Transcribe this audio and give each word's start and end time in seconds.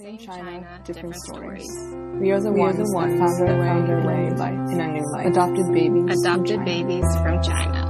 Same 0.00 0.18
China, 0.18 0.42
China, 0.42 0.80
different, 0.84 1.14
different 1.14 1.16
stories. 1.16 1.64
stories. 1.64 2.20
We 2.20 2.30
are 2.32 2.40
the 2.40 2.52
We 2.52 2.60
are 2.62 2.72
ones, 2.72 2.76
the 2.76 2.84
that 2.84 2.94
ones 2.94 3.18
found 3.18 3.38
their 3.38 3.46
that 3.46 3.58
way, 3.60 3.66
found 3.66 3.88
their 3.88 4.06
way 4.06 4.26
in 4.28 4.36
life. 4.36 4.72
in 4.72 4.80
a 4.80 4.88
new 4.92 5.12
life. 5.12 5.26
Adopted 5.26 5.72
babies. 5.72 6.20
Adopted 6.20 6.58
China. 6.58 6.64
babies 6.64 7.06
from 7.22 7.42
China. 7.42 7.86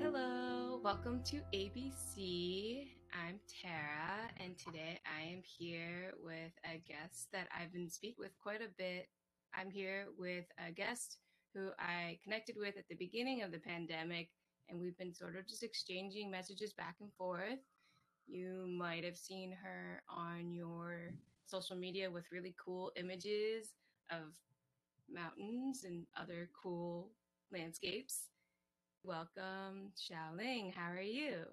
Hello, 0.00 0.80
welcome 0.82 1.22
to 1.24 1.40
ABC. 1.54 2.88
I'm 3.12 3.38
Tara, 3.62 4.28
and 4.38 4.56
today 4.58 5.00
I 5.06 5.22
am 5.32 5.42
here 5.42 6.12
with 6.22 6.52
a 6.64 6.78
guest 6.78 7.28
that 7.32 7.48
I've 7.58 7.72
been 7.72 7.88
speaking 7.90 8.16
with 8.18 8.32
quite 8.42 8.60
a 8.60 8.68
bit. 8.76 9.08
I'm 9.54 9.70
here 9.70 10.06
with 10.18 10.44
a 10.66 10.72
guest 10.72 11.18
who 11.54 11.70
I 11.78 12.18
connected 12.22 12.56
with 12.58 12.76
at 12.76 12.88
the 12.88 12.96
beginning 12.96 13.42
of 13.42 13.52
the 13.52 13.58
pandemic, 13.58 14.28
and 14.68 14.80
we've 14.80 14.96
been 14.98 15.14
sort 15.14 15.36
of 15.36 15.46
just 15.48 15.62
exchanging 15.62 16.30
messages 16.30 16.72
back 16.72 16.96
and 17.00 17.12
forth. 17.14 17.58
You 18.26 18.66
might 18.78 19.04
have 19.04 19.16
seen 19.16 19.52
her 19.52 20.02
on 20.08 20.52
your 20.52 21.12
social 21.46 21.76
media 21.76 22.10
with 22.10 22.24
really 22.30 22.54
cool 22.62 22.92
images 22.96 23.70
of 24.10 24.34
mountains 25.10 25.84
and 25.84 26.06
other 26.16 26.50
cool 26.62 27.10
landscapes. 27.52 28.28
Welcome, 29.02 29.92
Xiaoling. 29.96 30.74
How 30.74 30.90
are 30.90 31.00
you? 31.00 31.44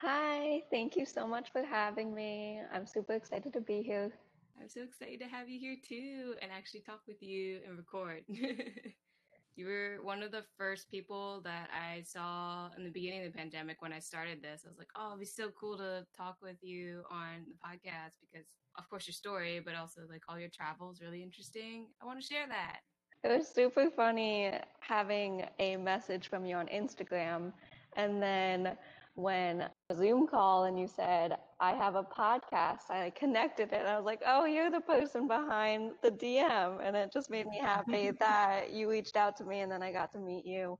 Hi, 0.00 0.62
thank 0.70 0.96
you 0.96 1.04
so 1.06 1.26
much 1.26 1.52
for 1.52 1.62
having 1.62 2.14
me. 2.14 2.60
I'm 2.72 2.86
super 2.86 3.12
excited 3.12 3.52
to 3.52 3.60
be 3.60 3.82
here. 3.82 4.12
I'm 4.60 4.68
so 4.68 4.82
excited 4.82 5.20
to 5.20 5.26
have 5.26 5.48
you 5.48 5.58
here 5.58 5.76
too 5.86 6.34
and 6.40 6.50
actually 6.50 6.80
talk 6.80 7.00
with 7.06 7.22
you 7.22 7.60
and 7.66 7.76
record. 7.76 8.22
you 9.56 9.66
were 9.66 9.98
one 10.02 10.22
of 10.22 10.32
the 10.32 10.44
first 10.58 10.90
people 10.90 11.40
that 11.44 11.68
I 11.72 12.02
saw 12.02 12.70
in 12.76 12.84
the 12.84 12.90
beginning 12.90 13.24
of 13.24 13.32
the 13.32 13.38
pandemic 13.38 13.82
when 13.82 13.92
I 13.92 13.98
started 13.98 14.42
this. 14.42 14.62
I 14.64 14.68
was 14.68 14.78
like, 14.78 14.90
oh, 14.96 15.08
it'd 15.08 15.20
be 15.20 15.26
so 15.26 15.50
cool 15.58 15.76
to 15.78 16.06
talk 16.16 16.36
with 16.42 16.56
you 16.62 17.02
on 17.10 17.46
the 17.46 17.56
podcast 17.66 18.14
because, 18.20 18.46
of 18.78 18.88
course, 18.88 19.06
your 19.06 19.14
story, 19.14 19.60
but 19.64 19.74
also 19.74 20.02
like 20.10 20.22
all 20.28 20.38
your 20.38 20.50
travels 20.50 21.00
really 21.02 21.22
interesting. 21.22 21.86
I 22.02 22.06
want 22.06 22.20
to 22.20 22.26
share 22.26 22.46
that. 22.48 22.80
It 23.24 23.36
was 23.36 23.48
super 23.48 23.90
funny 23.90 24.52
having 24.80 25.44
a 25.58 25.76
message 25.76 26.28
from 26.28 26.44
you 26.44 26.56
on 26.56 26.66
Instagram, 26.68 27.52
and 27.96 28.22
then 28.22 28.76
when 29.16 29.62
a 29.90 29.94
Zoom 29.94 30.26
call 30.26 30.64
and 30.64 30.78
you 30.78 30.86
said, 30.86 31.36
I 31.58 31.72
have 31.72 31.94
a 31.96 32.04
podcast, 32.04 32.90
I 32.90 33.10
connected 33.16 33.72
it. 33.72 33.80
And 33.80 33.88
I 33.88 33.96
was 33.96 34.04
like, 34.04 34.20
oh, 34.26 34.44
you're 34.44 34.70
the 34.70 34.80
person 34.80 35.26
behind 35.26 35.92
the 36.02 36.10
DM. 36.10 36.78
And 36.82 36.94
it 36.94 37.12
just 37.12 37.30
made 37.30 37.46
me 37.46 37.58
happy 37.58 38.10
that 38.20 38.72
you 38.72 38.90
reached 38.90 39.16
out 39.16 39.36
to 39.38 39.44
me 39.44 39.60
and 39.60 39.72
then 39.72 39.82
I 39.82 39.90
got 39.90 40.12
to 40.12 40.18
meet 40.18 40.46
you 40.46 40.78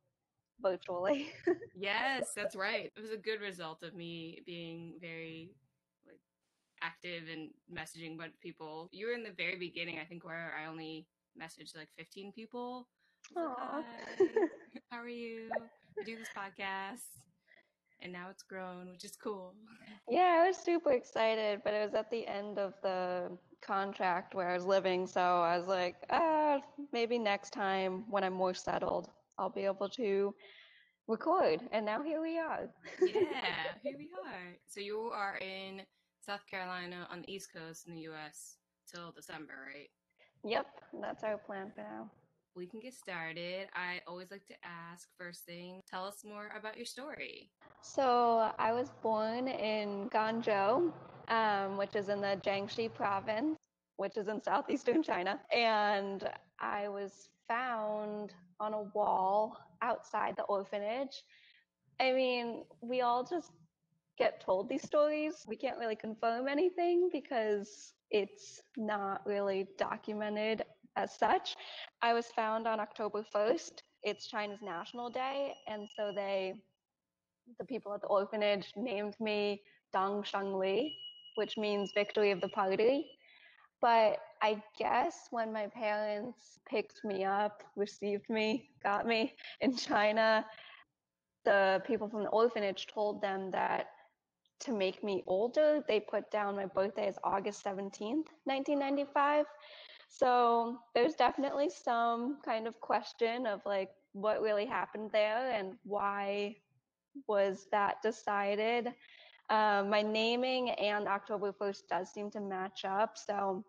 virtually. 0.60 1.32
Yes, 1.74 2.32
that's 2.36 2.54
right. 2.54 2.92
It 2.94 3.00
was 3.00 3.10
a 3.10 3.16
good 3.16 3.40
result 3.40 3.82
of 3.82 3.94
me 3.94 4.42
being 4.46 4.94
very 5.00 5.50
like 6.06 6.20
active 6.82 7.24
and 7.32 7.50
messaging 7.72 8.18
with 8.18 8.38
people. 8.40 8.88
You 8.92 9.06
were 9.06 9.12
in 9.14 9.22
the 9.22 9.32
very 9.36 9.56
beginning, 9.56 9.98
I 9.98 10.04
think, 10.04 10.24
where 10.24 10.54
I 10.60 10.66
only 10.66 11.06
messaged 11.40 11.76
like 11.76 11.88
15 11.96 12.32
people. 12.32 12.88
Like, 13.34 13.56
"Hi, 13.58 13.82
how 14.90 14.98
are 14.98 15.08
you? 15.08 15.50
I 15.98 16.02
do 16.04 16.16
this 16.16 16.28
podcast. 16.36 17.25
And 18.02 18.12
now 18.12 18.28
it's 18.30 18.42
grown, 18.42 18.90
which 18.90 19.04
is 19.04 19.16
cool. 19.16 19.54
Yeah, 20.08 20.40
I 20.40 20.46
was 20.46 20.56
super 20.56 20.92
excited, 20.92 21.62
but 21.64 21.74
it 21.74 21.82
was 21.84 21.94
at 21.94 22.10
the 22.12 22.24
end 22.28 22.58
of 22.60 22.74
the 22.80 23.36
contract 23.60 24.36
where 24.36 24.48
I 24.48 24.54
was 24.54 24.64
living, 24.64 25.04
so 25.06 25.20
I 25.20 25.58
was 25.58 25.66
like, 25.66 25.96
ah, 26.10 26.60
maybe 26.92 27.18
next 27.18 27.50
time 27.50 28.04
when 28.08 28.22
I'm 28.22 28.32
more 28.32 28.54
settled, 28.54 29.10
I'll 29.36 29.50
be 29.50 29.64
able 29.64 29.88
to 29.88 30.32
record. 31.08 31.60
And 31.72 31.84
now 31.84 32.02
here 32.02 32.20
we 32.22 32.38
are. 32.38 32.68
Yeah, 33.00 33.10
here 33.82 33.96
we 33.98 34.08
are. 34.24 34.56
So 34.68 34.80
you 34.80 35.10
are 35.12 35.38
in 35.38 35.82
South 36.24 36.46
Carolina 36.48 37.08
on 37.10 37.22
the 37.22 37.32
East 37.32 37.52
Coast 37.52 37.88
in 37.88 37.94
the 37.94 38.02
US 38.02 38.58
till 38.92 39.10
December, 39.10 39.54
right? 39.74 39.88
Yep, 40.44 40.66
that's 41.00 41.24
our 41.24 41.38
plan 41.38 41.72
for 41.74 41.82
now. 41.82 42.10
We 42.56 42.66
can 42.66 42.80
get 42.80 42.94
started. 42.94 43.68
I 43.74 44.00
always 44.06 44.30
like 44.30 44.46
to 44.46 44.54
ask 44.64 45.08
first 45.18 45.44
thing, 45.44 45.82
tell 45.90 46.06
us 46.06 46.24
more 46.24 46.50
about 46.58 46.78
your 46.78 46.86
story. 46.86 47.50
So 47.82 48.50
I 48.58 48.72
was 48.72 48.90
born 49.02 49.46
in 49.46 50.08
Guangzhou, 50.08 50.90
um, 51.28 51.76
which 51.76 51.94
is 51.94 52.08
in 52.08 52.22
the 52.22 52.40
Jiangxi 52.42 52.94
province, 52.94 53.58
which 53.98 54.16
is 54.16 54.28
in 54.28 54.42
southeastern 54.42 55.02
China. 55.02 55.38
And 55.54 56.26
I 56.58 56.88
was 56.88 57.28
found 57.46 58.32
on 58.58 58.72
a 58.72 58.82
wall 58.94 59.58
outside 59.82 60.34
the 60.38 60.44
orphanage. 60.44 61.24
I 62.00 62.12
mean, 62.12 62.64
we 62.80 63.02
all 63.02 63.22
just 63.22 63.52
get 64.18 64.40
told 64.40 64.70
these 64.70 64.82
stories. 64.82 65.44
We 65.46 65.56
can't 65.56 65.78
really 65.78 65.96
confirm 65.96 66.48
anything 66.48 67.10
because 67.12 67.92
it's 68.10 68.62
not 68.78 69.20
really 69.26 69.66
documented 69.78 70.62
as 70.96 71.16
such. 71.18 71.56
I 72.02 72.12
was 72.12 72.26
found 72.26 72.66
on 72.66 72.80
October 72.80 73.24
1st. 73.34 73.82
It's 74.02 74.26
China's 74.26 74.60
National 74.62 75.10
Day. 75.10 75.54
And 75.68 75.88
so 75.96 76.12
they 76.14 76.54
the 77.58 77.64
people 77.64 77.94
at 77.94 78.00
the 78.00 78.08
orphanage 78.08 78.72
named 78.76 79.14
me 79.20 79.62
Dong 79.92 80.24
Shangli, 80.24 80.90
which 81.36 81.56
means 81.56 81.92
victory 81.94 82.32
of 82.32 82.40
the 82.40 82.48
party. 82.48 83.06
But 83.80 84.18
I 84.42 84.62
guess 84.78 85.28
when 85.30 85.52
my 85.52 85.68
parents 85.68 86.58
picked 86.68 87.04
me 87.04 87.24
up, 87.24 87.62
received 87.76 88.28
me, 88.28 88.70
got 88.82 89.06
me 89.06 89.34
in 89.60 89.76
China, 89.76 90.44
the 91.44 91.82
people 91.86 92.08
from 92.08 92.24
the 92.24 92.30
orphanage 92.30 92.86
told 92.92 93.22
them 93.22 93.50
that 93.52 93.86
to 94.60 94.72
make 94.72 95.04
me 95.04 95.22
older, 95.26 95.84
they 95.86 96.00
put 96.00 96.30
down 96.30 96.56
my 96.56 96.66
birthday 96.66 97.06
as 97.06 97.18
August 97.22 97.64
17th, 97.64 98.26
1995. 98.44 99.44
So 100.08 100.78
there's 100.94 101.14
definitely 101.14 101.70
some 101.70 102.38
kind 102.44 102.66
of 102.66 102.80
question 102.80 103.46
of 103.46 103.60
like 103.66 103.90
what 104.12 104.40
really 104.40 104.66
happened 104.66 105.10
there 105.12 105.50
and 105.52 105.74
why 105.84 106.56
was 107.28 107.66
that 107.70 108.02
decided. 108.02 108.88
Um, 109.50 109.90
my 109.90 110.02
naming 110.02 110.70
and 110.70 111.06
October 111.06 111.52
1st 111.52 111.82
does 111.88 112.12
seem 112.12 112.30
to 112.32 112.40
match 112.40 112.84
up. 112.84 113.16
So 113.16 113.64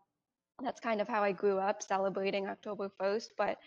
that's 0.63 0.79
kind 0.79 1.01
of 1.01 1.07
how 1.07 1.23
I 1.23 1.31
grew 1.31 1.59
up 1.59 1.83
celebrating 1.83 2.47
October 2.47 2.89
1st. 2.99 3.29
But 3.37 3.57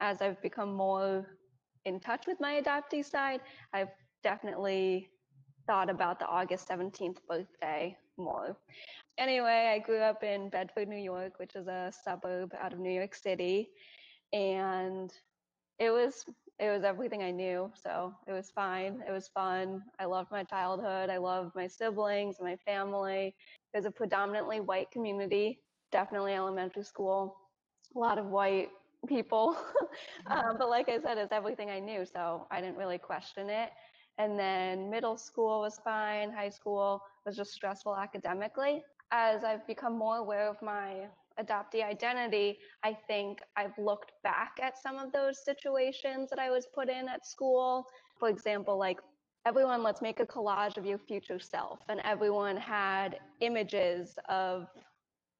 as 0.00 0.22
I've 0.22 0.40
become 0.42 0.74
more 0.74 1.38
in 1.84 2.00
touch 2.00 2.26
with 2.26 2.40
my 2.40 2.60
adoptee 2.60 3.04
side, 3.04 3.40
I've 3.72 3.90
definitely 4.22 5.08
thought 5.66 5.90
about 5.90 6.18
the 6.18 6.26
August 6.26 6.68
17th 6.68 7.18
birthday 7.28 7.96
more. 8.18 8.56
Anyway, 9.18 9.70
I 9.72 9.78
grew 9.78 10.00
up 10.00 10.22
in 10.22 10.50
Bedford, 10.50 10.88
New 10.88 10.96
York, 10.96 11.38
which 11.38 11.56
is 11.56 11.66
a 11.66 11.92
suburb 12.04 12.52
out 12.60 12.72
of 12.72 12.78
New 12.78 12.92
York 12.92 13.14
City. 13.14 13.70
And 14.32 15.12
it 15.78 15.90
was 15.90 16.24
it 16.58 16.70
was 16.70 16.84
everything 16.84 17.22
I 17.22 17.30
knew. 17.30 17.70
So 17.74 18.14
it 18.26 18.32
was 18.32 18.50
fine. 18.50 19.02
It 19.06 19.12
was 19.12 19.28
fun. 19.28 19.82
I 19.98 20.06
loved 20.06 20.30
my 20.30 20.42
childhood. 20.42 21.10
I 21.10 21.18
loved 21.18 21.54
my 21.54 21.66
siblings, 21.66 22.36
my 22.40 22.56
family. 22.56 23.34
It 23.74 23.76
was 23.76 23.84
a 23.84 23.90
predominantly 23.90 24.60
white 24.60 24.90
community, 24.90 25.60
definitely 25.92 26.32
elementary 26.32 26.82
school, 26.82 27.36
a 27.94 27.98
lot 27.98 28.18
of 28.18 28.26
white 28.26 28.70
people. 29.06 29.56
um, 30.30 30.56
but 30.58 30.70
like 30.70 30.88
I 30.88 30.98
said, 31.00 31.18
it's 31.18 31.32
everything 31.32 31.70
I 31.70 31.78
knew. 31.78 32.06
So 32.06 32.46
I 32.50 32.60
didn't 32.62 32.76
really 32.76 32.98
question 32.98 33.50
it. 33.50 33.70
And 34.18 34.38
then 34.38 34.90
middle 34.90 35.16
school 35.16 35.60
was 35.60 35.78
fine. 35.84 36.32
High 36.32 36.48
school 36.48 37.02
was 37.24 37.36
just 37.36 37.52
stressful 37.52 37.96
academically. 37.96 38.82
As 39.10 39.44
I've 39.44 39.66
become 39.66 39.96
more 39.96 40.16
aware 40.16 40.48
of 40.48 40.60
my 40.62 41.06
adoptee 41.38 41.84
identity, 41.84 42.58
I 42.82 42.96
think 43.06 43.40
I've 43.56 43.76
looked 43.78 44.12
back 44.22 44.58
at 44.62 44.78
some 44.78 44.96
of 44.98 45.12
those 45.12 45.44
situations 45.44 46.30
that 46.30 46.38
I 46.38 46.50
was 46.50 46.66
put 46.74 46.88
in 46.88 47.08
at 47.08 47.26
school. 47.26 47.86
For 48.18 48.28
example, 48.28 48.78
like 48.78 48.98
everyone, 49.44 49.82
let's 49.82 50.02
make 50.02 50.20
a 50.20 50.26
collage 50.26 50.76
of 50.76 50.86
your 50.86 50.98
future 50.98 51.38
self. 51.38 51.80
And 51.88 52.00
everyone 52.04 52.56
had 52.56 53.20
images 53.40 54.16
of 54.28 54.66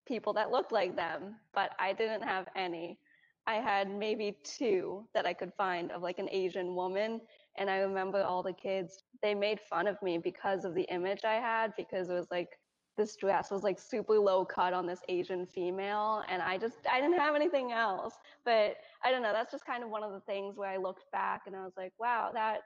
people 0.07 0.33
that 0.35 0.51
looked 0.51 0.73
like 0.73 0.97
them, 0.97 1.37
but 1.55 1.71
I 1.79 1.93
didn't 1.93 2.23
have 2.23 2.47
any. 2.55 2.99
I 3.47 3.55
had 3.55 3.89
maybe 3.91 4.37
two 4.45 5.07
that 5.15 5.27
I 5.27 5.33
could 5.33 5.53
find 5.57 5.91
of 5.93 6.03
like 6.03 6.19
an 6.19 6.29
Asian 6.31 6.75
woman. 6.75 7.21
And 7.59 7.71
I 7.71 7.79
remember 7.79 8.23
all 8.23 8.43
the 8.43 8.53
kids, 8.53 9.03
they 9.23 9.35
made 9.35 9.61
fun 9.61 9.87
of 9.87 10.01
me 10.03 10.19
because 10.19 10.65
of 10.65 10.75
the 10.75 10.83
image 10.85 11.25
I 11.25 11.35
had, 11.35 11.73
because 11.77 12.11
it 12.11 12.15
was 12.15 12.31
like 12.31 12.51
this 12.97 13.17
dress 13.17 13.51
was 13.51 13.63
like 13.63 13.79
super 13.79 14.19
low 14.19 14.45
cut 14.45 14.73
on 14.73 14.87
this 14.87 15.01
Asian 15.09 15.47
female, 15.47 16.23
and 16.29 16.41
I 16.43 16.57
just 16.59 16.77
I 16.91 17.01
didn't 17.01 17.19
have 17.19 17.35
anything 17.35 17.73
else. 17.73 18.15
But 18.45 18.77
I 19.05 19.11
don't 19.11 19.23
know. 19.23 19.33
That's 19.33 19.53
just 19.53 19.67
kind 19.67 19.83
of 19.83 19.91
one 19.91 20.03
of 20.03 20.13
the 20.13 20.21
things 20.21 20.57
where 20.57 20.71
I 20.71 20.77
looked 20.77 21.11
back 21.13 21.43
and 21.47 21.55
I 21.55 21.63
was 21.65 21.75
like, 21.77 21.93
wow, 21.99 22.31
that 22.33 22.61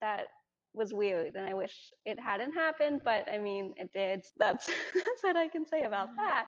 that 0.00 0.26
was 0.74 0.92
weird, 0.92 1.34
and 1.34 1.46
I 1.46 1.54
wish 1.54 1.74
it 2.04 2.18
hadn't 2.18 2.52
happened. 2.52 3.02
But 3.04 3.28
I 3.32 3.38
mean, 3.38 3.74
it 3.76 3.90
did. 3.92 4.24
That's 4.38 4.66
that's 4.66 5.22
what 5.22 5.36
I 5.36 5.48
can 5.48 5.66
say 5.66 5.82
about 5.82 6.08
mm-hmm. 6.08 6.24
that. 6.24 6.46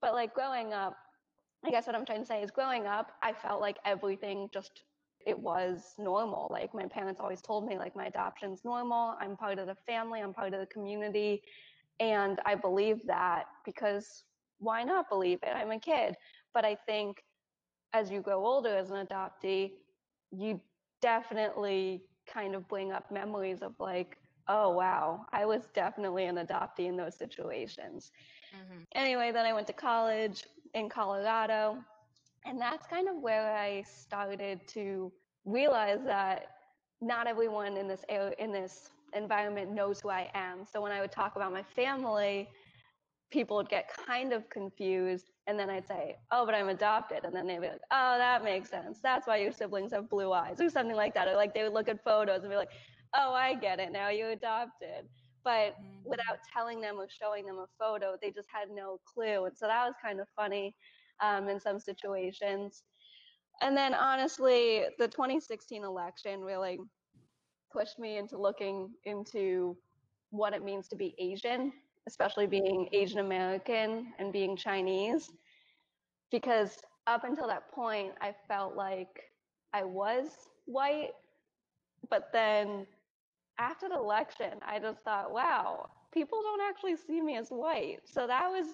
But 0.00 0.14
like 0.14 0.32
growing 0.32 0.72
up, 0.72 0.96
I 1.64 1.70
guess 1.70 1.86
what 1.86 1.96
I'm 1.96 2.06
trying 2.06 2.20
to 2.20 2.26
say 2.26 2.42
is 2.42 2.50
growing 2.50 2.86
up, 2.86 3.12
I 3.22 3.32
felt 3.32 3.60
like 3.60 3.78
everything 3.84 4.48
just 4.52 4.84
it 5.28 5.38
was 5.38 5.94
normal. 5.98 6.48
Like 6.50 6.72
my 6.74 6.86
parents 6.86 7.20
always 7.20 7.42
told 7.42 7.66
me 7.66 7.76
like 7.76 7.94
my 7.94 8.06
adoption's 8.06 8.64
normal. 8.64 9.14
I'm 9.20 9.36
part 9.36 9.58
of 9.58 9.66
the 9.66 9.74
family, 9.74 10.20
I'm 10.20 10.32
part 10.32 10.54
of 10.54 10.60
the 10.60 10.66
community. 10.66 11.42
And 12.00 12.40
I 12.46 12.54
believe 12.54 13.06
that 13.06 13.44
because 13.66 14.24
why 14.58 14.82
not 14.82 15.10
believe 15.10 15.40
it? 15.42 15.52
I'm 15.54 15.70
a 15.70 15.78
kid. 15.78 16.16
But 16.54 16.64
I 16.64 16.76
think 16.86 17.22
as 17.92 18.10
you 18.10 18.22
grow 18.22 18.44
older 18.44 18.74
as 18.74 18.90
an 18.90 19.06
adoptee, 19.06 19.72
you 20.30 20.60
definitely 21.02 22.02
kind 22.26 22.54
of 22.54 22.66
bring 22.66 22.90
up 22.90 23.10
memories 23.10 23.60
of 23.60 23.74
like, 23.78 24.16
oh 24.48 24.70
wow, 24.70 25.26
I 25.32 25.44
was 25.44 25.68
definitely 25.74 26.24
an 26.24 26.36
adoptee 26.36 26.86
in 26.88 26.96
those 26.96 27.16
situations. 27.16 28.12
Mm-hmm. 28.54 28.82
Anyway, 28.94 29.30
then 29.30 29.44
I 29.44 29.52
went 29.52 29.66
to 29.66 29.74
college 29.74 30.44
in 30.72 30.88
Colorado, 30.88 31.78
and 32.48 32.60
that's 32.60 32.86
kind 32.86 33.08
of 33.08 33.16
where 33.16 33.54
I 33.54 33.82
started 33.82 34.60
to 34.68 35.12
realize 35.44 36.00
that 36.04 36.46
not 37.00 37.26
everyone 37.26 37.76
in 37.76 37.86
this 37.86 38.04
in 38.38 38.50
this 38.50 38.90
environment 39.14 39.70
knows 39.70 40.00
who 40.00 40.08
I 40.08 40.30
am. 40.34 40.64
So 40.70 40.80
when 40.80 40.90
I 40.90 41.00
would 41.00 41.12
talk 41.12 41.36
about 41.36 41.52
my 41.52 41.62
family, 41.62 42.48
people 43.30 43.56
would 43.58 43.68
get 43.68 43.90
kind 44.06 44.32
of 44.32 44.48
confused 44.48 45.30
and 45.46 45.58
then 45.58 45.70
I'd 45.70 45.86
say, 45.86 46.16
"Oh, 46.30 46.44
but 46.46 46.54
I'm 46.54 46.68
adopted." 46.68 47.24
And 47.24 47.34
then 47.34 47.46
they'd 47.46 47.60
be 47.60 47.68
like, 47.68 47.82
"Oh, 47.90 48.18
that 48.18 48.42
makes 48.42 48.70
sense. 48.70 49.00
That's 49.00 49.26
why 49.26 49.36
your 49.36 49.52
siblings 49.52 49.92
have 49.92 50.08
blue 50.08 50.32
eyes," 50.32 50.60
or 50.60 50.70
something 50.70 50.96
like 50.96 51.14
that. 51.14 51.28
Or 51.28 51.36
like 51.36 51.54
they 51.54 51.62
would 51.62 51.74
look 51.74 51.88
at 51.88 52.02
photos 52.02 52.42
and 52.42 52.50
be 52.50 52.56
like, 52.56 52.72
"Oh, 53.14 53.32
I 53.32 53.54
get 53.54 53.78
it. 53.78 53.92
Now 53.92 54.08
you're 54.08 54.30
adopted." 54.30 55.08
But 55.44 55.74
mm-hmm. 55.74 56.10
without 56.10 56.38
telling 56.52 56.80
them 56.80 56.96
or 56.96 57.08
showing 57.08 57.46
them 57.46 57.58
a 57.58 57.66
photo, 57.78 58.16
they 58.20 58.30
just 58.30 58.48
had 58.52 58.70
no 58.70 58.98
clue. 59.06 59.44
And 59.44 59.56
so 59.56 59.66
that 59.66 59.86
was 59.86 59.94
kind 60.02 60.20
of 60.20 60.26
funny 60.34 60.74
um, 61.20 61.48
in 61.48 61.60
some 61.60 61.78
situations. 61.80 62.82
And 63.60 63.76
then 63.76 63.94
honestly, 63.94 64.84
the 64.98 65.08
2016 65.08 65.84
election 65.84 66.40
really 66.40 66.78
pushed 67.72 67.98
me 67.98 68.18
into 68.18 68.38
looking 68.38 68.90
into 69.04 69.76
what 70.30 70.54
it 70.54 70.64
means 70.64 70.88
to 70.88 70.96
be 70.96 71.14
Asian, 71.18 71.72
especially 72.06 72.46
being 72.46 72.88
Asian 72.92 73.18
American 73.18 74.12
and 74.18 74.32
being 74.32 74.56
Chinese. 74.56 75.30
Because 76.30 76.78
up 77.06 77.24
until 77.24 77.48
that 77.48 77.70
point, 77.72 78.12
I 78.20 78.34
felt 78.46 78.76
like 78.76 79.08
I 79.72 79.84
was 79.84 80.28
white, 80.66 81.12
but 82.10 82.30
then 82.32 82.86
after 83.58 83.88
the 83.88 83.96
election, 83.96 84.52
I 84.66 84.78
just 84.78 85.02
thought, 85.02 85.32
wow, 85.32 85.88
people 86.18 86.40
don't 86.42 86.60
actually 86.68 86.96
see 86.96 87.20
me 87.20 87.36
as 87.36 87.48
white. 87.50 88.00
So 88.04 88.26
that 88.26 88.48
was, 88.48 88.66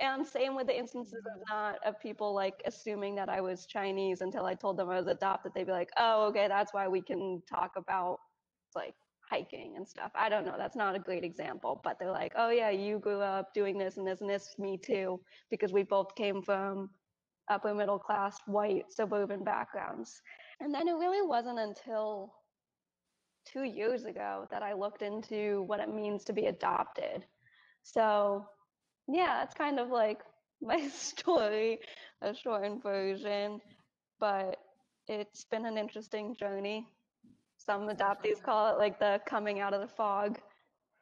and 0.00 0.26
same 0.26 0.54
with 0.56 0.66
the 0.66 0.78
instances 0.78 1.24
of 1.34 1.42
not 1.50 1.76
of 1.84 2.00
people 2.00 2.34
like 2.34 2.62
assuming 2.64 3.14
that 3.16 3.28
I 3.28 3.40
was 3.42 3.66
Chinese 3.66 4.22
until 4.22 4.46
I 4.46 4.54
told 4.54 4.78
them 4.78 4.88
I 4.88 4.96
was 4.96 5.06
adopted. 5.06 5.52
They'd 5.54 5.66
be 5.66 5.72
like, 5.72 5.90
oh, 5.98 6.26
okay, 6.28 6.48
that's 6.48 6.72
why 6.72 6.88
we 6.88 7.02
can 7.02 7.42
talk 7.48 7.72
about 7.76 8.18
like 8.74 8.94
hiking 9.30 9.74
and 9.76 9.86
stuff. 9.86 10.10
I 10.14 10.28
don't 10.30 10.46
know. 10.46 10.54
That's 10.56 10.76
not 10.76 10.94
a 10.94 10.98
great 10.98 11.24
example, 11.24 11.80
but 11.84 11.98
they're 11.98 12.10
like, 12.22 12.32
oh 12.36 12.50
yeah, 12.50 12.70
you 12.70 12.98
grew 12.98 13.20
up 13.20 13.52
doing 13.52 13.76
this 13.76 13.98
and 13.98 14.06
this 14.06 14.22
and 14.22 14.30
this. 14.30 14.54
Me 14.58 14.78
too, 14.78 15.20
because 15.50 15.72
we 15.72 15.82
both 15.82 16.14
came 16.14 16.40
from 16.40 16.88
upper 17.48 17.74
middle 17.74 17.98
class 17.98 18.38
white 18.46 18.84
suburban 18.90 19.44
backgrounds. 19.44 20.22
And 20.60 20.72
then 20.74 20.88
it 20.88 20.94
really 20.94 21.26
wasn't 21.26 21.58
until 21.58 22.32
two 23.46 23.62
years 23.62 24.04
ago 24.04 24.46
that 24.50 24.62
I 24.62 24.74
looked 24.74 25.02
into 25.02 25.62
what 25.66 25.80
it 25.80 25.92
means 25.92 26.24
to 26.24 26.32
be 26.32 26.46
adopted. 26.46 27.24
So, 27.82 28.46
yeah, 29.08 29.38
that's 29.40 29.54
kind 29.54 29.78
of 29.78 29.88
like 29.88 30.20
my 30.62 30.88
story, 30.88 31.78
a 32.22 32.34
shortened 32.34 32.82
version, 32.82 33.60
but 34.18 34.56
it's 35.08 35.44
been 35.44 35.66
an 35.66 35.78
interesting 35.78 36.36
journey. 36.38 36.86
Some 37.58 37.88
adoptees 37.88 38.42
call 38.42 38.72
it 38.74 38.78
like 38.78 38.98
the 38.98 39.20
coming 39.26 39.60
out 39.60 39.74
of 39.74 39.80
the 39.80 39.94
fog 39.96 40.38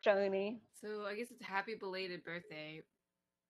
journey. 0.03 0.61
So, 0.81 1.05
I 1.07 1.15
guess 1.15 1.31
it's 1.31 1.45
happy 1.45 1.75
belated 1.79 2.25
birthday 2.25 2.83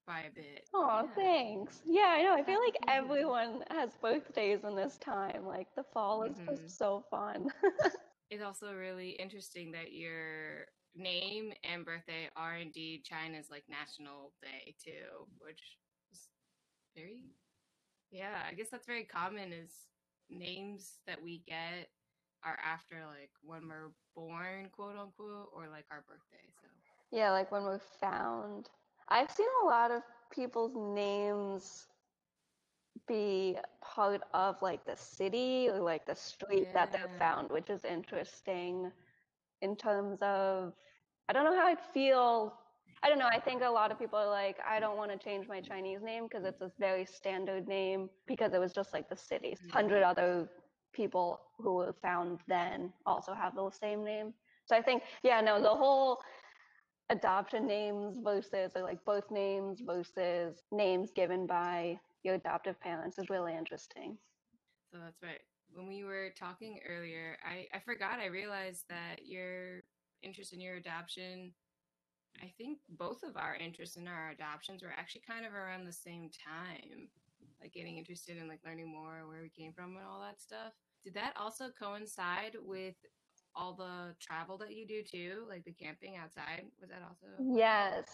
by 0.06 0.20
a 0.20 0.31
bit. 0.35 0.69
Oh, 0.75 1.02
yeah. 1.02 1.14
thanks. 1.14 1.81
Yeah, 1.87 2.14
I 2.17 2.23
know. 2.23 2.35
I 2.35 2.43
feel 2.43 2.61
like 2.61 2.76
everyone 2.88 3.62
has 3.70 3.90
birthdays 4.00 4.64
in 4.64 4.76
this 4.76 4.99
time. 4.99 5.47
Like 5.47 5.69
the 5.76 5.85
fall 5.93 6.23
is 6.25 6.37
mm-hmm. 6.37 6.55
just 6.55 6.79
so 6.79 7.05
fun. 7.11 7.49
it's 8.34 8.42
also 8.44 8.72
really 8.75 9.10
interesting 9.10 9.70
that 9.72 9.92
your 9.92 10.66
name 10.96 11.52
and 11.62 11.84
birthday 11.84 12.28
are 12.36 12.56
indeed 12.56 13.04
China's 13.04 13.46
like 13.50 13.64
national 13.69 14.32
day 14.42 14.75
too, 14.84 15.26
which 15.38 15.78
is 16.12 16.28
very 16.96 17.22
yeah, 18.10 18.42
I 18.48 18.54
guess 18.54 18.69
that's 18.70 18.86
very 18.86 19.04
common 19.04 19.52
is 19.52 19.72
names 20.31 20.98
that 21.06 21.22
we 21.22 21.42
get 21.46 21.88
are 22.44 22.58
after 22.64 22.96
like 23.06 23.31
when 23.42 23.69
we're 23.69 23.92
born, 24.14 24.69
quote 24.72 24.96
unquote, 24.96 25.50
or 25.54 25.69
like 25.69 25.87
our 25.90 26.04
birthday. 26.06 26.46
So 26.60 26.69
Yeah, 27.10 27.30
like 27.32 27.50
when 27.50 27.64
we're 27.64 27.80
found. 28.00 28.70
I've 29.08 29.30
seen 29.30 29.48
a 29.62 29.66
lot 29.66 29.90
of 29.90 30.02
people's 30.32 30.75
names 30.76 31.87
be 33.06 33.56
part 33.82 34.22
of 34.32 34.60
like 34.62 34.84
the 34.84 34.96
city 34.96 35.68
or 35.70 35.80
like 35.80 36.06
the 36.06 36.14
street 36.14 36.64
yeah. 36.66 36.72
that 36.72 36.92
they're 36.92 37.10
found, 37.18 37.50
which 37.50 37.70
is 37.70 37.84
interesting 37.84 38.90
in 39.62 39.76
terms 39.76 40.18
of 40.22 40.72
I 41.28 41.32
don't 41.32 41.44
know 41.44 41.56
how 41.56 41.66
I'd 41.66 41.80
feel. 41.92 42.54
I 43.02 43.08
don't 43.08 43.18
know. 43.18 43.28
I 43.30 43.40
think 43.40 43.62
a 43.62 43.68
lot 43.68 43.90
of 43.90 43.98
people 43.98 44.18
are 44.18 44.30
like, 44.30 44.56
I 44.66 44.80
don't 44.80 44.96
want 44.96 45.10
to 45.10 45.18
change 45.18 45.46
my 45.46 45.60
Chinese 45.60 46.00
name 46.02 46.24
because 46.24 46.44
it's 46.44 46.62
a 46.62 46.70
very 46.78 47.04
standard 47.04 47.68
name 47.68 48.08
because 48.26 48.54
it 48.54 48.60
was 48.60 48.72
just 48.72 48.92
like 48.92 49.08
the 49.08 49.16
city. 49.16 49.56
Mm-hmm. 49.58 49.70
Hundred 49.70 50.02
other 50.02 50.48
people 50.94 51.40
who 51.58 51.74
were 51.74 51.94
found 52.00 52.40
then 52.46 52.92
also 53.04 53.34
have 53.34 53.54
the 53.54 53.70
same 53.70 54.04
name. 54.04 54.32
So 54.66 54.74
I 54.74 54.80
think, 54.82 55.02
yeah, 55.22 55.40
no, 55.40 55.60
the 55.60 55.68
whole 55.68 56.20
adoption 57.10 57.66
names 57.66 58.16
versus 58.22 58.72
or 58.74 58.82
like 58.82 59.04
both 59.04 59.30
names 59.30 59.82
versus 59.84 60.62
names 60.72 61.10
given 61.14 61.46
by 61.46 61.98
your 62.25 62.35
adoptive 62.35 62.81
parents 62.81 63.19
is 63.19 63.31
really 63.31 63.56
interesting. 63.56 64.17
So 64.91 64.99
that's 65.03 65.23
right. 65.23 65.41
When 65.73 65.87
we 65.87 66.05
were 66.05 66.31
talking 66.38 66.81
earlier, 66.88 67.37
I, 67.44 67.67
I 67.76 67.81
forgot, 67.81 68.19
I 68.19 68.26
realized 68.26 68.85
that 68.88 69.26
your 69.26 69.82
interest 70.23 70.53
in 70.53 70.61
your 70.61 70.76
adoption, 70.76 71.53
I 72.43 72.53
think 72.56 72.79
both 72.88 73.23
of 73.23 73.37
our 73.37 73.56
interests 73.56 73.97
in 73.97 74.09
our 74.09 74.31
adoptions 74.31 74.82
were 74.82 74.94
actually 74.97 75.23
kind 75.29 75.44
of 75.44 75.53
around 75.53 75.85
the 75.85 75.93
same 75.93 76.31
time. 76.31 77.09
Like 77.61 77.73
getting 77.73 77.99
interested 77.99 78.37
in 78.37 78.49
like 78.49 78.61
learning 78.64 78.90
more 78.90 79.23
where 79.26 79.43
we 79.43 79.49
came 79.49 79.73
from 79.73 79.97
and 79.97 80.07
all 80.07 80.21
that 80.21 80.40
stuff. 80.40 80.73
Did 81.04 81.14
that 81.14 81.35
also 81.38 81.66
coincide 81.78 82.57
with 82.62 82.97
all 83.54 83.75
the 83.75 84.14
travel 84.21 84.59
that 84.59 84.75
you 84.75 84.87
do 84.87 85.02
too, 85.02 85.45
like 85.49 85.64
the 85.64 85.73
camping 85.73 86.16
outside? 86.16 86.64
Was 86.81 86.90
that 86.90 87.02
also? 87.02 87.26
Yes. 87.38 88.04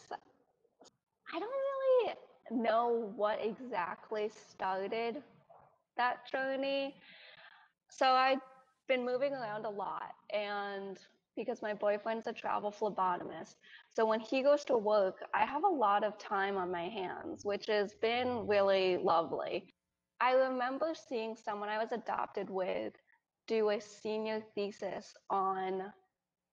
I 1.33 1.39
don't 1.39 1.49
really 1.49 2.15
know 2.51 3.13
what 3.17 3.39
exactly 3.45 4.31
started 4.31 5.23
that 5.97 6.31
journey. 6.31 6.95
So 7.91 8.07
I've 8.13 8.41
been 8.89 9.05
moving 9.05 9.33
around 9.33 9.67
a 9.67 9.71
lot 9.71 10.15
and 10.33 10.99
because 11.37 11.63
my 11.63 11.75
boyfriend's 11.75 12.27
a 12.27 12.33
travel 12.33 12.71
phlebotomist. 12.71 13.55
So 13.91 14.05
when 14.05 14.21
he 14.21 14.43
goes 14.43 14.65
to 14.67 14.77
work, 14.77 15.17
I 15.35 15.45
have 15.47 15.65
a 15.65 15.69
lot 15.69 16.05
of 16.05 16.19
time 16.19 16.57
on 16.57 16.71
my 16.71 16.89
hands, 16.89 17.45
which 17.45 17.67
has 17.67 17.95
been 17.95 18.47
really 18.47 18.99
lovely. 18.99 19.69
I 20.21 20.33
remember 20.33 20.95
seeing 20.95 21.37
someone 21.37 21.69
I 21.69 21.79
was 21.79 21.93
adopted 21.93 22.51
with 22.51 22.95
do 23.47 23.71
a 23.71 23.81
senior 23.81 24.43
thesis 24.55 25.15
on 25.31 25.93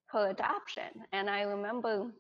her 0.08 0.30
adoption. 0.30 1.04
And 1.12 1.30
I 1.30 1.42
remember 1.42 2.12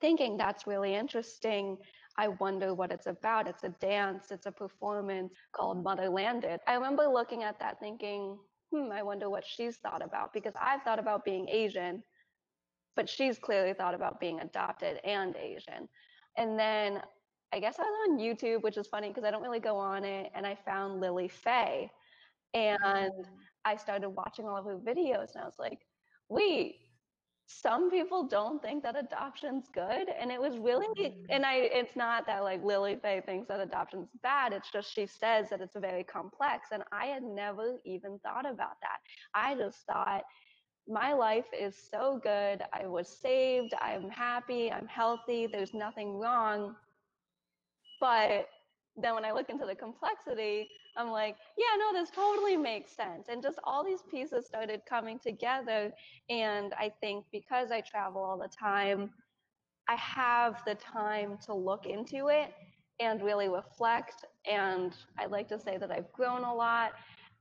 thinking 0.00 0.36
that's 0.36 0.66
really 0.66 0.94
interesting. 0.94 1.78
I 2.18 2.28
wonder 2.28 2.74
what 2.74 2.90
it's 2.90 3.06
about. 3.06 3.46
It's 3.46 3.64
a 3.64 3.68
dance, 3.68 4.30
it's 4.30 4.46
a 4.46 4.52
performance 4.52 5.32
called 5.52 5.84
Motherlanded. 5.84 6.58
I 6.66 6.74
remember 6.74 7.06
looking 7.06 7.42
at 7.42 7.58
that 7.60 7.78
thinking, 7.78 8.38
hmm, 8.72 8.90
I 8.90 9.02
wonder 9.02 9.28
what 9.28 9.44
she's 9.46 9.76
thought 9.76 10.04
about 10.04 10.32
because 10.32 10.54
I've 10.60 10.82
thought 10.82 10.98
about 10.98 11.24
being 11.24 11.48
Asian, 11.48 12.02
but 12.94 13.08
she's 13.08 13.38
clearly 13.38 13.74
thought 13.74 13.94
about 13.94 14.18
being 14.18 14.40
adopted 14.40 14.98
and 15.04 15.36
Asian. 15.36 15.88
And 16.38 16.58
then 16.58 17.02
I 17.52 17.60
guess 17.60 17.78
I 17.78 17.82
was 17.82 18.10
on 18.10 18.18
YouTube, 18.18 18.62
which 18.62 18.76
is 18.76 18.86
funny 18.86 19.08
because 19.08 19.24
I 19.24 19.30
don't 19.30 19.42
really 19.42 19.60
go 19.60 19.76
on 19.76 20.04
it, 20.04 20.30
and 20.34 20.46
I 20.46 20.54
found 20.54 21.00
Lily 21.00 21.28
Fay. 21.28 21.90
And 22.54 22.78
mm. 22.80 23.24
I 23.64 23.76
started 23.76 24.10
watching 24.10 24.46
all 24.46 24.56
of 24.56 24.64
her 24.64 24.78
videos, 24.78 25.34
and 25.34 25.42
I 25.42 25.44
was 25.44 25.58
like, 25.58 25.78
wait, 26.28 26.76
some 27.46 27.90
people 27.90 28.24
don't 28.26 28.60
think 28.60 28.82
that 28.82 28.96
adoption's 28.98 29.66
good 29.72 30.08
and 30.20 30.32
it 30.32 30.40
was 30.40 30.58
really 30.58 30.86
mm-hmm. 30.98 31.24
and 31.30 31.46
i 31.46 31.54
it's 31.54 31.94
not 31.94 32.26
that 32.26 32.42
like 32.42 32.62
lily 32.64 32.98
fay 33.00 33.22
thinks 33.24 33.46
that 33.46 33.60
adoption's 33.60 34.08
bad 34.22 34.52
it's 34.52 34.70
just 34.70 34.92
she 34.92 35.06
says 35.06 35.48
that 35.48 35.60
it's 35.60 35.76
very 35.76 36.02
complex 36.02 36.68
and 36.72 36.82
i 36.92 37.06
had 37.06 37.22
never 37.22 37.76
even 37.84 38.18
thought 38.18 38.44
about 38.44 38.76
that 38.82 38.98
i 39.34 39.54
just 39.54 39.78
thought 39.86 40.24
my 40.88 41.12
life 41.12 41.46
is 41.58 41.76
so 41.90 42.18
good 42.22 42.62
i 42.72 42.84
was 42.86 43.08
saved 43.08 43.72
i'm 43.80 44.10
happy 44.10 44.70
i'm 44.72 44.86
healthy 44.88 45.46
there's 45.46 45.74
nothing 45.74 46.14
wrong 46.18 46.74
but 48.00 48.48
then 48.96 49.14
when 49.14 49.24
I 49.24 49.32
look 49.32 49.50
into 49.50 49.66
the 49.66 49.74
complexity, 49.74 50.68
I'm 50.96 51.10
like, 51.10 51.36
yeah, 51.58 51.64
no, 51.78 51.98
this 51.98 52.10
totally 52.10 52.56
makes 52.56 52.92
sense. 52.92 53.28
And 53.28 53.42
just 53.42 53.58
all 53.64 53.84
these 53.84 54.02
pieces 54.10 54.46
started 54.46 54.80
coming 54.88 55.18
together. 55.18 55.92
And 56.30 56.72
I 56.74 56.90
think 57.00 57.26
because 57.30 57.70
I 57.70 57.82
travel 57.82 58.22
all 58.22 58.38
the 58.38 58.48
time, 58.48 59.10
I 59.88 59.96
have 59.96 60.62
the 60.66 60.74
time 60.76 61.38
to 61.46 61.54
look 61.54 61.86
into 61.86 62.28
it 62.28 62.52
and 62.98 63.22
really 63.22 63.48
reflect. 63.48 64.24
And 64.50 64.92
I 65.18 65.26
like 65.26 65.48
to 65.48 65.60
say 65.60 65.76
that 65.76 65.90
I've 65.90 66.10
grown 66.12 66.44
a 66.44 66.54
lot. 66.54 66.92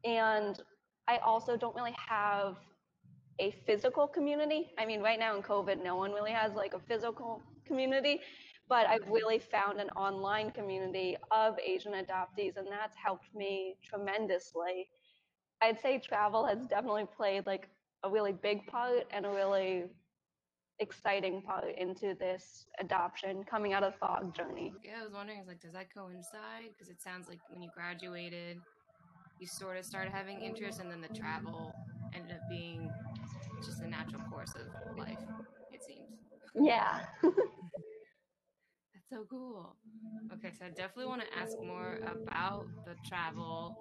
And 0.03 0.62
I 1.07 1.17
also 1.17 1.55
don't 1.55 1.75
really 1.75 1.95
have 1.97 2.57
a 3.39 3.51
physical 3.65 4.07
community. 4.07 4.71
I 4.77 4.85
mean, 4.85 5.01
right 5.01 5.19
now 5.19 5.35
in 5.35 5.41
COVID, 5.41 5.83
no 5.83 5.95
one 5.95 6.12
really 6.12 6.31
has 6.31 6.53
like 6.53 6.74
a 6.74 6.79
physical 6.79 7.41
community, 7.65 8.21
but 8.67 8.88
I've 8.88 9.07
really 9.07 9.39
found 9.39 9.79
an 9.79 9.89
online 9.91 10.51
community 10.51 11.17
of 11.31 11.57
Asian 11.60 11.93
adoptees, 11.93 12.57
and 12.57 12.67
that's 12.69 12.95
helped 12.95 13.34
me 13.36 13.75
tremendously. 13.84 14.89
I'd 15.62 15.79
say 15.81 16.00
travel 16.00 16.45
has 16.45 16.65
definitely 16.67 17.05
played 17.15 17.45
like 17.45 17.69
a 18.03 18.10
really 18.10 18.34
big 18.34 18.65
part 18.67 19.05
and 19.12 19.25
a 19.25 19.29
really 19.29 19.86
exciting 20.79 21.41
part 21.41 21.77
into 21.77 22.15
this 22.19 22.65
adoption 22.79 23.43
coming 23.50 23.74
out 23.74 23.84
of 23.84 23.93
the 23.93 24.00
fog 24.00 24.36
journey. 24.36 24.74
Yeah, 24.84 25.00
I 25.01 25.03
was 25.03 25.13
wondering, 25.13 25.39
is 25.39 25.48
like, 25.48 25.62
does 25.62 25.74
that 25.74 25.93
coincide? 25.93 26.72
Because 26.74 26.89
it 26.89 27.01
sounds 27.01 27.27
like 27.29 27.39
when 27.50 27.62
you 27.62 27.69
graduated, 27.74 28.57
you 29.39 29.48
sort 29.48 29.77
of 29.77 29.86
started 29.86 30.12
having 30.12 30.41
interest, 30.41 30.79
and 30.79 30.91
then 30.91 31.01
the 31.01 31.17
travel 31.17 31.74
ended 32.13 32.31
up 32.31 32.50
being 32.50 32.89
just 33.65 33.81
a 33.81 33.88
natural 33.88 34.22
course 34.29 34.53
of 34.55 34.98
life. 34.98 35.19
It 35.72 35.84
seems. 35.84 36.10
Yeah. 36.55 37.00
That's 39.09 39.21
so 39.21 39.27
cool. 39.29 39.77
Okay, 40.33 40.51
so 40.57 40.65
I 40.65 40.69
definitely 40.69 41.05
want 41.07 41.21
to 41.21 41.38
ask 41.38 41.62
more 41.62 42.00
about 42.05 42.67
the 42.85 42.95
travel. 43.05 43.77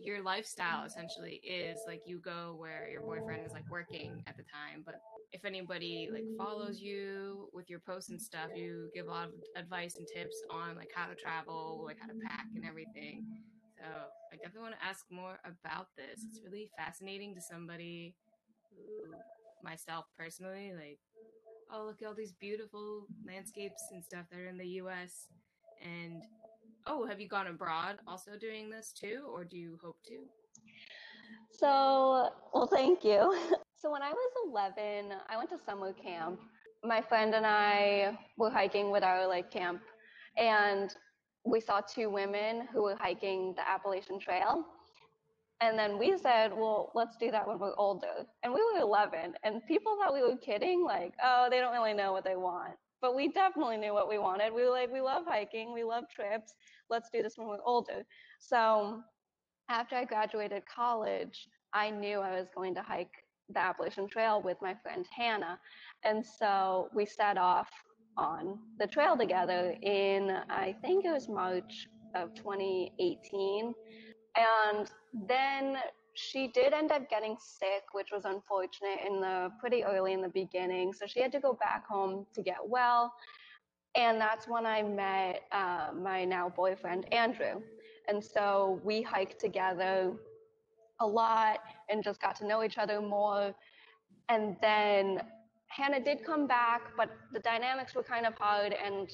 Your 0.00 0.22
lifestyle 0.22 0.84
essentially 0.84 1.40
is 1.42 1.82
like 1.86 2.02
you 2.04 2.20
go 2.20 2.54
where 2.56 2.88
your 2.88 3.00
boyfriend 3.00 3.44
is 3.44 3.52
like 3.52 3.64
working 3.68 4.22
at 4.26 4.36
the 4.36 4.44
time, 4.44 4.82
but 4.86 4.96
if 5.32 5.44
anybody 5.44 6.08
like 6.12 6.26
follows 6.36 6.80
you 6.80 7.48
with 7.52 7.68
your 7.68 7.80
posts 7.80 8.10
and 8.10 8.20
stuff, 8.22 8.50
you 8.54 8.90
give 8.94 9.08
a 9.08 9.10
lot 9.10 9.28
of 9.28 9.34
advice 9.56 9.98
and 9.98 10.06
tips 10.06 10.42
on 10.50 10.76
like 10.76 10.90
how 10.94 11.06
to 11.06 11.16
travel, 11.16 11.82
like 11.84 11.96
how 11.98 12.06
to 12.06 12.14
pack 12.24 12.46
and 12.54 12.64
everything. 12.64 13.24
So 13.76 13.84
I 14.32 14.36
definitely 14.36 14.70
want 14.70 14.74
to 14.80 14.86
ask 14.86 15.04
more 15.10 15.38
about 15.44 15.88
this. 15.96 16.24
It's 16.28 16.40
really 16.44 16.70
fascinating 16.76 17.34
to 17.34 17.40
somebody 17.40 18.14
myself 19.62 20.06
personally, 20.16 20.72
like, 20.74 20.98
oh 21.72 21.84
look 21.84 22.02
at 22.02 22.08
all 22.08 22.14
these 22.14 22.32
beautiful 22.32 23.06
landscapes 23.26 23.82
and 23.92 24.04
stuff 24.04 24.26
that 24.30 24.40
are 24.40 24.48
in 24.48 24.58
the 24.58 24.66
US 24.82 25.28
and 25.82 26.22
oh, 26.88 27.06
have 27.06 27.20
you 27.20 27.28
gone 27.28 27.46
abroad 27.46 27.96
also 28.06 28.32
doing 28.40 28.70
this 28.70 28.92
too, 28.92 29.22
or 29.32 29.44
do 29.44 29.56
you 29.56 29.78
hope 29.82 29.96
to? 30.06 30.24
So, 31.50 32.30
well, 32.52 32.66
thank 32.66 33.04
you. 33.04 33.36
So, 33.80 33.92
when 33.92 34.02
I 34.02 34.10
was 34.10 34.74
11, 34.76 35.12
I 35.28 35.36
went 35.36 35.50
to 35.50 35.56
summer 35.64 35.92
camp. 35.92 36.40
My 36.82 37.00
friend 37.00 37.32
and 37.32 37.46
I 37.46 38.18
were 38.36 38.50
hiking 38.50 38.90
with 38.90 39.04
our 39.04 39.24
like 39.28 39.52
camp, 39.52 39.82
and 40.36 40.92
we 41.44 41.60
saw 41.60 41.80
two 41.80 42.10
women 42.10 42.66
who 42.72 42.82
were 42.82 42.96
hiking 42.98 43.54
the 43.56 43.62
Appalachian 43.62 44.18
Trail. 44.18 44.64
And 45.60 45.76
then 45.78 45.98
we 45.98 46.16
said, 46.16 46.52
well, 46.52 46.92
let's 46.94 47.16
do 47.16 47.30
that 47.32 47.46
when 47.46 47.58
we're 47.58 47.74
older. 47.76 48.24
And 48.44 48.52
we 48.52 48.60
were 48.60 48.80
11, 48.80 49.34
and 49.42 49.66
people 49.66 49.96
thought 49.96 50.14
we 50.14 50.22
were 50.22 50.36
kidding, 50.36 50.84
like, 50.84 51.14
oh, 51.22 51.48
they 51.50 51.58
don't 51.58 51.72
really 51.72 51.94
know 51.94 52.12
what 52.12 52.24
they 52.24 52.36
want. 52.36 52.74
But 53.00 53.16
we 53.16 53.28
definitely 53.28 53.76
knew 53.76 53.92
what 53.92 54.08
we 54.08 54.18
wanted. 54.18 54.52
We 54.52 54.64
were 54.64 54.70
like, 54.70 54.92
we 54.92 55.00
love 55.00 55.24
hiking, 55.26 55.72
we 55.72 55.84
love 55.84 56.04
trips. 56.14 56.54
Let's 56.90 57.10
do 57.12 57.22
this 57.22 57.34
when 57.36 57.48
we're 57.48 57.62
older. 57.64 58.04
So 58.38 59.00
after 59.68 59.96
I 59.96 60.04
graduated 60.04 60.62
college, 60.72 61.48
I 61.72 61.90
knew 61.90 62.20
I 62.20 62.38
was 62.38 62.48
going 62.54 62.74
to 62.76 62.82
hike 62.82 63.10
the 63.48 63.60
Appalachian 63.60 64.08
Trail 64.08 64.40
with 64.42 64.58
my 64.62 64.74
friend 64.82 65.06
Hannah. 65.16 65.58
And 66.04 66.24
so 66.24 66.88
we 66.94 67.04
set 67.04 67.36
off 67.36 67.68
on 68.16 68.58
the 68.78 68.86
trail 68.86 69.16
together 69.16 69.76
in, 69.82 70.36
I 70.50 70.74
think 70.82 71.04
it 71.04 71.10
was 71.10 71.28
March 71.28 71.88
of 72.14 72.34
2018. 72.34 73.74
And 74.38 74.90
then 75.26 75.78
she 76.14 76.48
did 76.48 76.72
end 76.72 76.92
up 76.92 77.08
getting 77.10 77.36
sick, 77.38 77.84
which 77.92 78.10
was 78.12 78.24
unfortunate 78.24 78.98
in 79.06 79.20
the 79.20 79.50
pretty 79.60 79.84
early 79.84 80.12
in 80.12 80.22
the 80.22 80.28
beginning. 80.28 80.92
So 80.92 81.06
she 81.06 81.20
had 81.20 81.32
to 81.32 81.40
go 81.40 81.52
back 81.54 81.86
home 81.86 82.26
to 82.34 82.42
get 82.42 82.56
well. 82.64 83.12
And 83.94 84.20
that's 84.20 84.46
when 84.46 84.66
I 84.66 84.82
met 84.82 85.42
uh, 85.52 85.88
my 85.94 86.24
now 86.24 86.48
boyfriend, 86.48 87.12
Andrew. 87.12 87.60
And 88.08 88.24
so 88.24 88.80
we 88.84 89.02
hiked 89.02 89.40
together 89.40 90.12
a 91.00 91.06
lot 91.06 91.60
and 91.88 92.02
just 92.02 92.20
got 92.20 92.36
to 92.36 92.46
know 92.46 92.62
each 92.62 92.78
other 92.78 93.00
more. 93.00 93.54
And 94.28 94.56
then 94.60 95.22
Hannah 95.68 96.02
did 96.02 96.24
come 96.24 96.46
back, 96.46 96.82
but 96.96 97.10
the 97.32 97.40
dynamics 97.40 97.94
were 97.94 98.02
kind 98.02 98.26
of 98.26 98.34
hard 98.34 98.72
and 98.72 99.08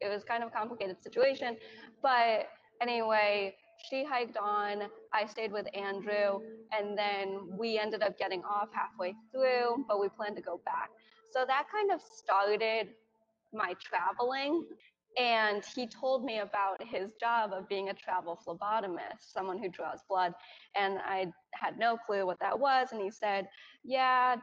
it 0.00 0.08
was 0.08 0.24
kind 0.24 0.42
of 0.42 0.48
a 0.48 0.52
complicated 0.52 1.02
situation. 1.02 1.56
But 2.02 2.48
anyway, 2.80 3.54
she 3.90 4.04
hiked 4.04 4.36
on, 4.36 4.84
I 5.12 5.26
stayed 5.26 5.52
with 5.52 5.66
Andrew, 5.74 6.40
and 6.72 6.96
then 6.96 7.40
we 7.58 7.78
ended 7.78 8.02
up 8.02 8.18
getting 8.18 8.42
off 8.44 8.68
halfway 8.72 9.14
through, 9.30 9.84
but 9.88 10.00
we 10.00 10.08
planned 10.08 10.36
to 10.36 10.42
go 10.42 10.60
back. 10.64 10.90
So 11.30 11.44
that 11.46 11.66
kind 11.70 11.90
of 11.90 12.00
started 12.00 12.88
my 13.52 13.74
traveling. 13.82 14.64
And 15.18 15.62
he 15.74 15.86
told 15.86 16.24
me 16.24 16.38
about 16.38 16.82
his 16.82 17.12
job 17.20 17.52
of 17.52 17.68
being 17.68 17.90
a 17.90 17.94
travel 17.94 18.38
phlebotomist, 18.46 19.32
someone 19.32 19.58
who 19.58 19.68
draws 19.68 20.00
blood. 20.08 20.32
And 20.74 20.98
I 21.04 21.32
had 21.52 21.78
no 21.78 21.98
clue 21.98 22.24
what 22.24 22.40
that 22.40 22.58
was. 22.58 22.88
And 22.92 23.02
he 23.02 23.10
said, 23.10 23.48
Yeah, 23.84 24.36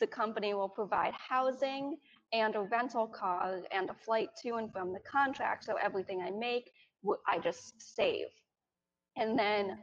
the 0.00 0.06
company 0.06 0.54
will 0.54 0.70
provide 0.70 1.12
housing 1.14 1.96
and 2.32 2.54
a 2.56 2.62
rental 2.62 3.06
car 3.06 3.60
and 3.72 3.90
a 3.90 3.94
flight 3.94 4.28
to 4.42 4.54
and 4.54 4.72
from 4.72 4.92
the 4.92 5.00
contract. 5.00 5.64
So 5.64 5.74
everything 5.82 6.22
I 6.22 6.30
make, 6.30 6.70
I 7.28 7.38
just 7.38 7.74
save. 7.94 8.26
And 9.16 9.38
then 9.38 9.78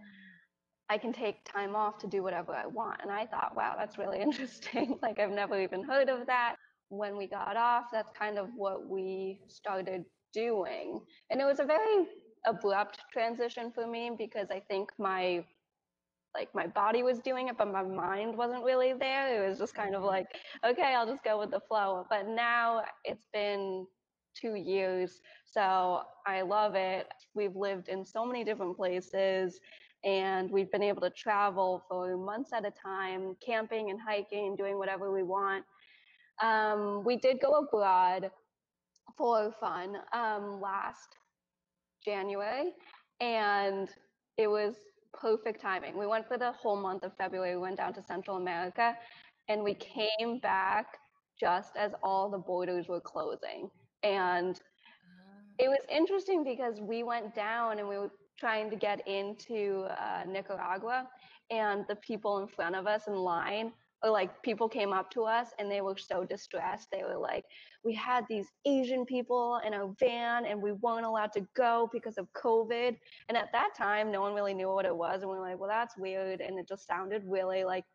I 0.90 0.98
can 0.98 1.14
take 1.14 1.44
time 1.46 1.76
off 1.76 1.98
to 2.00 2.08
do 2.08 2.22
whatever 2.22 2.54
I 2.54 2.68
want. 2.68 3.02
And 3.02 3.12
I 3.12 3.26
thought, 3.26 3.56
wow, 3.56 3.76
that's 3.78 3.98
really 3.98 4.22
interesting. 4.22 4.98
like, 5.02 5.20
I've 5.20 5.32
never 5.32 5.60
even 5.62 5.84
heard 5.84 6.10
of 6.10 6.26
that. 6.28 6.56
When 6.90 7.18
we 7.18 7.28
got 7.28 7.58
off, 7.58 7.86
that's 7.92 8.12
kind 8.18 8.38
of 8.38 8.50
what 8.56 8.88
we 8.88 9.40
started 9.48 10.06
doing. 10.34 11.00
And 11.30 11.42
it 11.42 11.46
was 11.46 11.60
a 11.60 11.66
very 11.66 12.06
abrupt 12.46 13.00
transition 13.12 13.72
for 13.74 13.88
me 13.88 14.12
because 14.18 14.50
I 14.52 14.60
think 14.60 14.92
my 15.00 15.46
like 16.36 16.54
my 16.56 16.68
body 16.68 17.04
was 17.04 17.20
doing 17.20 17.48
it 17.48 17.58
but 17.58 17.72
my 17.72 17.84
mind 17.84 18.36
wasn't 18.36 18.64
really 18.64 18.94
there 18.94 19.44
it 19.44 19.48
was 19.48 19.60
just 19.60 19.76
kind 19.76 19.96
of 19.96 20.02
mm-hmm. 20.02 20.10
like 20.10 20.28
okay 20.66 20.96
i'll 20.96 21.06
just 21.06 21.24
go 21.24 21.40
with 21.40 21.52
the 21.52 21.60
flow 21.68 22.06
but 22.10 22.28
now 22.28 22.82
it's 23.04 23.28
been 23.34 23.86
two 24.36 24.56
years 24.56 25.22
so 25.46 26.02
i 26.26 26.42
love 26.42 26.76
it 26.76 27.08
we've 27.36 27.56
lived 27.56 27.90
in 27.90 28.06
so 28.06 28.26
many 28.26 28.44
different 28.44 28.76
places 28.76 29.60
and 30.04 30.52
we've 30.52 30.72
been 30.72 30.84
able 30.84 31.02
to 31.02 31.10
travel 31.10 31.84
for 31.90 32.18
months 32.18 32.52
at 32.54 32.66
a 32.66 32.72
time 32.72 33.36
camping 33.46 33.90
and 33.90 34.00
hiking 34.02 34.48
and 34.48 34.58
doing 34.58 34.78
whatever 34.78 35.12
we 35.12 35.24
want 35.24 35.64
um, 36.42 37.04
we 37.04 37.18
did 37.18 37.40
go 37.40 37.54
abroad 37.56 38.32
for 39.18 39.54
fun 39.60 39.98
um, 40.14 40.60
last 40.62 41.18
January, 42.04 42.74
and 43.22 43.90
it 44.38 44.48
was 44.48 44.76
perfect 45.14 45.62
timing. 45.62 45.98
We 45.98 46.08
went 46.08 46.28
for 46.28 46.38
the 46.38 46.52
whole 46.52 46.76
month 46.76 47.04
of 47.04 47.16
February. 47.18 47.56
We 47.56 47.62
went 47.62 47.78
down 47.78 47.94
to 47.94 48.04
Central 48.04 48.38
America, 48.38 48.96
and 49.48 49.64
we 49.64 49.76
came 49.76 50.40
back 50.42 50.98
just 51.40 51.76
as 51.78 51.92
all 52.02 52.30
the 52.30 52.38
borders 52.38 52.88
were 52.88 53.02
closing. 53.02 53.70
And 54.04 54.60
it 55.60 55.70
was 55.70 55.80
interesting 55.90 56.44
because 56.44 56.80
we 56.80 57.04
went 57.04 57.36
down 57.36 57.80
and 57.80 57.88
we 57.88 57.98
were 57.98 58.12
trying 58.40 58.70
to 58.70 58.76
get 58.76 59.08
into 59.08 59.86
uh, 60.00 60.24
Nicaragua, 60.28 61.08
and 61.52 61.86
the 61.88 61.96
people 61.98 62.40
in 62.40 62.48
front 62.48 62.76
of 62.76 62.88
us 62.88 63.08
in 63.08 63.16
line 63.16 63.72
or 64.04 64.10
like 64.10 64.42
people 64.44 64.68
came 64.68 64.92
up 64.92 65.10
to 65.12 65.24
us 65.24 65.50
and 65.58 65.72
they 65.72 65.82
were 65.82 65.96
so 65.98 66.26
distressed. 66.26 66.90
They 66.92 67.04
were 67.04 67.18
like, 67.18 67.46
we 67.86 67.94
had 67.94 68.26
these 68.28 68.48
Asian 68.66 69.06
people 69.06 69.62
in 69.66 69.74
a 69.74 69.88
van 70.00 70.46
and 70.46 70.62
we 70.62 70.74
weren't 70.74 71.06
allowed 71.06 71.32
to 71.34 71.48
go 71.56 71.90
because 71.92 72.18
of 72.18 72.28
COVID. 72.34 72.98
And 73.30 73.38
at 73.38 73.52
that 73.54 73.70
time, 73.78 74.12
no 74.12 74.22
one 74.22 74.34
really 74.34 74.54
knew 74.54 74.68
what 74.68 74.86
it 74.86 74.96
was. 74.96 75.22
And 75.22 75.32
we 75.32 75.38
are 75.38 75.42
like, 75.42 75.58
well, 75.58 75.70
that's 75.70 75.98
weird. 75.98 76.42
And 76.42 76.60
it 76.60 76.68
just 76.68 76.86
sounded 76.86 77.24
really 77.26 77.64
like, 77.64 77.86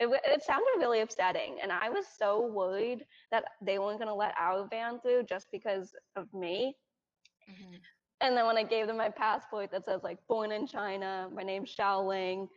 it, 0.00 0.08
it 0.24 0.42
sounded 0.42 0.78
really 0.78 1.00
upsetting. 1.00 1.58
And 1.62 1.70
I 1.70 1.88
was 1.88 2.06
so 2.18 2.44
worried 2.44 3.04
that 3.30 3.44
they 3.64 3.78
weren't 3.78 3.98
going 3.98 4.08
to 4.08 4.14
let 4.14 4.34
our 4.38 4.66
van 4.68 4.98
through 5.00 5.24
just 5.28 5.46
because 5.52 5.94
of 6.16 6.26
me. 6.34 6.74
Mm-hmm. 7.50 7.76
And 8.20 8.36
then 8.36 8.46
when 8.46 8.56
I 8.56 8.62
gave 8.62 8.86
them 8.86 8.96
my 8.96 9.08
passport 9.08 9.70
that 9.72 9.84
says 9.84 10.02
like 10.02 10.18
born 10.28 10.52
in 10.52 10.66
China, 10.66 11.28
my 11.34 11.42
name's 11.42 11.74
Xiaoling, 11.74 12.48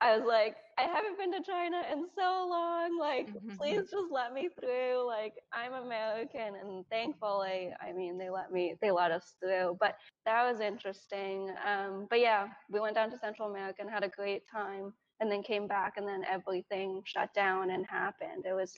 I 0.00 0.16
was 0.16 0.26
like, 0.26 0.56
I 0.76 0.82
haven't 0.82 1.18
been 1.18 1.32
to 1.32 1.42
China 1.42 1.82
in 1.90 2.06
so 2.14 2.46
long. 2.48 2.98
Like, 2.98 3.28
please 3.58 3.90
just 3.90 4.10
let 4.10 4.34
me 4.34 4.48
through. 4.60 5.06
Like, 5.06 5.34
I'm 5.52 5.72
American 5.72 6.56
and 6.60 6.84
thankfully, 6.90 7.70
I 7.80 7.92
mean, 7.92 8.18
they 8.18 8.28
let 8.28 8.52
me, 8.52 8.74
they 8.82 8.90
let 8.90 9.12
us 9.12 9.34
through. 9.40 9.78
But 9.80 9.96
that 10.26 10.50
was 10.50 10.60
interesting. 10.60 11.50
Um, 11.66 12.06
but 12.10 12.20
yeah, 12.20 12.48
we 12.70 12.80
went 12.80 12.96
down 12.96 13.10
to 13.12 13.18
Central 13.18 13.50
America 13.50 13.80
and 13.80 13.90
had 13.90 14.04
a 14.04 14.08
great 14.08 14.42
time 14.50 14.92
and 15.20 15.30
then 15.30 15.42
came 15.42 15.66
back 15.66 15.94
and 15.96 16.06
then 16.06 16.22
everything 16.30 17.02
shut 17.04 17.32
down 17.32 17.70
and 17.70 17.86
happened. 17.88 18.44
It 18.44 18.52
was 18.52 18.76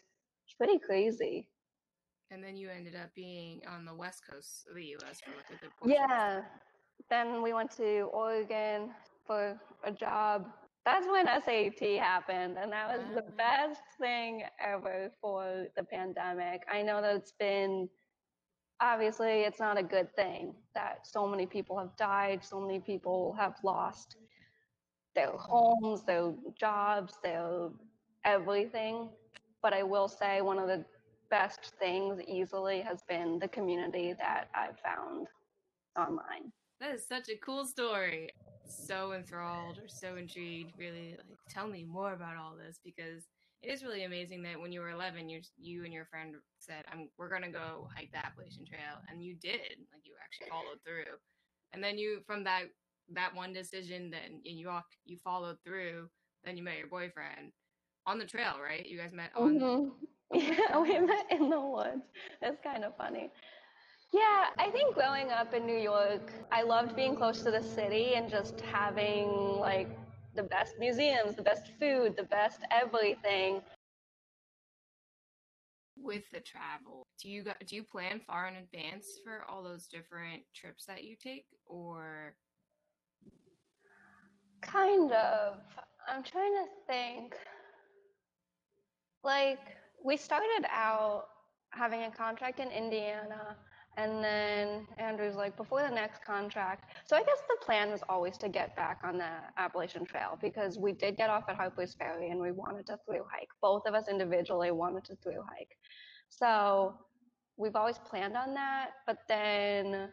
pretty 0.59 0.79
crazy. 0.79 1.49
And 2.31 2.43
then 2.43 2.57
you 2.57 2.69
ended 2.69 2.97
up 2.97 3.15
being 3.15 3.63
on 3.69 3.85
the 3.85 3.95
west 3.95 4.23
coast 4.29 4.67
of 4.69 4.75
the 4.77 4.85
US 4.97 5.21
for 5.21 5.31
like 5.31 5.49
a 5.51 5.63
good 5.63 5.71
portion. 5.79 5.97
Yeah. 5.97 6.43
Then 7.09 7.43
we 7.43 7.53
went 7.53 7.71
to 7.77 8.03
Oregon 8.13 8.91
for 9.27 9.61
a 9.85 9.93
job. 9.93 10.47
That's 10.85 11.07
when 11.07 11.27
SAT 11.27 11.99
happened, 11.99 12.59
and 12.59 12.71
that 12.73 12.97
was 12.97 13.07
the 13.15 13.25
Ah. 13.25 13.37
best 13.37 13.83
thing 13.99 14.45
ever 14.61 15.11
for 15.21 15.67
the 15.77 15.83
pandemic. 15.85 16.65
I 16.69 16.83
know 16.83 17.03
that 17.03 17.17
it's 17.17 17.33
been 17.33 17.89
obviously 18.81 19.43
it's 19.43 19.59
not 19.59 19.79
a 19.79 19.83
good 19.83 20.15
thing 20.15 20.55
that 20.75 21.07
so 21.07 21.27
many 21.27 21.47
people 21.47 21.79
have 21.79 21.97
died, 21.97 22.45
so 22.45 22.61
many 22.61 22.79
people 22.79 23.33
have 23.35 23.57
lost 23.65 24.17
their 25.15 25.33
homes, 25.33 26.05
their 26.05 26.35
jobs, 26.55 27.19
their 27.23 27.71
everything. 28.25 29.11
But 29.63 29.73
I 29.73 29.83
will 29.83 30.09
say 30.09 30.41
one 30.43 30.59
of 30.59 30.69
the 30.69 30.85
best 31.31 31.73
things 31.79 32.21
easily 32.27 32.81
has 32.81 33.03
been 33.09 33.39
the 33.39 33.49
community 33.49 34.15
that 34.19 34.49
I've 34.55 34.79
found 34.81 35.29
online. 35.99 36.53
That 36.81 36.95
is 36.95 37.07
such 37.07 37.29
a 37.29 37.37
cool 37.45 37.67
story. 37.67 38.31
So 38.65 39.13
enthralled 39.13 39.79
or 39.79 39.89
so 39.89 40.17
intrigued. 40.17 40.73
Really, 40.79 41.17
like, 41.29 41.39
tell 41.49 41.67
me 41.69 41.85
more 41.85 42.13
about 42.15 42.37
all 42.37 42.57
this 42.57 42.81
because 42.85 43.25
it 43.63 43.71
is 43.71 43.83
really 43.83 44.05
amazing 44.05 44.43
that 44.43 44.61
when 44.61 44.73
you 44.73 44.81
were 44.81 44.91
11, 44.91 45.29
you 45.29 45.41
you 45.59 45.85
and 45.85 45.93
your 45.93 46.07
friend 46.07 46.35
said, 46.59 46.85
"I'm 46.91 47.09
we're 47.19 47.29
gonna 47.31 47.51
go 47.51 47.89
hike 47.95 48.11
the 48.13 48.25
Appalachian 48.25 48.65
Trail," 48.67 49.01
and 49.09 49.23
you 49.23 49.35
did. 49.37 49.79
Like 49.93 50.03
you 50.05 50.15
actually 50.23 50.49
followed 50.49 50.79
through, 50.85 51.17
and 51.73 51.83
then 51.83 51.99
you 51.99 52.23
from 52.27 52.45
that 52.45 52.65
that 53.13 53.35
one 53.35 53.53
decision, 53.53 54.11
then 54.11 54.43
and 54.45 54.59
you 54.59 54.69
walk 54.69 54.87
you 55.05 55.19
followed 55.19 55.59
through. 55.65 56.09
Then 56.45 56.57
you 56.57 56.63
met 56.65 56.79
your 56.79 56.89
boyfriend 56.89 57.53
on 58.07 58.19
the 58.19 58.27
trail, 58.27 58.57
right? 58.63 58.87
You 58.87 58.99
guys 58.99 59.13
met 59.13 59.31
on. 59.37 59.59
hmm 59.59 59.89
Yeah, 60.35 60.81
we 60.81 60.99
met 60.99 61.27
in 61.31 61.49
the 61.51 61.61
woods. 61.61 62.03
It's 62.43 62.61
kind 62.63 62.85
of 62.85 62.97
funny. 62.97 63.31
Yeah, 64.13 64.47
I 64.59 64.71
think 64.71 64.95
growing 64.95 65.31
up 65.31 65.55
in 65.55 65.67
New 65.67 65.79
York, 65.79 66.33
I 66.53 66.63
loved 66.63 66.97
being 66.97 67.17
close 67.17 67.43
to 67.43 67.51
the 67.51 67.63
city 67.63 68.15
and 68.15 68.29
just 68.31 68.61
having 68.61 69.29
like 69.59 69.89
the 70.35 70.43
best 70.43 70.75
museums, 70.79 71.37
the 71.37 71.43
best 71.43 71.71
food, 71.81 72.17
the 72.17 72.25
best 72.25 72.61
everything. 72.71 73.63
with 75.99 76.25
the 76.31 76.41
travel 76.41 77.07
do 77.21 77.29
you 77.31 77.43
do 77.67 77.75
you 77.75 77.83
plan 77.83 78.21
far 78.27 78.47
in 78.49 78.57
advance 78.57 79.19
for 79.25 79.45
all 79.49 79.63
those 79.63 79.87
different 79.87 80.43
trips 80.55 80.85
that 80.85 81.05
you 81.05 81.17
take 81.17 81.47
or 81.67 82.35
Kind 84.63 85.13
of. 85.13 85.59
I'm 86.09 86.23
trying 86.23 86.53
to 86.55 86.65
think. 86.87 87.35
Like, 89.23 89.76
we 90.07 90.17
started 90.17 90.65
out 90.71 91.25
having 91.71 92.05
a 92.05 92.11
contract 92.11 92.61
in 92.61 92.71
Indiana, 92.71 93.57
and 93.97 94.23
then 94.23 94.87
Andrew's 94.99 95.35
like, 95.35 95.57
before 95.57 95.83
the 95.83 95.93
next 95.93 96.25
contract. 96.25 96.95
So 97.07 97.17
I 97.17 97.21
guess 97.21 97.41
the 97.49 97.65
plan 97.65 97.91
was 97.91 98.03
always 98.09 98.39
to 98.39 98.49
get 98.49 98.77
back 98.77 99.01
on 99.03 99.19
the 99.19 99.31
Appalachian 99.57 100.05
Trail 100.05 100.39
because 100.41 100.79
we 100.79 100.93
did 100.93 101.17
get 101.17 101.29
off 101.29 101.45
at 101.49 101.57
Harper's 101.57 101.95
Ferry 101.95 102.31
and 102.31 102.41
we 102.41 102.53
wanted 102.53 102.87
to 102.87 102.99
through 103.05 103.25
hike. 103.31 103.49
Both 103.61 103.83
of 103.87 103.95
us 103.95 104.07
individually 104.09 104.71
wanted 104.71 105.05
to 105.07 105.17
through 105.17 105.43
hike. 105.49 105.77
So 106.29 106.95
we've 107.57 107.75
always 107.75 107.99
planned 107.99 108.37
on 108.37 108.55
that, 108.55 108.91
but 109.07 109.19
then 109.29 110.11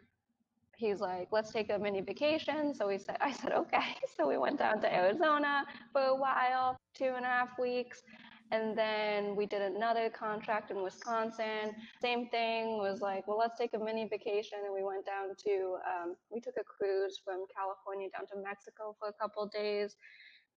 he's 0.77 0.99
like, 0.99 1.27
let's 1.31 1.51
take 1.51 1.69
a 1.69 1.77
mini 1.77 2.01
vacation. 2.01 2.73
So 2.73 2.87
we 2.87 2.97
said, 2.97 3.17
I 3.21 3.31
said, 3.31 3.51
okay. 3.51 3.95
So 4.17 4.27
we 4.27 4.37
went 4.37 4.59
down 4.59 4.81
to 4.81 4.93
Arizona 4.93 5.65
for 5.91 6.01
a 6.01 6.15
while, 6.15 6.77
two 6.95 7.13
and 7.15 7.25
a 7.25 7.29
half 7.29 7.59
weeks. 7.59 8.01
And 8.53 8.77
then 8.77 9.35
we 9.35 9.47
did 9.47 9.63
another 9.63 10.11
contract 10.11 10.69
in 10.69 10.83
Wisconsin. 10.83 11.73
Same 12.03 12.29
thing 12.29 12.77
was 12.77 13.01
like, 13.01 13.27
well, 13.27 13.39
let's 13.39 13.57
take 13.57 13.73
a 13.73 13.79
mini 13.79 14.07
vacation. 14.07 14.59
And 14.63 14.71
we 14.71 14.83
went 14.83 15.07
down 15.07 15.29
to, 15.45 15.77
um, 15.89 16.15
we 16.31 16.39
took 16.39 16.53
a 16.59 16.63
cruise 16.63 17.19
from 17.25 17.45
California 17.57 18.09
down 18.15 18.27
to 18.27 18.43
Mexico 18.47 18.95
for 18.99 19.09
a 19.09 19.13
couple 19.13 19.47
days. 19.47 19.95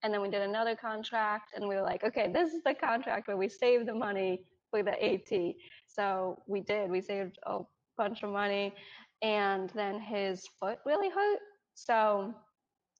And 0.02 0.12
then 0.12 0.20
we 0.20 0.28
did 0.28 0.42
another 0.42 0.76
contract. 0.76 1.52
And 1.56 1.66
we 1.66 1.74
were 1.74 1.80
like, 1.80 2.04
okay, 2.04 2.30
this 2.30 2.52
is 2.52 2.62
the 2.64 2.74
contract 2.74 3.28
where 3.28 3.38
we 3.38 3.48
save 3.48 3.86
the 3.86 3.94
money 3.94 4.42
for 4.70 4.82
the 4.82 5.02
AT. 5.02 5.54
So 5.86 6.42
we 6.46 6.60
did. 6.60 6.90
We 6.90 7.00
saved 7.00 7.38
a 7.46 7.60
bunch 7.96 8.22
of 8.22 8.30
money 8.30 8.74
and 9.22 9.70
then 9.74 9.98
his 9.98 10.46
foot 10.60 10.80
really 10.84 11.08
hurt. 11.08 11.38
So 11.72 12.34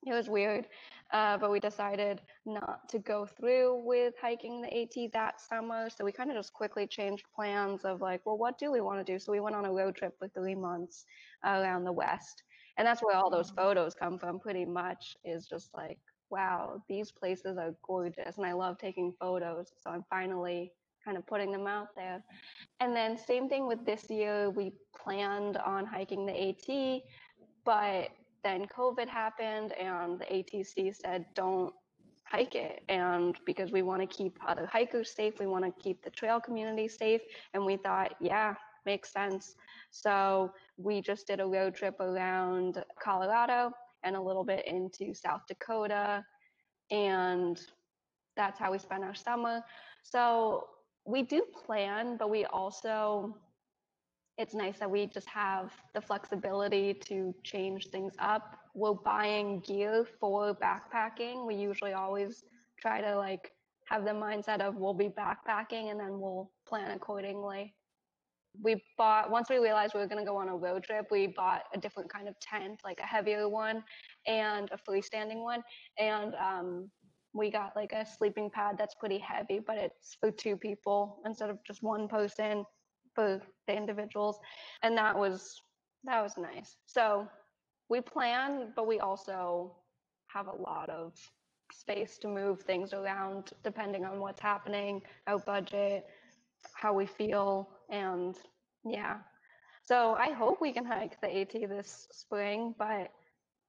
it 0.07 0.15
was 0.15 0.31
weird. 0.31 0.69
Uh, 1.13 1.37
but 1.37 1.51
we 1.51 1.61
decided 1.61 2.23
not 2.47 2.89
to 2.91 2.99
go 2.99 3.27
through 3.27 3.83
with 3.85 4.15
hiking 4.21 4.63
the 4.63 4.83
AT 4.83 5.13
that 5.13 5.41
summer. 5.41 5.89
So 5.91 6.05
we 6.05 6.13
kind 6.13 6.31
of 6.31 6.37
just 6.37 6.53
quickly 6.53 6.87
changed 6.87 7.25
plans 7.35 7.85
of 7.85 8.01
like, 8.01 8.25
well, 8.25 8.39
what 8.39 8.59
do 8.59 8.71
we 8.71 8.81
want 8.81 9.05
to 9.05 9.13
do? 9.13 9.19
So 9.19 9.33
we 9.33 9.41
went 9.41 9.57
on 9.57 9.67
a 9.67 9.73
road 9.73 9.97
trip 9.97 10.15
for 10.19 10.29
three 10.29 10.55
months 10.55 11.05
around 11.45 11.85
the 11.85 11.93
West. 11.93 12.43
And 12.79 12.87
that's 12.87 13.03
where 13.03 13.17
all 13.17 13.31
those 13.31 13.51
mm-hmm. 13.51 13.61
photos 13.61 13.95
come 13.95 14.19
from, 14.19 14.39
pretty 14.39 14.65
much, 14.65 15.17
is 15.25 15.47
just 15.47 15.71
like, 15.75 15.99
wow, 16.31 16.83
these 16.89 17.13
places 17.13 17.57
are 17.59 17.75
gorgeous. 17.87 18.37
And 18.37 18.47
I 18.47 18.53
love 18.53 18.79
taking 18.79 19.13
photos. 19.21 19.73
So 19.83 19.91
I'm 19.91 20.05
finally 20.11 20.73
kind 21.05 21.17
of 21.17 21.27
putting 21.27 21.53
them 21.53 21.67
out 21.67 21.89
there. 21.97 22.23
And 22.81 22.95
then 22.95 23.17
same 23.17 23.49
thing 23.49 23.67
with 23.67 23.85
this 23.87 24.11
year, 24.11 24.51
we 24.51 24.73
planned 24.97 25.57
on 25.59 25.87
hiking 25.87 26.27
the 26.27 26.49
AT, 26.49 27.03
but 27.65 28.09
then 28.43 28.67
COVID 28.67 29.09
happened 29.09 29.73
and 29.73 30.21
the 30.21 30.25
ATC 30.27 30.95
said 30.95 31.25
don't 31.35 31.73
hike 32.31 32.55
it. 32.55 32.83
And 32.89 33.37
because 33.47 33.73
we 33.73 33.83
want 33.83 34.03
to 34.03 34.07
keep 34.07 34.39
other 34.47 34.67
hikers 34.67 35.11
safe, 35.15 35.35
we 35.39 35.47
want 35.47 35.65
to 35.65 35.83
keep 35.83 36.03
the 36.03 36.11
trail 36.11 36.41
community 36.41 36.89
safe. 36.89 37.21
And 37.55 37.65
we 37.65 37.77
thought, 37.77 38.15
yeah, 38.21 38.55
makes 38.85 39.13
sense. 39.13 39.55
So 39.91 40.53
we 40.77 41.01
just 41.01 41.27
did 41.27 41.41
a 41.41 41.47
road 41.47 41.75
trip 41.75 42.01
around 42.01 42.83
Colorado 43.01 43.73
and 44.03 44.17
a 44.17 44.21
little 44.21 44.45
bit 44.45 44.67
into 44.67 45.15
South 45.15 45.43
Dakota. 45.49 46.25
And 46.91 47.61
that's 48.37 48.59
how 48.59 48.73
we 48.73 48.79
spent 48.79 49.05
our 49.05 49.15
summer. 49.15 49.63
So 50.03 50.67
we 51.05 51.23
do 51.23 51.45
plan, 51.67 52.17
but 52.17 52.31
we 52.31 52.45
also, 52.47 53.37
it's 54.39 54.55
nice 54.55 54.79
that 54.79 54.91
we 54.91 55.07
just 55.07 55.29
have 55.29 55.73
the 55.95 56.01
flexibility 56.01 56.95
to 56.95 57.35
change 57.43 57.89
things 57.89 58.15
up. 58.19 58.57
We're 58.77 58.93
buying 58.93 59.61
gear 59.61 60.07
for 60.21 60.55
backpacking. 60.55 61.47
We 61.47 61.55
usually 61.55 61.95
always 61.95 62.45
try 62.79 63.01
to 63.01 63.17
like 63.17 63.53
have 63.87 64.05
the 64.05 64.11
mindset 64.11 64.61
of 64.61 64.77
we'll 64.77 64.93
be 64.93 65.09
backpacking 65.09 65.91
and 65.91 65.99
then 65.99 66.21
we'll 66.21 66.51
plan 66.69 66.91
accordingly. 66.91 67.75
We 68.63 68.83
bought, 68.99 69.31
once 69.31 69.49
we 69.49 69.57
realized 69.57 69.95
we 69.95 70.01
were 70.01 70.07
going 70.07 70.23
to 70.23 70.31
go 70.31 70.37
on 70.37 70.49
a 70.49 70.57
road 70.57 70.85
trip, 70.85 71.07
we 71.11 71.27
bought 71.27 71.63
a 71.75 71.79
different 71.79 72.13
kind 72.13 72.29
of 72.29 72.39
tent, 72.41 72.81
like 72.85 73.01
a 73.01 73.07
heavier 73.07 73.49
one 73.49 73.83
and 74.27 74.69
a 74.71 74.91
freestanding 74.91 75.43
one. 75.43 75.63
And 75.99 76.35
um, 76.35 76.91
we 77.33 77.51
got 77.51 77.73
like 77.77 77.93
a 77.93 78.05
sleeping 78.05 78.51
pad 78.51 78.77
that's 78.79 78.95
pretty 78.95 79.19
heavy, 79.19 79.59
but 79.67 79.79
it's 79.79 80.17
for 80.21 80.31
two 80.31 80.57
people 80.57 81.21
instead 81.25 81.49
of 81.49 81.59
just 81.67 81.83
one 81.83 82.09
person 82.09 82.65
for 83.15 83.41
the 83.67 83.75
individuals. 83.75 84.39
And 84.83 84.99
that 84.99 85.17
was 85.17 85.63
that 86.05 86.23
was 86.23 86.35
nice. 86.37 86.77
So 86.87 87.27
we 87.89 88.01
plan, 88.01 88.73
but 88.77 88.87
we 88.87 89.01
also 89.01 89.77
have 90.29 90.49
a 90.49 90.55
lot 90.55 90.89
of 90.91 91.15
space 91.73 92.19
to 92.19 92.29
move 92.29 92.63
things 92.63 92.93
around 92.93 93.53
depending 93.63 94.05
on 94.05 94.21
what's 94.21 94.41
happening, 94.41 95.03
our 95.27 95.39
budget, 95.39 96.07
how 96.75 96.93
we 96.93 97.07
feel, 97.07 97.69
and 97.91 98.37
yeah. 98.85 99.19
So 99.83 100.15
I 100.19 100.31
hope 100.33 100.61
we 100.61 100.73
can 100.73 100.85
hike 100.85 101.21
the 101.21 101.29
AT 101.29 101.53
this 101.67 102.09
spring, 102.13 102.75
but 102.79 103.13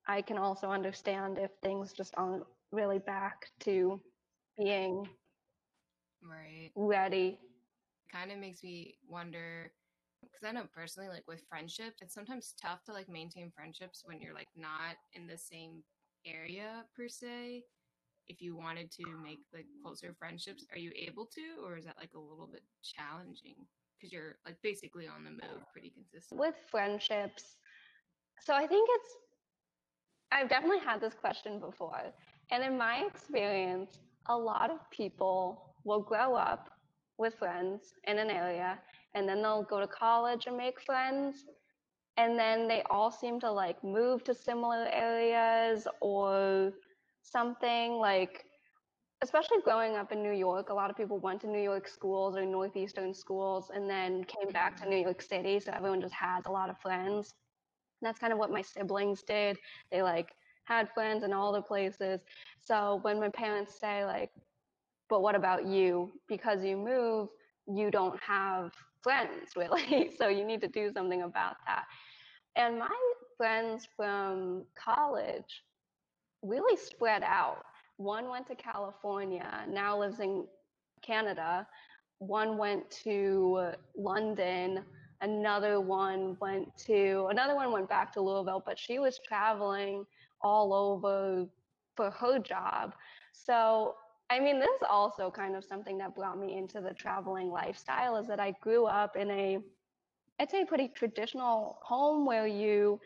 I 0.08 0.22
can 0.22 0.38
also 0.38 0.70
understand 0.70 1.38
if 1.38 1.52
things 1.62 1.94
just 1.94 2.14
aren't 2.18 2.44
really 2.72 3.00
back 3.00 3.48
to 3.62 4.02
being 4.58 5.08
right 6.24 6.72
ready. 6.76 7.40
kind 8.12 8.32
of 8.32 8.38
makes 8.40 8.64
me 8.64 8.98
wonder 9.08 9.72
because 10.22 10.48
I 10.48 10.52
know 10.52 10.66
personally, 10.74 11.10
like 11.10 11.28
with 11.28 11.44
friendships, 11.50 12.02
it's 12.02 12.14
sometimes 12.14 12.54
tough 12.62 12.84
to 12.86 12.94
like 12.94 13.10
maintain 13.10 13.52
friendships 13.56 14.04
when 14.06 14.20
you're 14.20 14.34
like 14.34 14.50
not 14.56 14.96
in 15.14 15.28
the 15.28 15.38
same 15.38 15.84
area 16.26 16.84
per 16.96 17.08
se. 17.08 17.64
If 18.28 18.42
you 18.42 18.56
wanted 18.56 18.92
to 18.92 19.04
make 19.24 19.40
like 19.54 19.66
closer 19.82 20.14
friendships, 20.18 20.66
are 20.74 20.80
you 20.80 20.92
able 20.96 21.26
to, 21.28 21.66
or 21.66 21.78
is 21.78 21.86
that 21.86 21.98
like 22.00 22.12
a 22.16 22.20
little 22.20 22.50
bit 22.52 22.64
challenging 22.84 23.56
because 23.96 24.12
you're 24.12 24.36
like 24.46 24.58
basically 24.62 25.08
on 25.08 25.24
the 25.24 25.32
move 25.32 25.64
pretty 25.72 25.92
consistent? 25.92 26.40
With 26.40 26.56
friendships, 26.70 27.58
so 28.42 28.54
I 28.54 28.68
think 28.68 28.90
it's, 28.92 29.10
I've 30.32 30.50
definitely 30.50 30.80
had 30.80 31.02
this 31.02 31.14
question 31.14 31.60
before. 31.60 32.14
And 32.52 32.64
in 32.64 32.78
my 32.78 33.06
experience, 33.06 34.00
a 34.28 34.38
lot 34.38 34.70
of 34.72 34.80
people 34.92 35.74
will 35.86 36.02
grow 36.02 36.36
up 36.36 36.70
with 37.18 37.36
friends 37.36 37.94
in 38.06 38.20
an 38.20 38.30
area 38.30 38.78
and 39.14 39.28
then 39.28 39.42
they'll 39.42 39.64
go 39.64 39.80
to 39.80 39.88
college 39.88 40.48
and 40.48 40.58
make 40.58 40.80
friends 40.82 41.46
and 42.18 42.38
then 42.38 42.68
they 42.68 42.84
all 42.90 43.12
seem 43.12 43.40
to 43.40 43.52
like 43.52 43.82
move 43.84 44.24
to 44.24 44.34
similar 44.34 44.88
areas 44.92 45.88
or 46.02 46.74
something 47.22 47.94
like 47.94 48.46
especially 49.22 49.58
growing 49.64 49.96
up 49.96 50.12
in 50.12 50.22
New 50.22 50.32
York, 50.34 50.70
a 50.70 50.74
lot 50.74 50.90
of 50.92 50.96
people 50.96 51.18
went 51.20 51.42
to 51.42 51.48
New 51.48 51.62
York 51.62 51.88
schools 51.88 52.36
or 52.36 52.46
northeastern 52.46 53.14
schools 53.14 53.72
and 53.74 53.90
then 53.90 54.24
came 54.26 54.52
back 54.52 54.80
to 54.82 54.88
New 54.90 54.98
York 54.98 55.22
City, 55.22 55.60
so 55.60 55.72
everyone 55.72 56.02
just 56.02 56.14
has 56.14 56.46
a 56.46 56.52
lot 56.52 56.70
of 56.70 56.78
friends. 56.80 57.34
And 58.02 58.08
that's 58.08 58.20
kind 58.20 58.32
of 58.32 58.38
what 58.40 58.52
my 58.52 58.62
siblings 58.62 59.24
did. 59.24 59.58
They 59.92 60.04
like 60.04 60.34
had 60.66 60.90
friends 60.94 61.24
in 61.24 61.34
all 61.34 61.52
the 61.52 61.62
places. 61.62 62.22
So 62.60 63.00
when 63.02 63.20
my 63.20 63.30
parents 63.30 63.80
say 63.80 64.06
like, 64.06 64.32
"But 65.10 65.22
what 65.22 65.36
about 65.36 65.66
you? 65.66 66.12
Because 66.28 66.64
you 66.64 66.78
move, 66.78 67.30
you 67.68 67.90
don't 67.90 68.22
have 68.22 68.72
friends 69.08 69.56
really. 69.56 70.12
so 70.18 70.28
you 70.28 70.46
need 70.46 70.62
to 70.62 70.68
do 70.68 70.92
something 70.94 71.22
about 71.22 71.56
that." 71.66 71.86
And 72.56 72.80
my 72.80 72.98
friends 73.38 73.88
from 73.96 74.66
college 74.76 75.64
really 76.44 76.78
spread 76.78 77.24
out. 77.24 77.64
One 77.98 78.30
went 78.30 78.48
to 78.48 78.56
California, 78.56 79.66
now 79.70 80.00
lives 80.00 80.20
in 80.20 80.46
Canada. 81.02 81.68
One 82.20 82.58
went 82.58 82.90
to 83.04 83.72
London. 83.96 84.84
Another 85.22 85.80
one 85.82 86.38
went 86.40 86.76
to, 86.86 87.28
another 87.30 87.56
one 87.56 87.72
went 87.72 87.90
back 87.90 88.14
to 88.14 88.22
Louisville, 88.22 88.62
but 88.66 88.78
she 88.78 89.00
was 89.00 89.20
traveling 89.28 90.06
all 90.42 90.74
over 90.74 91.46
for 91.96 92.12
her 92.12 92.38
job. 92.40 92.94
So, 93.34 93.96
I 94.30 94.40
mean, 94.40 94.60
this 94.60 94.70
is 94.70 94.88
also 94.90 95.32
kind 95.32 95.56
of 95.56 95.64
something 95.64 95.98
that 96.00 96.16
brought 96.16 96.38
me 96.38 96.58
into 96.58 96.82
the 96.82 96.94
traveling 96.94 97.50
lifestyle 97.50 98.18
is 98.18 98.28
that 98.28 98.40
I 98.40 98.54
grew 98.62 98.86
up 98.86 99.16
in 99.16 99.32
a 99.32 99.60
I'd 100.40 100.52
say 100.52 100.66
pretty 100.66 100.90
traditional 100.90 101.80
home 101.82 102.26
where 102.26 102.46
you 102.46 103.00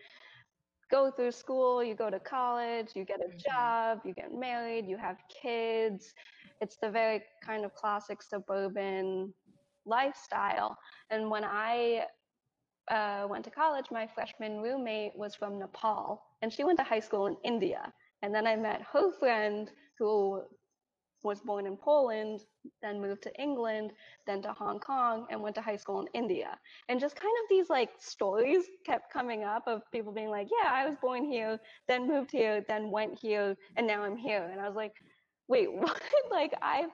go 0.92 1.10
through 1.10 1.32
school, 1.32 1.82
you 1.82 1.96
go 1.96 2.10
to 2.10 2.20
college, 2.20 2.90
you 2.94 3.06
get 3.06 3.22
a 3.22 3.30
mm-hmm. 3.30 3.38
job, 3.38 4.02
you 4.04 4.14
get 4.14 4.34
married, 4.34 4.86
you 4.86 4.98
have 4.98 5.18
kids. 5.42 6.14
It's 6.60 6.76
the 6.76 6.90
very 6.92 7.24
kind 7.44 7.64
of 7.64 7.74
classic 7.74 8.22
suburban 8.22 9.34
lifestyle. 9.86 10.78
And 11.10 11.30
when 11.30 11.46
I 11.46 12.04
uh, 12.90 13.28
went 13.30 13.46
to 13.46 13.52
college, 13.52 13.86
my 13.92 14.08
freshman 14.14 14.62
roommate 14.62 15.14
was 15.16 15.34
from 15.34 15.58
Nepal, 15.58 16.22
and 16.42 16.52
she 16.52 16.66
went 16.66 16.78
to 16.80 16.84
high 16.84 17.00
school 17.00 17.28
in 17.28 17.38
India. 17.46 17.94
And 18.22 18.36
then 18.36 18.46
I 18.46 18.58
met 18.58 18.82
her 18.92 19.12
friend 19.18 19.72
who 19.98 20.44
was 21.24 21.42
born 21.42 21.68
in 21.68 21.78
Poland, 21.78 22.42
then 22.82 23.02
moved 23.02 23.24
to 23.24 23.42
England, 23.42 23.92
then 24.26 24.42
to 24.42 24.54
Hong 24.54 24.80
Kong, 24.80 25.28
and 25.30 25.42
went 25.42 25.56
to 25.56 25.62
high 25.62 25.76
school 25.76 26.02
in 26.02 26.08
India. 26.14 26.58
And 26.90 27.00
just 27.00 27.16
kind 27.16 27.34
of 27.44 27.50
these 27.50 27.70
like 27.70 27.90
stories 28.00 28.66
kept 28.86 29.12
coming 29.12 29.44
up 29.44 29.64
of 29.68 29.82
people 29.92 30.12
being 30.12 30.30
like, 30.30 30.48
yeah, 30.50 30.72
I 30.72 30.88
was 30.88 30.96
born 31.02 31.26
here, 31.26 31.60
then 31.88 32.08
moved 32.08 32.32
here, 32.32 32.64
then 32.68 32.92
went 32.92 33.18
here, 33.20 33.56
and 33.76 33.86
now 33.88 34.04
I'm 34.04 34.18
here. 34.18 34.50
And 34.52 34.60
I 34.60 34.68
was 34.68 34.76
like, 34.76 34.94
wait, 35.48 35.72
what? 35.74 36.02
like 36.32 36.54
I, 36.62 36.88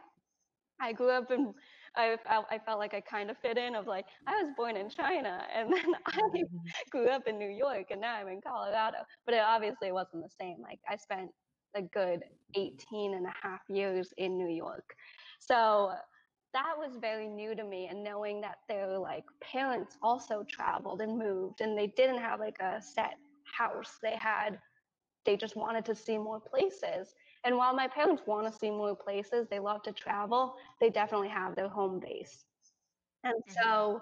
I 0.80 0.94
grew 0.94 1.10
up 1.10 1.32
in 1.32 1.54
I 1.98 2.16
felt, 2.28 2.46
I 2.52 2.60
felt 2.60 2.78
like 2.78 2.94
I 2.94 3.02
kind 3.02 3.32
of 3.32 3.38
fit 3.40 3.58
in 3.58 3.76
of 3.76 3.88
like 3.88 4.06
I 4.28 4.44
was 4.44 4.54
born 4.56 4.78
in 4.78 4.88
China 4.90 5.44
and 5.54 5.74
then 5.74 5.96
I 6.06 6.12
mm-hmm. 6.12 6.58
grew 6.92 7.10
up 7.10 7.24
in 7.28 7.40
New 7.40 7.50
York 7.50 7.88
and 7.90 8.00
now 8.00 8.16
I'm 8.16 8.28
in 8.28 8.40
Colorado. 8.40 9.00
But 9.26 9.34
it 9.34 9.42
obviously 9.46 9.92
wasn't 9.92 10.24
the 10.24 10.30
same. 10.40 10.58
Like 10.62 10.80
I 10.88 10.96
spent 10.96 11.32
a 11.78 11.82
good 11.82 12.24
18 12.56 13.14
and 13.14 13.26
a 13.26 13.34
half 13.42 13.62
years 13.70 14.14
in 14.18 14.38
New 14.38 14.50
York. 14.50 14.96
So 15.40 15.92
that 16.54 16.74
was 16.78 16.98
very 17.00 17.28
new 17.28 17.56
to 17.56 17.64
me 17.64 17.88
and 17.90 18.04
knowing 18.04 18.42
that 18.42 18.58
their 18.68 18.98
like 18.98 19.26
parents 19.42 19.98
also 20.02 20.44
traveled 20.50 21.02
and 21.02 21.18
moved 21.18 21.62
and 21.62 21.78
they 21.78 21.88
didn't 21.88 22.20
have 22.20 22.40
like 22.40 22.60
a 22.60 22.82
set 22.82 23.16
house. 23.44 23.98
They 24.02 24.16
had 24.16 24.60
they 25.26 25.36
just 25.36 25.58
wanted 25.58 25.84
to 25.86 25.94
see 25.94 26.18
more 26.18 26.40
places. 26.40 27.14
And 27.44 27.58
while 27.58 27.76
my 27.76 27.88
parents 27.88 28.24
want 28.26 28.52
to 28.52 28.58
see 28.58 28.70
more 28.70 28.96
places, 28.96 29.46
they 29.50 29.60
love 29.60 29.84
to 29.84 29.92
travel, 29.92 30.56
they 30.80 30.90
definitely 30.90 31.28
have 31.28 31.54
their 31.54 31.68
home 31.68 32.00
base. 32.00 32.46
And 33.26 33.36
mm-hmm. 33.36 33.62
so 33.62 34.02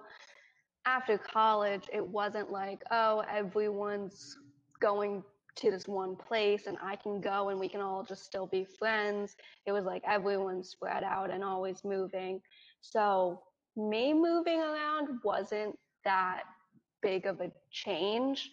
after 0.85 1.17
college, 1.17 1.89
it 1.91 2.05
wasn't 2.05 2.51
like, 2.51 2.83
oh, 2.91 3.23
everyone's 3.27 4.37
going 4.79 5.23
to 5.55 5.71
this 5.71 5.87
one 5.87 6.15
place 6.15 6.67
and 6.67 6.77
I 6.81 6.95
can 6.95 7.21
go 7.21 7.49
and 7.49 7.59
we 7.59 7.69
can 7.69 7.81
all 7.81 8.03
just 8.03 8.25
still 8.25 8.47
be 8.47 8.65
friends. 8.65 9.35
It 9.65 9.71
was 9.71 9.85
like 9.85 10.03
everyone 10.07 10.63
spread 10.63 11.03
out 11.03 11.31
and 11.31 11.43
always 11.43 11.83
moving. 11.83 12.41
So 12.81 13.41
me 13.75 14.13
moving 14.13 14.59
around 14.59 15.19
wasn't 15.23 15.77
that 16.03 16.43
big 17.01 17.25
of 17.25 17.41
a 17.41 17.51
change. 17.71 18.49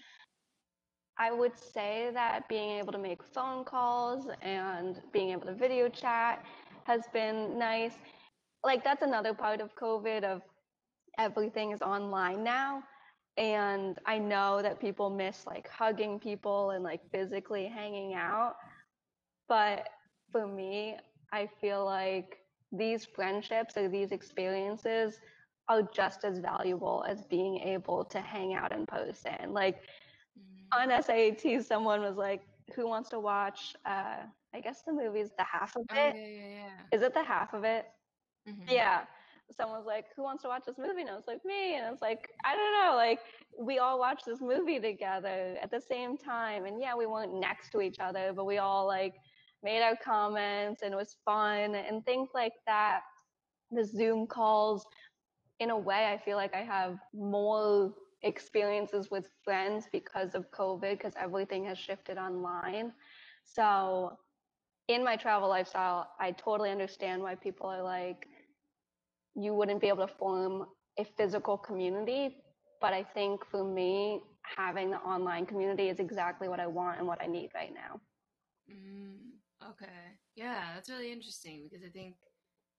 I 1.19 1.31
would 1.33 1.57
say 1.59 2.11
that 2.15 2.49
being 2.49 2.79
able 2.79 2.93
to 2.93 2.99
make 2.99 3.23
phone 3.23 3.65
calls 3.65 4.29
and 4.41 5.01
being 5.13 5.31
able 5.31 5.47
to 5.47 5.55
video 5.55 5.89
chat 5.89 6.45
has 6.85 7.03
been 7.13 7.59
nice. 7.59 7.95
Like 8.65 8.85
that's 8.85 9.03
another 9.03 9.35
part 9.35 9.61
of 9.61 9.75
COVID 9.77 10.25
of 10.25 10.43
everything 11.19 11.73
is 11.73 11.83
online 11.83 12.43
now 12.43 12.83
and 13.37 13.99
I 14.05 14.19
know 14.19 14.61
that 14.63 14.81
people 14.81 15.09
miss 15.09 15.47
like 15.47 15.69
hugging 15.69 16.19
people 16.19 16.71
and 16.71 16.85
like 16.85 17.01
physically 17.11 17.67
hanging 17.67 18.15
out. 18.15 18.57
But 19.49 19.89
for 20.31 20.47
me, 20.47 20.97
I 21.33 21.49
feel 21.61 21.85
like 21.85 22.39
these 22.73 23.05
friendships 23.05 23.77
or 23.77 23.89
these 23.89 24.13
experiences 24.13 25.19
are 25.69 25.83
just 25.83 26.25
as 26.25 26.39
valuable 26.39 27.05
as 27.09 27.23
being 27.23 27.59
able 27.59 28.05
to 28.07 28.21
hang 28.21 28.55
out 28.55 28.73
in 28.73 28.85
person. 28.85 29.53
Like 29.53 29.81
mm-hmm. 30.39 30.93
on 30.93 31.03
SAT, 31.03 31.65
someone 31.65 32.03
was 32.03 32.17
like, 32.17 32.43
Who 32.75 32.87
wants 32.87 33.09
to 33.11 33.21
watch? 33.21 33.75
Uh, 33.87 34.17
I 34.55 34.61
guess 34.61 34.83
the 34.83 34.93
movie's 34.93 35.31
the 35.39 35.45
half 35.45 35.75
of 35.77 35.83
it. 35.91 36.15
Oh, 36.15 36.19
yeah, 36.19 36.27
yeah, 36.27 36.49
yeah. 36.49 36.97
Is 36.97 37.01
it 37.03 37.15
the 37.15 37.25
half 37.25 37.55
of 37.55 37.65
it? 37.65 37.87
Mm-hmm. 38.47 38.75
Yeah 38.75 39.05
someone 39.55 39.79
was 39.79 39.87
like, 39.87 40.07
"Who 40.17 40.23
wants 40.23 40.43
to 40.43 40.49
watch 40.49 40.65
this 40.67 40.79
movie?" 40.79 41.03
And 41.03 41.11
I 41.11 41.15
was 41.15 41.27
like, 41.27 41.45
"Me." 41.45 41.77
And 41.77 41.87
I 41.87 41.91
was 41.91 42.03
like, 42.03 42.31
"I 42.45 42.55
don't 42.57 42.73
know." 42.85 42.97
Like 42.97 43.21
we 43.59 43.79
all 43.79 43.99
watched 43.99 44.27
this 44.27 44.41
movie 44.41 44.81
together 44.81 45.57
at 45.63 45.71
the 45.71 45.81
same 45.81 46.17
time, 46.17 46.65
and 46.67 46.81
yeah, 46.81 46.95
we 46.95 47.07
weren't 47.07 47.35
next 47.35 47.71
to 47.71 47.81
each 47.81 47.99
other, 48.01 48.33
but 48.35 48.45
we 48.45 48.59
all 48.59 48.87
like 48.87 49.15
made 49.63 49.83
our 49.83 49.97
comments, 49.97 50.83
and 50.83 50.93
it 50.93 50.97
was 50.97 51.17
fun 51.25 51.75
and 51.75 52.05
things 52.05 52.31
like 52.35 52.55
that. 52.67 53.03
The 53.71 53.85
Zoom 53.85 54.27
calls, 54.27 54.85
in 55.61 55.71
a 55.71 55.79
way, 55.79 56.07
I 56.13 56.19
feel 56.19 56.37
like 56.37 56.55
I 56.55 56.63
have 56.63 56.99
more 57.15 57.95
experiences 58.23 59.11
with 59.11 59.29
friends 59.45 59.87
because 59.93 60.35
of 60.35 60.51
COVID, 60.51 60.93
because 60.93 61.15
everything 61.19 61.65
has 61.67 61.79
shifted 61.79 62.19
online. 62.19 62.93
So 63.45 64.19
in 64.89 65.05
my 65.05 65.17
travel 65.17 65.49
lifestyle, 65.49 66.09
I 66.21 66.33
totally 66.33 66.71
understand 66.71 67.23
why 67.23 67.35
people 67.35 67.67
are 67.69 67.83
like, 67.83 68.27
you 69.35 69.55
wouldn't 69.55 69.81
be 69.81 69.89
able 69.89 70.07
to 70.07 70.13
form 70.19 70.67
a 70.99 71.05
physical 71.17 71.57
community. 71.57 72.37
But 72.81 72.93
I 72.93 73.05
think 73.05 73.45
for 73.51 73.65
me, 73.65 74.21
having 74.57 74.91
the 74.91 74.99
online 74.99 75.47
community 75.47 75.89
is 75.89 76.01
exactly 76.01 76.49
what 76.49 76.61
I 76.61 76.67
want 76.67 76.99
and 76.99 77.07
what 77.07 77.23
I 77.23 77.27
need 77.27 77.51
right 77.55 77.73
now. 77.73 78.01
Mm, 78.71 79.71
okay. 79.71 80.19
Yeah, 80.35 80.75
that's 80.75 80.91
really 80.91 81.13
interesting 81.13 81.69
because 81.69 81.85
I 81.85 81.91
think 81.91 82.17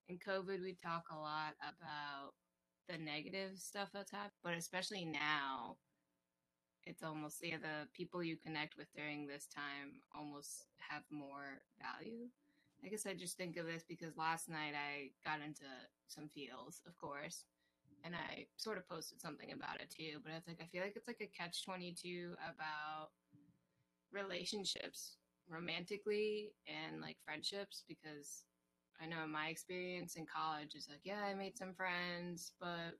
in 0.09 0.19
COVID, 0.19 0.61
we 0.61 0.75
talk 0.83 1.05
a 1.11 1.17
lot 1.17 1.53
about 1.61 2.33
the 2.89 2.97
negative 2.97 3.57
stuff 3.57 3.89
that's 3.93 4.11
happened, 4.11 4.31
but 4.43 4.53
especially 4.55 5.05
now, 5.05 5.77
it's 6.85 7.01
almost 7.01 7.37
yeah 7.41 7.57
the 7.57 7.87
people 7.93 8.21
you 8.21 8.35
connect 8.35 8.75
with 8.77 8.87
during 8.93 9.25
this 9.25 9.47
time 9.47 10.01
almost 10.13 10.65
have 10.79 11.03
more 11.09 11.61
value 11.81 12.27
I 12.83 12.89
guess 12.89 13.05
I 13.05 13.13
just 13.13 13.37
think 13.37 13.57
of 13.57 13.65
this 13.65 13.83
because 13.87 14.17
last 14.17 14.49
night 14.49 14.73
I 14.75 15.11
got 15.23 15.39
into 15.45 15.63
some 16.07 16.29
feels, 16.35 16.81
of 16.85 16.97
course, 16.97 17.45
and 18.03 18.13
I 18.13 18.47
sort 18.57 18.77
of 18.77 18.87
posted 18.89 19.21
something 19.21 19.51
about 19.53 19.79
it 19.79 19.89
too. 19.89 20.19
But 20.23 20.33
it's 20.37 20.47
like 20.47 20.59
I 20.61 20.67
feel 20.67 20.83
like 20.83 20.95
it's 20.95 21.07
like 21.07 21.21
a 21.21 21.31
catch 21.37 21.63
twenty 21.63 21.93
two 21.93 22.35
about 22.43 23.09
relationships, 24.11 25.17
romantically 25.49 26.51
and 26.67 27.01
like 27.01 27.17
friendships, 27.25 27.83
because 27.87 28.43
I 29.01 29.07
know 29.07 29.25
my 29.27 29.47
experience 29.47 30.15
in 30.15 30.25
college 30.25 30.75
is 30.75 30.87
like, 30.89 31.01
yeah, 31.03 31.21
I 31.23 31.33
made 31.33 31.57
some 31.57 31.73
friends, 31.73 32.53
but 32.59 32.99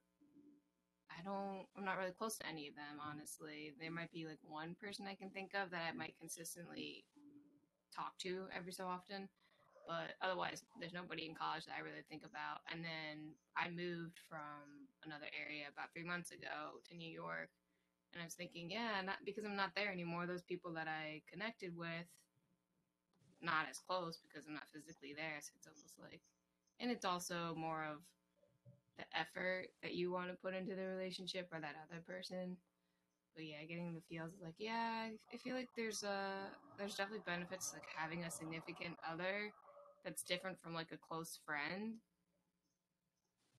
I 1.10 1.22
don't, 1.22 1.66
I'm 1.76 1.84
not 1.84 1.98
really 1.98 2.10
close 2.10 2.36
to 2.38 2.46
any 2.46 2.68
of 2.68 2.74
them, 2.74 2.98
honestly. 3.00 3.72
There 3.80 3.90
might 3.90 4.10
be 4.10 4.26
like 4.26 4.40
one 4.42 4.74
person 4.80 5.06
I 5.06 5.14
can 5.14 5.30
think 5.30 5.52
of 5.54 5.70
that 5.70 5.82
I 5.88 5.96
might 5.96 6.18
consistently 6.18 7.04
talk 7.94 8.18
to 8.18 8.46
every 8.54 8.72
so 8.72 8.86
often 8.86 9.28
but 9.86 10.16
otherwise 10.22 10.64
there's 10.80 10.92
nobody 10.92 11.26
in 11.26 11.34
college 11.34 11.66
that 11.66 11.76
I 11.76 11.84
really 11.84 12.04
think 12.08 12.24
about. 12.24 12.64
And 12.72 12.84
then 12.84 13.36
I 13.56 13.68
moved 13.68 14.18
from 14.28 14.88
another 15.04 15.28
area 15.32 15.68
about 15.68 15.92
three 15.92 16.04
months 16.04 16.30
ago 16.32 16.80
to 16.88 16.96
New 16.96 17.10
York, 17.10 17.52
and 18.12 18.22
I 18.22 18.26
was 18.26 18.34
thinking, 18.34 18.70
yeah, 18.70 19.02
not 19.04 19.20
because 19.26 19.44
I'm 19.44 19.56
not 19.56 19.74
there 19.74 19.90
anymore. 19.90 20.26
Those 20.26 20.46
people 20.46 20.72
that 20.74 20.86
I 20.86 21.22
connected 21.30 21.76
with, 21.76 22.06
not 23.42 23.66
as 23.68 23.78
close 23.78 24.20
because 24.22 24.46
I'm 24.46 24.54
not 24.54 24.70
physically 24.72 25.12
there. 25.14 25.42
So 25.42 25.52
it's 25.56 25.66
almost 25.66 25.98
like, 26.00 26.22
and 26.80 26.90
it's 26.90 27.04
also 27.04 27.54
more 27.58 27.84
of 27.84 27.98
the 28.96 29.04
effort 29.18 29.68
that 29.82 29.94
you 29.94 30.12
want 30.12 30.30
to 30.30 30.38
put 30.38 30.54
into 30.54 30.74
the 30.74 30.86
relationship 30.86 31.48
or 31.52 31.60
that 31.60 31.74
other 31.90 32.00
person. 32.06 32.56
But 33.34 33.46
yeah, 33.46 33.64
getting 33.68 33.92
the 33.92 34.00
feels 34.08 34.30
like, 34.40 34.54
yeah, 34.58 35.08
I 35.32 35.36
feel 35.36 35.56
like 35.56 35.68
there's 35.76 36.04
a 36.04 36.46
there's 36.78 36.94
definitely 36.94 37.26
benefits 37.26 37.72
like 37.74 37.82
having 37.96 38.22
a 38.22 38.30
significant 38.30 38.94
other 39.02 39.50
that's 40.04 40.22
different 40.22 40.60
from 40.60 40.74
like 40.74 40.92
a 40.92 40.98
close 40.98 41.38
friend. 41.46 41.94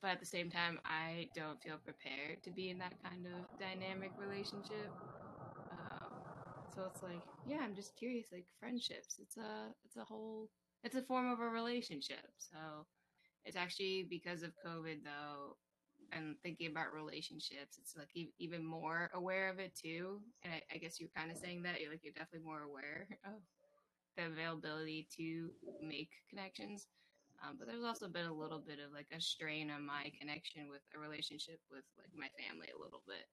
But 0.01 0.11
at 0.11 0.19
the 0.19 0.25
same 0.25 0.49
time, 0.51 0.79
I 0.85 1.29
don't 1.33 1.61
feel 1.61 1.77
prepared 1.77 2.43
to 2.43 2.51
be 2.51 2.69
in 2.69 2.77
that 2.79 2.93
kind 3.03 3.25
of 3.25 3.47
dynamic 3.59 4.11
relationship. 4.17 4.93
Um, 5.71 6.11
so 6.73 6.83
it's 6.85 7.01
like, 7.01 7.23
yeah, 7.45 7.59
I'm 7.61 7.75
just 7.75 7.95
curious. 7.95 8.27
Like 8.31 8.45
friendships, 8.59 9.17
it's 9.19 9.37
a 9.37 9.73
it's 9.85 9.97
a 9.97 10.03
whole 10.03 10.49
it's 10.83 10.95
a 10.95 11.01
form 11.01 11.31
of 11.31 11.39
a 11.39 11.49
relationship. 11.49 12.25
So 12.37 12.85
it's 13.45 13.57
actually 13.57 14.07
because 14.09 14.43
of 14.43 14.51
COVID 14.65 15.03
though, 15.03 15.57
and 16.11 16.35
thinking 16.43 16.69
about 16.71 16.93
relationships, 16.93 17.77
it's 17.79 17.95
like 17.97 18.09
e- 18.15 18.33
even 18.39 18.63
more 18.65 19.09
aware 19.13 19.49
of 19.49 19.59
it 19.59 19.75
too. 19.75 20.21
And 20.43 20.53
I, 20.53 20.61
I 20.75 20.77
guess 20.77 20.99
you're 20.99 21.09
kind 21.15 21.31
of 21.31 21.37
saying 21.37 21.63
that 21.63 21.81
you're 21.81 21.91
like 21.91 22.03
you're 22.03 22.13
definitely 22.13 22.47
more 22.47 22.63
aware 22.63 23.07
of 23.25 23.41
the 24.17 24.25
availability 24.25 25.07
to 25.17 25.49
make 25.81 26.09
connections. 26.29 26.87
Um, 27.43 27.57
but 27.59 27.67
there's 27.67 27.83
also 27.83 28.07
been 28.07 28.25
a 28.25 28.33
little 28.33 28.59
bit 28.59 28.79
of 28.79 28.93
like 28.93 29.07
a 29.15 29.19
strain 29.19 29.69
on 29.69 29.85
my 29.85 30.11
connection 30.19 30.69
with 30.69 30.81
a 30.95 30.99
relationship 30.99 31.59
with 31.69 31.83
like 31.99 32.09
my 32.15 32.29
family 32.39 32.67
a 32.73 32.81
little 32.81 33.03
bit. 33.05 33.27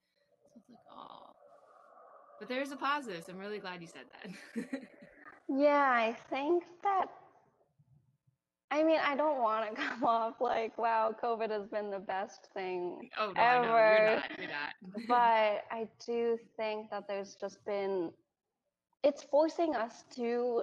So 0.52 0.58
it's 0.58 0.68
like, 0.68 0.78
oh, 0.90 1.32
but 2.42 2.48
there's 2.48 2.72
a 2.72 2.76
positive. 2.76 3.22
So 3.24 3.32
I'm 3.32 3.38
really 3.38 3.60
glad 3.60 3.80
you 3.80 3.86
said 3.86 4.06
that. 4.10 4.80
yeah, 5.48 5.92
I 5.92 6.16
think 6.28 6.64
that. 6.82 7.06
I 8.72 8.82
mean, 8.82 8.98
I 9.04 9.14
don't 9.14 9.40
want 9.40 9.70
to 9.70 9.80
come 9.88 10.02
off 10.02 10.40
like, 10.40 10.76
wow, 10.76 11.14
COVID 11.22 11.50
has 11.50 11.68
been 11.68 11.88
the 11.90 12.00
best 12.00 12.48
thing 12.52 13.08
oh, 13.16 13.32
no, 13.36 13.40
ever. 13.40 13.64
You're 13.68 14.16
not. 14.16 14.38
You're 14.38 14.48
not. 14.48 15.06
but 15.06 15.64
I 15.70 15.86
do 16.04 16.36
think 16.56 16.90
that 16.90 17.06
there's 17.06 17.36
just 17.36 17.64
been, 17.64 18.10
it's 19.02 19.22
forcing 19.22 19.74
us 19.74 20.04
to 20.16 20.62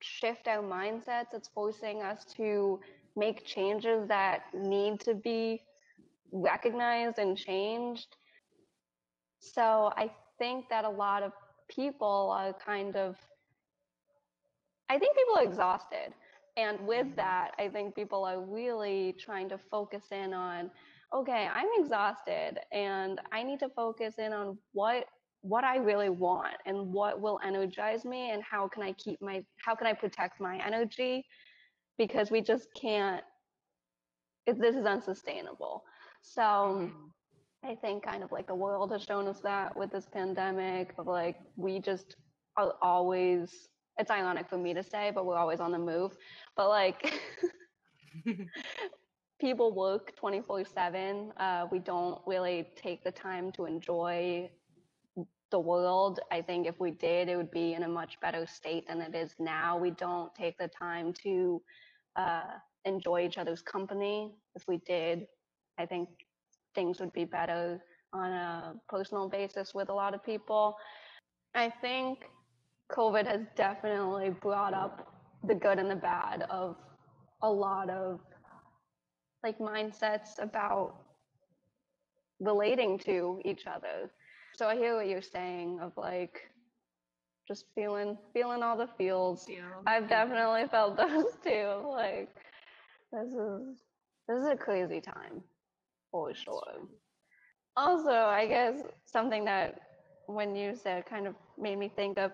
shift 0.00 0.48
our 0.48 0.62
mindsets. 0.62 1.32
It's 1.32 1.48
forcing 1.48 2.02
us 2.02 2.24
to 2.36 2.80
make 3.16 3.44
changes 3.44 4.08
that 4.08 4.42
need 4.54 5.00
to 5.00 5.14
be 5.14 5.62
recognized 6.32 7.18
and 7.18 7.36
changed. 7.36 8.16
So 9.40 9.92
I 9.96 10.10
think 10.38 10.68
that 10.70 10.84
a 10.84 10.90
lot 10.90 11.22
of 11.22 11.32
people 11.68 12.34
are 12.36 12.52
kind 12.52 12.96
of, 12.96 13.16
I 14.88 14.98
think 14.98 15.16
people 15.16 15.36
are 15.36 15.44
exhausted. 15.44 16.12
And 16.56 16.80
with 16.86 17.06
mm-hmm. 17.06 17.16
that, 17.16 17.52
I 17.58 17.68
think 17.68 17.94
people 17.94 18.24
are 18.24 18.40
really 18.40 19.14
trying 19.18 19.48
to 19.50 19.58
focus 19.70 20.04
in 20.10 20.34
on, 20.34 20.70
okay, 21.14 21.48
I'm 21.52 21.68
exhausted 21.78 22.58
and 22.72 23.20
I 23.32 23.42
need 23.42 23.60
to 23.60 23.68
focus 23.68 24.16
in 24.18 24.32
on 24.32 24.58
what 24.72 25.06
what 25.42 25.64
I 25.64 25.76
really 25.76 26.10
want 26.10 26.54
and 26.66 26.92
what 26.92 27.20
will 27.20 27.40
energize 27.44 28.04
me 28.04 28.30
and 28.30 28.42
how 28.42 28.68
can 28.68 28.82
I 28.82 28.92
keep 28.92 29.20
my 29.22 29.42
how 29.64 29.74
can 29.74 29.86
I 29.86 29.94
protect 29.94 30.40
my 30.40 30.58
energy 30.64 31.24
because 31.98 32.30
we 32.30 32.40
just 32.40 32.68
can't 32.74 33.22
it, 34.46 34.58
this 34.58 34.74
is 34.74 34.86
unsustainable. 34.86 35.84
So 36.22 36.42
mm-hmm. 36.42 37.68
I 37.68 37.74
think 37.74 38.04
kind 38.04 38.22
of 38.22 38.32
like 38.32 38.46
the 38.46 38.54
world 38.54 38.92
has 38.92 39.02
shown 39.02 39.26
us 39.28 39.40
that 39.40 39.76
with 39.76 39.90
this 39.90 40.06
pandemic 40.12 40.94
of 40.98 41.06
like 41.06 41.36
we 41.56 41.78
just 41.78 42.16
are 42.56 42.74
always 42.82 43.68
it's 43.98 44.10
ironic 44.10 44.48
for 44.48 44.56
me 44.56 44.72
to 44.74 44.82
say, 44.82 45.12
but 45.14 45.26
we're 45.26 45.36
always 45.36 45.60
on 45.60 45.72
the 45.72 45.78
move. 45.78 46.16
But 46.56 46.68
like 46.68 47.20
people 49.40 49.72
work 49.74 50.14
24 50.16 50.60
uh, 50.60 50.64
7. 50.64 51.32
We 51.70 51.78
don't 51.78 52.20
really 52.26 52.68
take 52.76 53.04
the 53.04 53.12
time 53.12 53.52
to 53.52 53.66
enjoy 53.66 54.50
the 55.50 55.58
world. 55.58 56.20
I 56.30 56.42
think 56.42 56.66
if 56.66 56.78
we 56.80 56.90
did, 56.90 57.28
it 57.28 57.36
would 57.36 57.50
be 57.50 57.74
in 57.74 57.82
a 57.82 57.88
much 57.88 58.20
better 58.20 58.46
state 58.46 58.88
than 58.88 59.00
it 59.00 59.14
is 59.14 59.34
now. 59.38 59.78
We 59.78 59.90
don't 59.90 60.34
take 60.34 60.56
the 60.58 60.68
time 60.68 61.12
to 61.24 61.62
uh, 62.16 62.42
enjoy 62.84 63.26
each 63.26 63.38
other's 63.38 63.62
company. 63.62 64.32
If 64.54 64.66
we 64.68 64.78
did, 64.78 65.26
I 65.78 65.86
think 65.86 66.08
things 66.74 67.00
would 67.00 67.12
be 67.12 67.24
better 67.24 67.80
on 68.12 68.30
a 68.32 68.74
personal 68.88 69.28
basis 69.28 69.74
with 69.74 69.88
a 69.88 69.94
lot 69.94 70.14
of 70.14 70.24
people. 70.24 70.76
I 71.54 71.70
think 71.80 72.18
COVID 72.90 73.26
has 73.26 73.42
definitely 73.56 74.30
brought 74.30 74.74
up 74.74 75.12
the 75.46 75.54
good 75.54 75.78
and 75.78 75.90
the 75.90 75.96
bad 75.96 76.44
of 76.50 76.76
a 77.42 77.50
lot 77.50 77.88
of 77.88 78.20
like 79.42 79.58
mindsets 79.58 80.40
about 80.40 80.96
relating 82.40 82.98
to 82.98 83.40
each 83.44 83.66
other. 83.66 84.10
So 84.60 84.68
I 84.68 84.76
hear 84.76 84.94
what 84.94 85.08
you're 85.08 85.22
saying 85.22 85.80
of 85.80 85.96
like 85.96 86.50
just 87.48 87.64
feeling 87.74 88.18
feeling 88.34 88.62
all 88.62 88.76
the 88.76 88.88
feels. 88.98 89.46
Feel. 89.46 89.82
I've 89.86 90.06
definitely 90.06 90.66
felt 90.70 90.96
those 90.98 91.32
too. 91.42 91.80
Like 91.88 92.28
this 93.10 93.32
is 93.32 93.78
this 94.28 94.36
is 94.42 94.46
a 94.48 94.56
crazy 94.56 95.00
time 95.00 95.42
for 96.12 96.34
sure. 96.34 96.86
Also, 97.74 98.12
I 98.12 98.46
guess 98.46 98.82
something 99.06 99.46
that 99.46 99.80
when 100.26 100.54
you 100.54 100.76
said 100.76 101.06
kind 101.06 101.26
of 101.26 101.36
made 101.58 101.78
me 101.78 101.90
think 101.96 102.18
of 102.18 102.32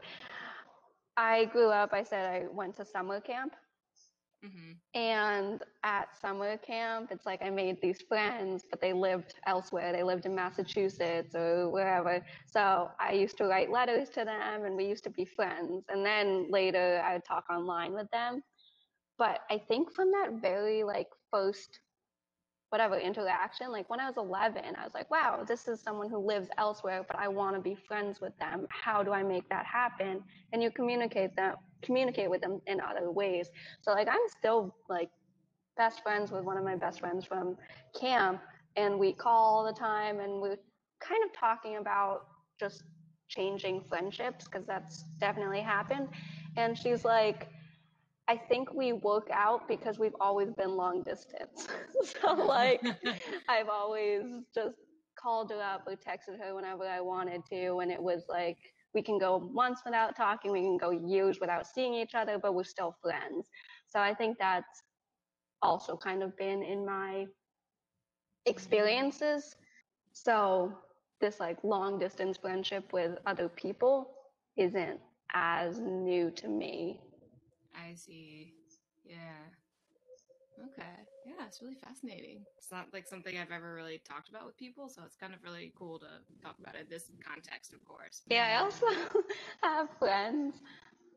I 1.17 1.45
grew 1.45 1.69
up, 1.69 1.93
I 1.93 2.03
said 2.03 2.27
I 2.27 2.47
went 2.53 2.77
to 2.79 2.85
summer 2.85 3.21
camp. 3.21 3.55
Mm-hmm. 4.47 5.01
And 5.01 5.63
at 5.85 6.17
summer 6.21 6.57
camp, 6.59 7.11
it's 7.11 7.27
like 7.27 7.43
I 7.43 7.51
made 7.51 7.81
these 7.83 8.03
friends, 8.09 8.65
but 8.71 8.81
they 8.81 8.93
lived 8.93 9.35
elsewhere. 9.47 9.93
They 9.93 10.03
lived 10.03 10.27
in 10.27 10.35
Massachusetts 10.35 11.35
or 11.35 11.69
wherever. 11.71 12.25
So 12.47 12.91
I 13.01 13.13
used 13.13 13.37
to 13.39 13.45
write 13.47 13.71
letters 13.71 14.09
to 14.11 14.25
them 14.25 14.65
and 14.65 14.77
we 14.77 14.87
used 14.87 15.05
to 15.05 15.11
be 15.11 15.25
friends. 15.25 15.85
And 15.89 16.07
then 16.07 16.51
later 16.51 17.03
I 17.05 17.15
would 17.15 17.25
talk 17.25 17.45
online 17.51 17.93
with 17.93 18.11
them. 18.11 18.43
But 19.19 19.41
I 19.51 19.59
think 19.59 19.93
from 19.93 20.13
that 20.13 20.41
very 20.41 20.85
like 20.85 21.09
first 21.31 21.81
whatever 22.71 22.99
interaction. 22.99 23.71
Like 23.71 23.89
when 23.89 24.01
I 24.01 24.07
was 24.07 24.17
11, 24.17 24.77
I 24.77 24.85
was 24.85 24.95
like, 24.95 25.11
wow, 25.11 25.45
this 25.47 25.69
is 25.69 25.81
someone 25.81 26.11
who 26.11 26.19
lives 26.19 26.49
elsewhere, 26.59 27.05
but 27.07 27.19
I 27.19 27.29
want 27.29 27.55
to 27.57 27.63
be 27.63 27.75
friends 27.75 28.21
with 28.21 28.37
them. 28.39 28.67
How 28.71 29.03
do 29.03 29.13
I 29.13 29.23
make 29.23 29.49
that 29.51 29.67
happen? 29.67 30.23
And 30.53 30.63
you 30.63 30.71
communicate 30.71 31.37
that, 31.37 31.57
communicate 31.83 32.31
with 32.31 32.41
them 32.41 32.61
in 32.67 32.81
other 32.81 33.11
ways. 33.11 33.51
So 33.83 33.93
like 33.93 34.09
I'm 34.09 34.29
still 34.39 34.75
like 34.89 35.11
best 35.77 36.03
friends 36.03 36.31
with 36.31 36.45
one 36.45 36.57
of 36.57 36.65
my 36.65 36.77
best 36.77 37.01
friends 37.01 37.25
from 37.25 37.57
camp, 37.99 38.41
and 38.77 38.99
we 38.99 39.13
call 39.13 39.57
all 39.59 39.65
the 39.65 39.79
time, 39.79 40.21
and 40.21 40.41
we're 40.41 40.59
kind 41.01 41.23
of 41.25 41.33
talking 41.39 41.77
about 41.77 42.27
just 42.59 42.85
changing 43.29 43.83
friendships 43.83 44.45
because 44.45 44.67
that's 44.67 45.05
definitely 45.21 45.61
happened. 45.61 46.09
And 46.57 46.77
she's 46.79 47.05
like, 47.05 47.49
I 48.29 48.37
think 48.37 48.73
we 48.75 48.93
work 48.93 49.29
out 49.33 49.69
because 49.69 49.99
we've 49.99 50.17
always 50.21 50.53
been 50.53 50.77
long 50.77 51.03
distance. 51.03 51.69
so 52.03 52.33
like 52.35 52.83
I've 53.49 53.69
always 53.69 54.23
just 54.55 54.77
called 55.19 55.51
her 55.51 55.61
up 55.61 55.87
or 55.87 55.95
texted 55.95 56.39
her 56.41 56.55
whenever 56.55 56.85
I 56.85 57.01
wanted 57.01 57.45
to 57.51 57.79
and 57.79 57.91
it 57.91 58.03
was 58.03 58.25
like 58.29 58.59
we 58.97 59.03
can 59.03 59.19
go 59.19 59.41
months 59.53 59.83
without 59.87 60.17
talking, 60.17 60.53
we 60.53 60.63
can 60.63 60.79
go 60.79 60.91
years 60.91 61.41
without 61.41 61.67
seeing 61.69 61.95
each 61.95 62.17
other, 62.17 62.39
but 62.39 62.55
we're 62.55 62.65
still 62.65 62.97
friends. 63.03 63.51
So 63.89 64.01
I 64.01 64.15
think 64.15 64.39
that's 64.39 64.83
also 65.63 65.97
kind 65.97 66.23
of 66.23 66.37
been 66.37 66.63
in 66.63 66.85
my 66.87 67.27
experiences. 68.47 69.57
So 70.13 70.73
this 71.21 71.41
like 71.41 71.59
long 71.65 71.99
distance 71.99 72.39
friendship 72.39 72.93
with 72.93 73.19
other 73.27 73.49
people 73.49 74.11
isn't 74.57 75.01
as 75.35 75.79
new 75.81 76.31
to 76.33 76.49
me 76.49 77.01
I 77.75 77.95
see. 77.95 78.55
Yeah. 79.05 79.51
Okay. 80.65 81.07
Yeah, 81.27 81.45
it's 81.47 81.61
really 81.61 81.75
fascinating. 81.75 82.45
It's 82.57 82.71
not 82.71 82.87
like 82.93 83.07
something 83.09 83.37
I've 83.37 83.51
ever 83.51 83.75
really 83.75 84.01
talked 84.09 84.29
about 84.29 84.47
with 84.47 84.57
people, 84.57 84.89
so 84.89 85.03
it's 85.05 85.17
kind 85.17 85.35
of 85.35 85.41
really 85.43 85.73
cool 85.77 85.99
to 85.99 86.07
talk 86.41 86.55
about 86.61 86.77
it 86.77 86.83
in 86.83 86.89
this 86.89 87.11
context, 87.27 87.73
of 87.73 87.85
course. 87.85 88.23
Yeah, 88.31 88.47
I 88.47 88.63
also 88.63 88.87
have 89.63 89.89
friends 89.99 90.55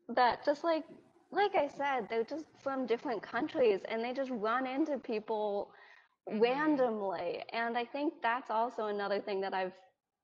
that 0.09 0.43
just 0.43 0.63
like 0.63 0.83
like 1.31 1.53
I 1.53 1.67
said, 1.67 2.07
they're 2.09 2.23
just 2.23 2.45
from 2.59 2.87
different 2.87 3.21
countries 3.21 3.81
and 3.87 4.03
they 4.03 4.13
just 4.13 4.31
run 4.31 4.65
into 4.65 4.97
people 4.97 5.69
mm-hmm. 6.27 6.39
randomly. 6.39 7.43
And 7.53 7.77
I 7.77 7.85
think 7.85 8.13
that's 8.23 8.49
also 8.49 8.87
another 8.87 9.19
thing 9.19 9.39
that 9.41 9.53
I've 9.53 9.73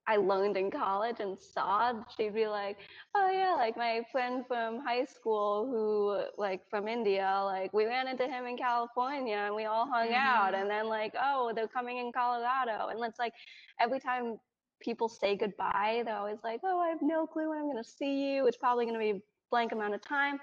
I 0.08 0.16
learned 0.16 0.56
in 0.56 0.70
college 0.70 1.16
and 1.20 1.38
saw, 1.38 1.92
she'd 2.16 2.34
be 2.34 2.46
like, 2.46 2.78
oh 3.14 3.30
yeah, 3.30 3.54
like 3.54 3.76
my 3.76 4.02
friend 4.12 4.44
from 4.46 4.80
high 4.84 5.04
school 5.04 5.66
who 5.66 6.40
like 6.40 6.62
from 6.70 6.86
India, 6.86 7.42
like 7.44 7.72
we 7.72 7.86
ran 7.86 8.06
into 8.06 8.26
him 8.26 8.46
in 8.46 8.56
California 8.56 9.36
and 9.36 9.54
we 9.54 9.64
all 9.64 9.86
hung 9.86 10.06
mm-hmm. 10.06 10.14
out. 10.14 10.54
And 10.54 10.70
then 10.70 10.88
like, 10.88 11.14
oh, 11.20 11.52
they're 11.54 11.68
coming 11.68 11.98
in 11.98 12.12
Colorado. 12.12 12.88
And 12.88 13.02
it's 13.04 13.18
like 13.18 13.32
every 13.80 14.00
time 14.00 14.36
people 14.80 15.08
say 15.08 15.36
goodbye, 15.36 16.02
they're 16.04 16.16
always 16.16 16.38
like, 16.44 16.60
oh, 16.64 16.80
I 16.80 16.88
have 16.90 17.02
no 17.02 17.26
clue 17.26 17.50
when 17.50 17.58
I'm 17.58 17.64
going 17.64 17.82
to 17.82 17.88
see 17.88 18.32
you. 18.34 18.46
It's 18.46 18.56
probably 18.56 18.84
going 18.84 18.98
to 18.98 19.12
be 19.14 19.22
blank 19.50 19.72
amount 19.72 19.94
of 19.94 20.02
time. 20.02 20.38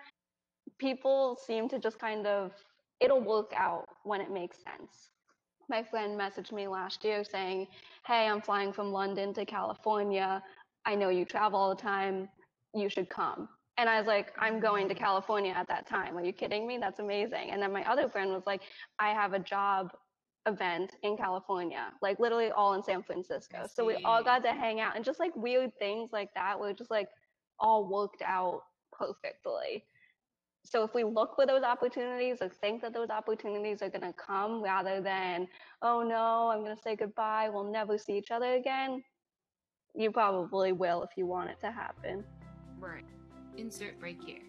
people 0.78 1.38
seem 1.46 1.70
to 1.70 1.80
just 1.80 2.00
kind 2.00 2.28
of 2.28 2.52
it'll 3.00 3.22
work 3.22 3.54
out 3.56 3.86
when 4.04 4.22
it 4.22 4.32
makes 4.32 4.58
sense. 4.58 5.13
My 5.74 5.82
friend 5.82 6.20
messaged 6.20 6.52
me 6.52 6.68
last 6.68 7.04
year 7.04 7.24
saying, 7.24 7.68
"Hey, 8.06 8.28
I'm 8.28 8.44
flying 8.44 8.72
from 8.72 8.92
London 8.92 9.34
to 9.34 9.44
California. 9.44 10.44
I 10.86 10.94
know 10.94 11.10
you 11.10 11.26
travel 11.26 11.60
all 11.60 11.74
the 11.74 11.82
time. 11.82 12.30
You 12.76 12.90
should 12.90 13.10
come." 13.10 13.50
And 13.80 13.90
I 13.90 13.98
was 13.98 14.06
like, 14.06 14.36
I'm 14.38 14.60
going 14.60 14.88
to 14.90 14.94
California 14.94 15.52
at 15.52 15.68
that 15.70 15.88
time. 15.88 16.16
Are 16.16 16.24
you 16.24 16.32
kidding 16.32 16.68
me? 16.68 16.78
That's 16.78 17.00
amazing. 17.00 17.50
And 17.50 17.60
then 17.60 17.74
my 17.74 17.84
other 17.92 18.08
friend 18.08 18.32
was 18.32 18.44
like, 18.46 18.62
I 19.00 19.16
have 19.16 19.34
a 19.34 19.40
job 19.40 19.92
event 20.46 20.96
in 21.02 21.18
California, 21.18 21.92
like 22.04 22.20
literally 22.20 22.52
all 22.52 22.76
in 22.76 22.84
San 22.84 23.02
Francisco. 23.02 23.66
So 23.74 23.84
we 23.84 23.96
all 24.06 24.24
got 24.24 24.44
to 24.44 24.52
hang 24.52 24.80
out 24.80 24.96
and 24.96 25.04
just 25.04 25.20
like 25.20 25.36
weird 25.36 25.72
things 25.80 26.12
like 26.14 26.32
that 26.36 26.60
were 26.60 26.74
just 26.74 26.92
like 26.92 27.10
all 27.60 27.90
worked 27.90 28.22
out 28.22 28.62
perfectly. 28.92 29.86
So 30.66 30.84
if 30.84 30.94
we 30.94 31.04
look 31.04 31.36
for 31.36 31.46
those 31.46 31.64
opportunities 31.64 32.38
or 32.42 32.50
think 32.50 32.82
that 32.82 32.94
those 32.94 33.10
opportunities 33.10 33.82
are 33.82 33.90
going 33.90 34.02
to 34.02 34.14
come 34.14 34.64
rather 34.64 35.02
than, 35.02 35.48
oh 35.82 36.02
no, 36.02 36.50
I'm 36.52 36.64
going 36.64 36.76
to 36.76 36.82
say 36.82 36.96
goodbye, 36.96 37.50
we'll 37.50 37.70
never 37.70 37.98
see 37.98 38.14
each 38.14 38.32
other 38.32 38.54
again, 38.54 39.04
you 39.94 40.12
probably 40.12 40.72
will 40.72 41.04
if 41.04 41.12
you 41.18 41.26
want 41.26 41.50
it 41.50 41.60
to 41.62 41.72
happen. 41.72 42.24
Right. 42.80 43.06
Insert 43.58 44.00
break 44.00 44.24
here. 44.24 44.40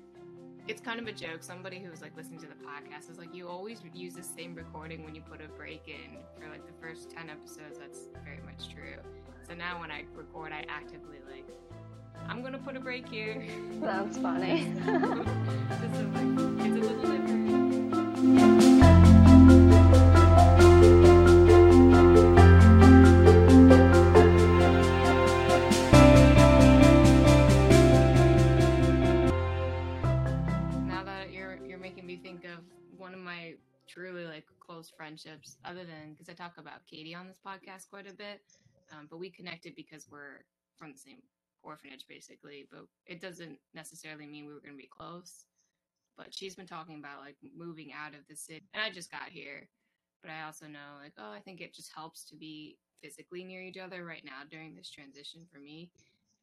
It's 0.67 0.81
kind 0.81 0.99
of 0.99 1.07
a 1.07 1.13
joke. 1.13 1.43
Somebody 1.43 1.79
who 1.79 1.91
was 1.91 2.01
like 2.01 2.17
listening 2.17 2.41
to 2.41 2.47
the 2.47 2.55
podcast 2.55 3.11
is 3.11 3.19
like, 3.19 3.35
you 3.35 3.49
always 3.49 3.83
use 3.93 4.15
the 4.15 4.23
same 4.23 4.55
recording 4.55 5.05
when 5.05 5.15
you 5.15 5.21
put 5.21 5.43
a 5.43 5.49
break 5.49 5.83
in 5.89 6.19
for 6.39 6.49
like 6.49 6.65
the 6.65 6.73
first 6.81 7.11
10 7.11 7.29
episodes. 7.29 7.79
That's 7.79 8.09
very 8.25 8.41
much 8.47 8.73
true. 8.73 8.97
So 9.47 9.55
now 9.55 9.81
when 9.81 9.91
I 9.91 10.05
record, 10.15 10.53
I 10.53 10.65
actively 10.69 11.19
like 11.31 11.45
I'm 12.29 12.43
gonna 12.43 12.59
put 12.59 12.77
a 12.77 12.81
break 12.81 13.09
here. 13.09 13.45
That's 13.81 14.19
funny. 14.19 14.73
it's 14.85 15.99
a 15.99 16.03
little 16.03 17.01
different. 17.01 17.25
Now 30.87 31.05
that 31.05 31.33
you're 31.33 31.57
you're 31.67 31.79
making 31.79 32.07
me 32.07 32.17
think 32.17 32.45
of 32.45 32.61
one 32.97 33.15
of 33.15 33.21
my 33.21 33.55
truly 33.87 34.25
like 34.25 34.45
close 34.61 34.91
friendships, 34.97 35.57
other 35.65 35.85
than 35.85 36.13
because 36.13 36.29
I 36.29 36.33
talk 36.33 36.59
about 36.59 36.87
Katie 36.91 37.15
on 37.15 37.29
this 37.29 37.39
podcast 37.45 37.89
quite 37.91 38.11
a 38.11 38.15
bit, 38.15 38.41
um, 38.93 39.07
but 39.11 39.19
we 39.19 39.31
connected 39.31 39.75
because 39.77 40.07
we're 40.11 40.45
from 40.77 40.93
the 40.93 40.99
same 40.99 41.19
orphanage 41.65 42.07
basically, 42.09 42.67
but 42.71 42.83
it 43.07 43.21
doesn't 43.21 43.59
necessarily 43.75 44.27
mean 44.27 44.47
we 44.47 44.53
were 44.53 44.61
going 44.61 44.77
to 44.77 44.83
be 44.83 44.89
close. 44.89 45.47
But 46.17 46.33
she's 46.33 46.55
been 46.55 46.67
talking 46.67 46.99
about 46.99 47.21
like 47.21 47.37
moving 47.57 47.91
out 47.93 48.15
of 48.15 48.21
the 48.29 48.37
city, 48.37 48.63
and 48.73 48.83
I 48.83 48.91
just 48.91 49.11
got 49.11 49.31
here. 49.31 49.69
But 50.23 50.31
I 50.31 50.47
also 50.47 50.67
know 50.67 51.01
like, 51.03 51.13
oh, 51.19 51.33
I 51.33 51.41
think 51.41 51.61
it 51.61 51.75
just 51.75 51.93
helps 51.95 52.25
to 52.27 52.37
be 52.37 52.79
physically 53.03 53.45
near 53.45 53.63
each 53.63 53.77
other 53.77 54.05
right 54.05 54.25
now 54.25 54.43
during 54.51 54.75
this 54.75 54.91
transition 54.91 55.47
for 55.53 55.59
me. 55.59 55.91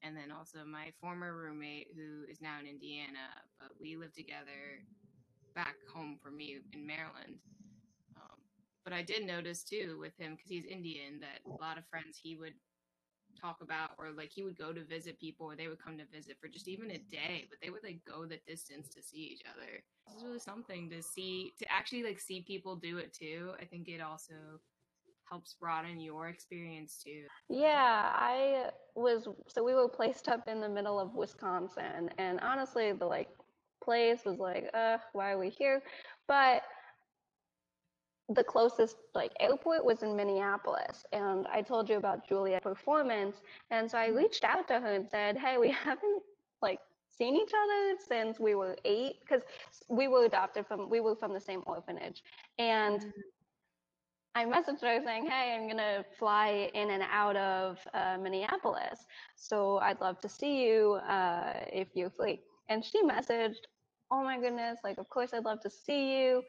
And 0.04 0.16
then 0.16 0.32
also 0.32 0.60
my 0.66 0.92
former 1.00 1.36
roommate 1.36 1.88
who 1.96 2.30
is 2.30 2.42
now 2.42 2.60
in 2.60 2.68
Indiana, 2.68 3.34
but 3.60 3.70
we 3.80 3.98
live 3.98 4.14
together 4.14 4.82
back 5.56 5.76
home 5.94 6.18
for 6.22 6.32
me 6.32 6.60
in 6.74 6.86
Maryland. 6.86 7.38
Um, 8.16 8.40
but 8.84 8.94
I 8.94 9.02
did 9.02 9.26
notice 9.26 9.64
too 9.64 9.98
with 10.00 10.18
him 10.18 10.36
because 10.36 10.50
he's 10.50 10.66
Indian 10.66 11.20
that 11.22 11.42
a 11.46 11.62
lot 11.62 11.78
of 11.78 11.86
friends 11.88 12.20
he 12.22 12.36
would 12.36 12.54
talk 13.40 13.58
about 13.62 13.92
or 13.98 14.12
like 14.12 14.32
he 14.32 14.44
would 14.44 14.58
go 14.58 14.74
to 14.74 14.84
visit 14.84 15.20
people 15.20 15.48
or 15.48 15.56
they 15.56 15.68
would 15.68 15.84
come 15.84 15.98
to 15.98 16.06
visit 16.06 16.38
for 16.40 16.48
just 16.48 16.68
even 16.68 16.92
a 16.92 16.98
day 16.98 17.46
but 17.50 17.60
they 17.62 17.70
would 17.70 17.84
like 17.84 18.00
go 18.06 18.26
the 18.26 18.40
distance 18.48 18.88
to 18.90 19.02
see 19.02 19.18
each 19.18 19.44
other. 19.46 19.84
It's 20.14 20.24
really 20.24 20.40
something 20.40 20.90
to 20.90 21.02
see 21.02 21.52
to 21.60 21.72
actually 21.72 22.04
like 22.04 22.20
see 22.20 22.42
people 22.42 22.76
do 22.76 22.98
it 22.98 23.14
too. 23.14 23.52
I 23.62 23.66
think 23.66 23.88
it 23.88 24.02
also 24.02 24.34
helps 25.30 25.56
broaden 25.60 26.00
your 26.00 26.28
experience 26.28 27.02
too. 27.04 27.24
Yeah 27.50 28.12
i 28.14 28.70
was 28.96 29.28
so 29.48 29.64
we 29.64 29.74
were 29.74 29.88
placed 29.88 30.28
up 30.28 30.48
in 30.48 30.60
the 30.60 30.68
middle 30.68 31.00
of 31.00 31.16
wisconsin 31.16 32.10
and 32.18 32.40
honestly 32.42 32.92
the 32.92 33.06
like 33.06 33.30
place 33.82 34.26
was 34.26 34.38
like 34.38 34.70
uh 34.74 34.98
why 35.14 35.32
are 35.32 35.40
we 35.40 35.50
here? 35.50 35.82
But 36.28 36.64
the 38.34 38.44
closest 38.44 38.98
like 39.14 39.32
airport 39.40 39.84
was 39.84 40.04
in 40.04 40.16
Minneapolis 40.16 41.06
and 41.12 41.48
I 41.48 41.62
told 41.62 41.90
you 41.90 41.98
about 41.98 42.28
Julia's 42.28 42.62
performance 42.62 43.42
and 43.70 43.90
so 43.90 43.98
I 43.98 44.08
mm-hmm. 44.08 44.18
reached 44.18 44.44
out 44.44 44.68
to 44.70 44.80
her 44.80 44.94
and 44.94 45.08
said 45.10 45.38
hey 45.38 45.58
we 45.58 45.72
haven't 45.86 46.24
like 46.62 46.80
seen 47.10 47.36
each 47.36 47.52
other 47.64 47.96
since 48.08 48.40
we 48.40 48.56
were 48.56 48.78
8 48.86 49.16
cuz 49.28 49.42
we 49.90 50.08
were 50.08 50.26
adopted 50.26 50.66
from 50.68 50.90
we 50.90 51.00
were 51.00 51.16
from 51.16 51.34
the 51.34 51.40
same 51.40 51.64
orphanage 51.66 52.24
and 52.58 53.00
mm-hmm. 53.02 53.20
I 54.34 54.46
messaged 54.46 54.80
her 54.80 55.02
saying, 55.04 55.26
"Hey, 55.26 55.54
I'm 55.54 55.68
gonna 55.68 56.06
fly 56.18 56.72
in 56.74 56.92
and 56.92 57.04
out 57.12 57.36
of 57.36 57.86
uh, 57.94 58.18
Minneapolis, 58.18 59.06
so 59.36 59.78
I'd 59.80 60.00
love 60.00 60.22
to 60.22 60.30
see 60.30 60.64
you 60.66 60.94
uh, 61.06 61.66
if 61.68 61.90
you're 61.96 62.10
free." 62.10 62.40
And 62.70 62.84
she 62.84 63.04
messaged, 63.04 63.64
"Oh 64.10 64.24
my 64.24 64.40
goodness! 64.40 64.80
Like, 64.86 64.98
of 65.00 65.10
course 65.10 65.34
I'd 65.34 65.44
love 65.44 65.60
to 65.64 65.70
see 65.70 66.16
you 66.16 66.44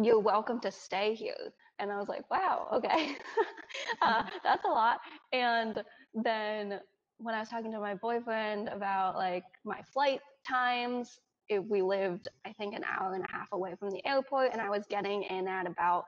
you're 0.00 0.20
welcome 0.20 0.60
to 0.60 0.70
stay 0.70 1.14
here. 1.14 1.52
And 1.78 1.90
I 1.90 1.98
was 1.98 2.08
like, 2.08 2.28
wow, 2.30 2.68
okay, 2.74 3.16
uh, 4.02 4.22
that's 4.44 4.64
a 4.64 4.68
lot. 4.68 5.00
And 5.32 5.82
then 6.14 6.80
when 7.18 7.34
I 7.34 7.40
was 7.40 7.48
talking 7.48 7.72
to 7.72 7.80
my 7.80 7.94
boyfriend 7.94 8.68
about 8.68 9.16
like 9.16 9.44
my 9.64 9.80
flight 9.92 10.20
times, 10.48 11.20
it, 11.48 11.64
we 11.64 11.82
lived, 11.82 12.28
I 12.46 12.52
think, 12.52 12.74
an 12.74 12.84
hour 12.84 13.14
and 13.14 13.24
a 13.24 13.30
half 13.30 13.48
away 13.52 13.74
from 13.78 13.90
the 13.90 14.06
airport, 14.06 14.52
and 14.52 14.60
I 14.60 14.70
was 14.70 14.84
getting 14.88 15.24
in 15.24 15.48
at 15.48 15.66
about 15.66 16.04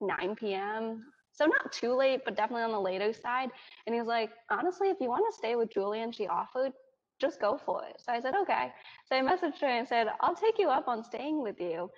9 0.00 0.36
p.m. 0.36 1.04
So 1.32 1.46
not 1.46 1.72
too 1.72 1.94
late, 1.94 2.22
but 2.24 2.36
definitely 2.36 2.64
on 2.64 2.72
the 2.72 2.80
later 2.80 3.12
side. 3.12 3.50
And 3.86 3.94
he 3.94 4.00
was 4.00 4.08
like, 4.08 4.30
honestly, 4.50 4.88
if 4.88 4.96
you 5.00 5.08
want 5.08 5.24
to 5.30 5.36
stay 5.36 5.54
with 5.54 5.70
Julia, 5.70 6.10
she 6.12 6.26
offered, 6.26 6.72
just 7.20 7.40
go 7.40 7.60
for 7.64 7.84
it. 7.84 8.00
So 8.04 8.12
I 8.12 8.20
said, 8.20 8.34
okay. 8.42 8.72
So 9.08 9.16
I 9.16 9.20
messaged 9.20 9.60
her 9.60 9.66
and 9.66 9.86
said, 9.86 10.08
I'll 10.20 10.34
take 10.34 10.58
you 10.58 10.68
up 10.68 10.88
on 10.88 11.04
staying 11.04 11.42
with 11.42 11.60
you. 11.60 11.90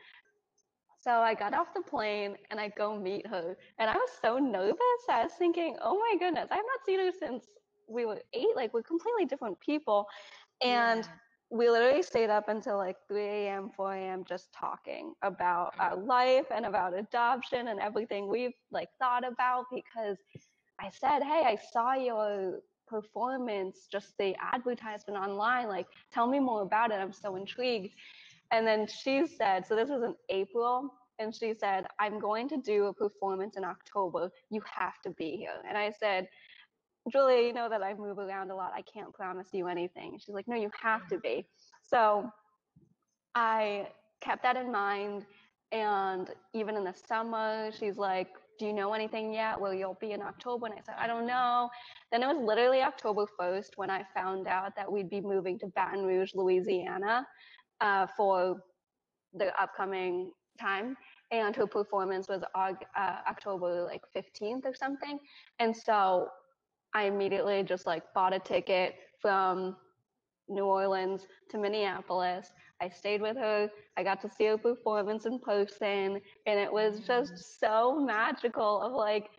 So 1.01 1.11
I 1.11 1.35
got 1.35 1.55
off 1.55 1.69
the 1.75 1.81
plane 1.81 2.37
and 2.51 2.61
I 2.61 2.69
go 2.69 2.99
meet 2.99 3.27
her. 3.27 3.57
And 3.79 3.89
I 3.89 3.95
was 3.95 4.11
so 4.21 4.39
nervous. 4.39 4.77
I 5.09 5.23
was 5.23 5.33
thinking, 5.39 5.77
oh 5.83 5.99
my 5.99 6.19
goodness, 6.19 6.49
I've 6.51 6.59
not 6.59 6.85
seen 6.85 7.01
her 7.01 7.11
since 7.19 7.47
we 7.89 8.05
were 8.05 8.21
eight. 8.35 8.55
Like 8.55 8.75
we're 8.75 8.83
completely 8.83 9.25
different 9.25 9.59
people. 9.61 10.07
And 10.63 11.05
yeah. 11.05 11.11
we 11.51 11.71
literally 11.71 12.03
stayed 12.03 12.29
up 12.29 12.49
until 12.49 12.77
like 12.77 12.97
3 13.09 13.23
a.m., 13.23 13.71
4 13.75 13.95
a.m. 13.95 14.25
just 14.29 14.53
talking 14.53 15.15
about 15.23 15.75
our 15.79 15.97
mm-hmm. 15.97 16.07
life 16.07 16.47
and 16.55 16.67
about 16.67 16.97
adoption 16.97 17.69
and 17.69 17.81
everything 17.81 18.29
we've 18.29 18.53
like 18.71 18.91
thought 18.99 19.27
about 19.27 19.65
because 19.73 20.19
I 20.79 20.91
said, 20.91 21.23
hey, 21.23 21.45
I 21.47 21.59
saw 21.73 21.95
your 21.95 22.61
performance, 22.87 23.87
just 23.91 24.19
the 24.19 24.35
advertisement 24.53 25.19
online. 25.19 25.69
Like, 25.69 25.87
tell 26.13 26.27
me 26.27 26.41
more 26.41 26.63
about 26.63 26.91
it. 26.91 26.95
I'm 26.95 27.13
so 27.13 27.37
intrigued. 27.37 27.95
And 28.53 28.67
then 28.67 28.87
she 28.87 29.27
said, 29.27 29.67
so 29.67 29.77
this 29.77 29.89
was 29.89 30.03
in 30.03 30.15
April, 30.29 30.93
and 31.19 31.35
she 31.35 31.55
said, 31.55 31.87
I'm 31.99 32.19
going 32.19 32.49
to 32.49 32.57
do 32.57 32.87
a 32.87 32.95
performance 32.95 33.57
in 33.57 33.65
October. 33.65 34.31
You 34.51 34.63
have 34.75 35.01
to 35.05 35.11
be 35.11 35.37
here. 35.37 35.63
And 35.69 35.77
I 35.77 35.93
said, 36.01 36.27
Julia, 37.13 37.47
you 37.47 37.53
know 37.53 37.69
that 37.69 37.83
I 37.83 37.95
move 37.95 38.19
around 38.19 38.51
a 38.51 38.57
lot. 38.57 38.73
I 38.75 38.83
can't 38.83 39.13
promise 39.13 39.49
you 39.53 39.69
anything. 39.69 40.19
She's 40.19 40.35
like, 40.35 40.49
no, 40.49 40.57
you 40.57 40.71
have 40.81 41.07
to 41.09 41.19
be. 41.19 41.47
So 41.83 42.31
I 43.35 43.89
kept 44.21 44.43
that 44.43 44.57
in 44.57 44.73
mind. 44.73 45.27
And 45.73 46.29
even 46.53 46.77
in 46.77 46.85
the 46.85 46.95
summer, 47.07 47.71
she's 47.79 47.97
like, 47.97 48.29
do 48.59 48.67
you 48.67 48.73
know 48.73 48.93
anything 48.93 49.33
yet? 49.33 49.59
Well, 49.61 49.73
you'll 49.73 49.99
be 50.01 50.13
in 50.13 50.21
October. 50.21 50.67
And 50.67 50.75
I 50.75 50.83
said, 50.85 50.97
I 50.99 51.07
don't 51.07 51.27
know. 51.27 51.71
Then 52.11 52.23
it 52.23 52.27
was 52.27 52.43
literally 52.45 52.83
October 52.83 53.25
1st 53.39 53.71
when 53.77 53.91
I 53.91 54.05
found 54.15 54.47
out 54.47 54.75
that 54.77 54.91
we'd 54.91 55.09
be 55.09 55.21
moving 55.21 55.59
to 55.61 55.67
Baton 55.69 56.05
Rouge, 56.05 56.33
Louisiana 56.35 57.27
uh, 57.81 58.07
for 58.17 58.63
the 59.35 59.53
upcoming 59.61 60.33
time 60.61 60.97
and 61.31 61.55
her 61.55 61.67
performance 61.67 62.29
was 62.29 62.43
uh, 62.55 62.73
October 63.29 63.83
like 63.85 64.03
15th 64.17 64.65
or 64.65 64.75
something. 64.75 65.19
And 65.59 65.77
so 65.77 66.29
I 66.95 67.05
immediately 67.05 67.63
just 67.63 67.87
like 67.87 68.03
bought 68.15 68.35
a 68.35 68.39
ticket 68.41 68.95
from 69.21 69.77
New 70.49 70.65
Orleans 70.65 71.27
to 71.51 71.59
Minneapolis. 71.59 72.53
I 72.81 72.89
stayed 72.89 73.23
with 73.23 73.37
her. 73.37 73.71
I 73.97 74.03
got 74.03 74.21
to 74.23 74.29
see 74.29 74.47
her 74.47 74.59
performance 74.59 75.27
in 75.27 75.39
person 75.39 76.21
and 76.47 76.59
it 76.59 76.73
was 76.73 77.01
just 77.01 77.61
so 77.61 78.01
magical 78.01 78.81
of 78.83 78.93
like 78.93 79.31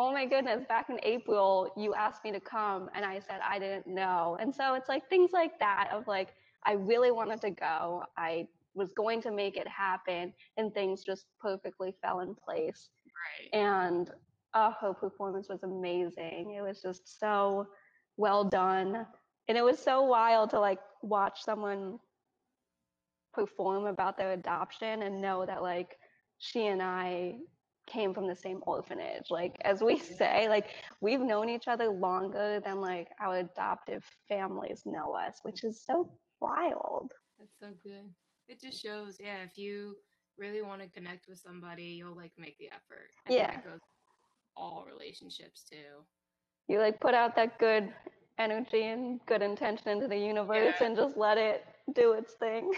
oh 0.00 0.12
my 0.12 0.24
goodness, 0.24 0.64
back 0.68 0.90
in 0.90 0.98
April 1.02 1.72
you 1.76 1.92
asked 1.94 2.22
me 2.24 2.30
to 2.30 2.40
come 2.40 2.88
and 2.94 3.04
I 3.04 3.18
said 3.18 3.40
I 3.48 3.58
didn't 3.58 3.86
know. 3.86 4.36
And 4.40 4.54
so 4.54 4.74
it's 4.74 4.88
like 4.88 5.08
things 5.08 5.30
like 5.32 5.58
that 5.58 5.90
of 5.92 6.06
like 6.06 6.28
I 6.66 6.72
really 6.72 7.10
wanted 7.10 7.40
to 7.42 7.50
go. 7.50 8.02
I 8.16 8.46
was 8.74 8.92
going 8.92 9.22
to 9.22 9.30
make 9.30 9.56
it 9.56 9.66
happen, 9.68 10.32
and 10.56 10.72
things 10.72 11.02
just 11.04 11.26
perfectly 11.40 11.94
fell 12.02 12.20
in 12.20 12.34
place. 12.34 12.90
Right. 13.52 13.60
And 13.60 14.10
uh, 14.54 14.72
her 14.80 14.94
performance 14.94 15.48
was 15.48 15.62
amazing. 15.62 16.54
It 16.56 16.62
was 16.62 16.80
just 16.80 17.18
so 17.20 17.66
well 18.16 18.44
done, 18.44 19.06
and 19.48 19.58
it 19.58 19.64
was 19.64 19.78
so 19.78 20.02
wild 20.02 20.50
to 20.50 20.60
like 20.60 20.80
watch 21.02 21.42
someone 21.42 21.98
perform 23.32 23.86
about 23.86 24.16
their 24.16 24.32
adoption 24.32 25.02
and 25.02 25.20
know 25.20 25.46
that 25.46 25.62
like 25.62 25.96
she 26.38 26.66
and 26.66 26.82
I 26.82 27.36
came 27.86 28.12
from 28.12 28.26
the 28.26 28.34
same 28.34 28.60
orphanage. 28.66 29.30
Like 29.30 29.56
as 29.64 29.82
we 29.82 29.98
say, 29.98 30.48
like 30.48 30.66
we've 31.00 31.20
known 31.20 31.48
each 31.48 31.68
other 31.68 31.88
longer 31.88 32.60
than 32.64 32.80
like 32.80 33.08
our 33.20 33.38
adoptive 33.38 34.04
families 34.28 34.82
know 34.84 35.12
us, 35.14 35.38
which 35.42 35.64
is 35.64 35.82
so 35.84 36.10
wild. 36.40 37.12
That's 37.38 37.58
so 37.60 37.68
good. 37.82 38.10
It 38.48 38.60
just 38.60 38.82
shows, 38.82 39.18
yeah, 39.20 39.42
if 39.44 39.58
you 39.58 39.96
really 40.38 40.62
want 40.62 40.82
to 40.82 40.88
connect 40.88 41.28
with 41.28 41.38
somebody, 41.38 41.84
you'll 41.84 42.16
like 42.16 42.32
make 42.38 42.56
the 42.58 42.68
effort. 42.68 43.10
I 43.28 43.32
yeah. 43.32 43.60
Goes 43.60 43.80
all 44.56 44.86
relationships 44.90 45.64
too. 45.70 46.04
You 46.68 46.78
like 46.80 47.00
put 47.00 47.14
out 47.14 47.36
that 47.36 47.58
good 47.58 47.92
energy 48.38 48.84
and 48.84 49.20
good 49.26 49.42
intention 49.42 49.88
into 49.88 50.08
the 50.08 50.16
universe 50.16 50.74
yeah. 50.80 50.86
and 50.86 50.96
just 50.96 51.16
let 51.16 51.38
it 51.38 51.64
do 51.94 52.12
its 52.12 52.34
thing. 52.34 52.72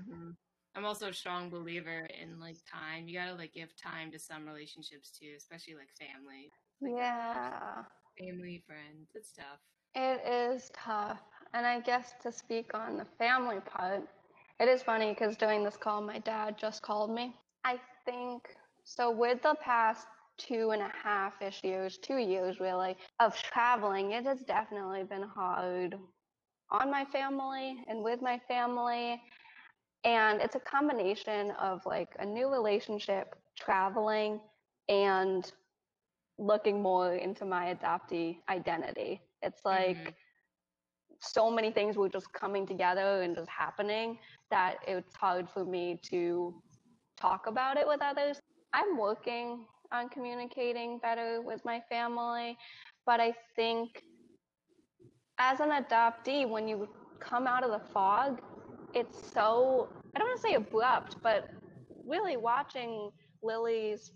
Mm-hmm. 0.00 0.30
I'm 0.74 0.84
also 0.84 1.08
a 1.08 1.12
strong 1.12 1.48
believer 1.48 2.06
in 2.20 2.38
like 2.38 2.56
time. 2.70 3.08
You 3.08 3.18
gotta 3.18 3.34
like 3.34 3.54
give 3.54 3.74
time 3.76 4.10
to 4.12 4.18
some 4.18 4.46
relationships 4.46 5.10
too, 5.10 5.32
especially 5.36 5.74
like 5.74 5.88
family. 5.98 6.50
Like, 6.82 6.92
yeah. 6.96 7.82
Family, 8.18 8.62
friends, 8.66 9.10
it's 9.14 9.32
tough. 9.32 9.60
It 9.94 10.20
is 10.26 10.70
tough. 10.74 11.22
And 11.54 11.66
I 11.66 11.80
guess 11.80 12.14
to 12.22 12.32
speak 12.32 12.72
on 12.74 12.96
the 12.96 13.06
family 13.18 13.60
part, 13.60 14.02
it 14.60 14.68
is 14.68 14.82
funny 14.82 15.10
because 15.12 15.36
during 15.36 15.64
this 15.64 15.76
call, 15.76 16.00
my 16.00 16.18
dad 16.18 16.56
just 16.58 16.82
called 16.82 17.10
me. 17.10 17.34
I 17.64 17.78
think 18.04 18.54
so, 18.84 19.10
with 19.10 19.42
the 19.42 19.54
past 19.60 20.06
two 20.38 20.70
and 20.70 20.82
a 20.82 20.92
half 21.02 21.40
ish 21.42 21.64
years, 21.64 21.98
two 21.98 22.18
years 22.18 22.60
really, 22.60 22.96
of 23.20 23.36
traveling, 23.42 24.12
it 24.12 24.24
has 24.24 24.42
definitely 24.42 25.02
been 25.04 25.22
hard 25.22 25.96
on 26.70 26.90
my 26.90 27.04
family 27.06 27.78
and 27.88 28.02
with 28.02 28.22
my 28.22 28.40
family. 28.48 29.20
And 30.04 30.40
it's 30.40 30.54
a 30.54 30.60
combination 30.60 31.50
of 31.52 31.84
like 31.86 32.14
a 32.18 32.24
new 32.24 32.48
relationship, 32.48 33.34
traveling, 33.58 34.40
and 34.88 35.50
looking 36.38 36.82
more 36.82 37.14
into 37.14 37.44
my 37.44 37.74
adoptee 37.74 38.38
identity. 38.48 39.20
It's 39.42 39.64
like 39.64 39.96
mm-hmm. 39.96 40.10
So 41.20 41.50
many 41.50 41.70
things 41.70 41.96
were 41.96 42.08
just 42.08 42.32
coming 42.32 42.66
together 42.66 43.22
and 43.22 43.34
just 43.34 43.48
happening 43.48 44.18
that 44.50 44.76
it's 44.86 45.14
hard 45.16 45.48
for 45.48 45.64
me 45.64 45.98
to 46.10 46.54
talk 47.16 47.46
about 47.46 47.76
it 47.76 47.86
with 47.86 48.00
others. 48.02 48.40
I'm 48.72 48.96
working 48.96 49.66
on 49.92 50.08
communicating 50.08 50.98
better 50.98 51.40
with 51.40 51.64
my 51.64 51.80
family, 51.88 52.56
but 53.04 53.20
I 53.20 53.34
think 53.54 54.02
as 55.38 55.60
an 55.60 55.70
adoptee, 55.70 56.48
when 56.48 56.66
you 56.68 56.88
come 57.20 57.46
out 57.46 57.64
of 57.64 57.70
the 57.70 57.86
fog, 57.92 58.40
it's 58.94 59.32
so, 59.32 59.88
I 60.14 60.18
don't 60.18 60.28
want 60.28 60.40
to 60.40 60.48
say 60.48 60.54
abrupt, 60.54 61.16
but 61.22 61.48
really 62.06 62.36
watching 62.36 63.10
Lily's 63.42 64.12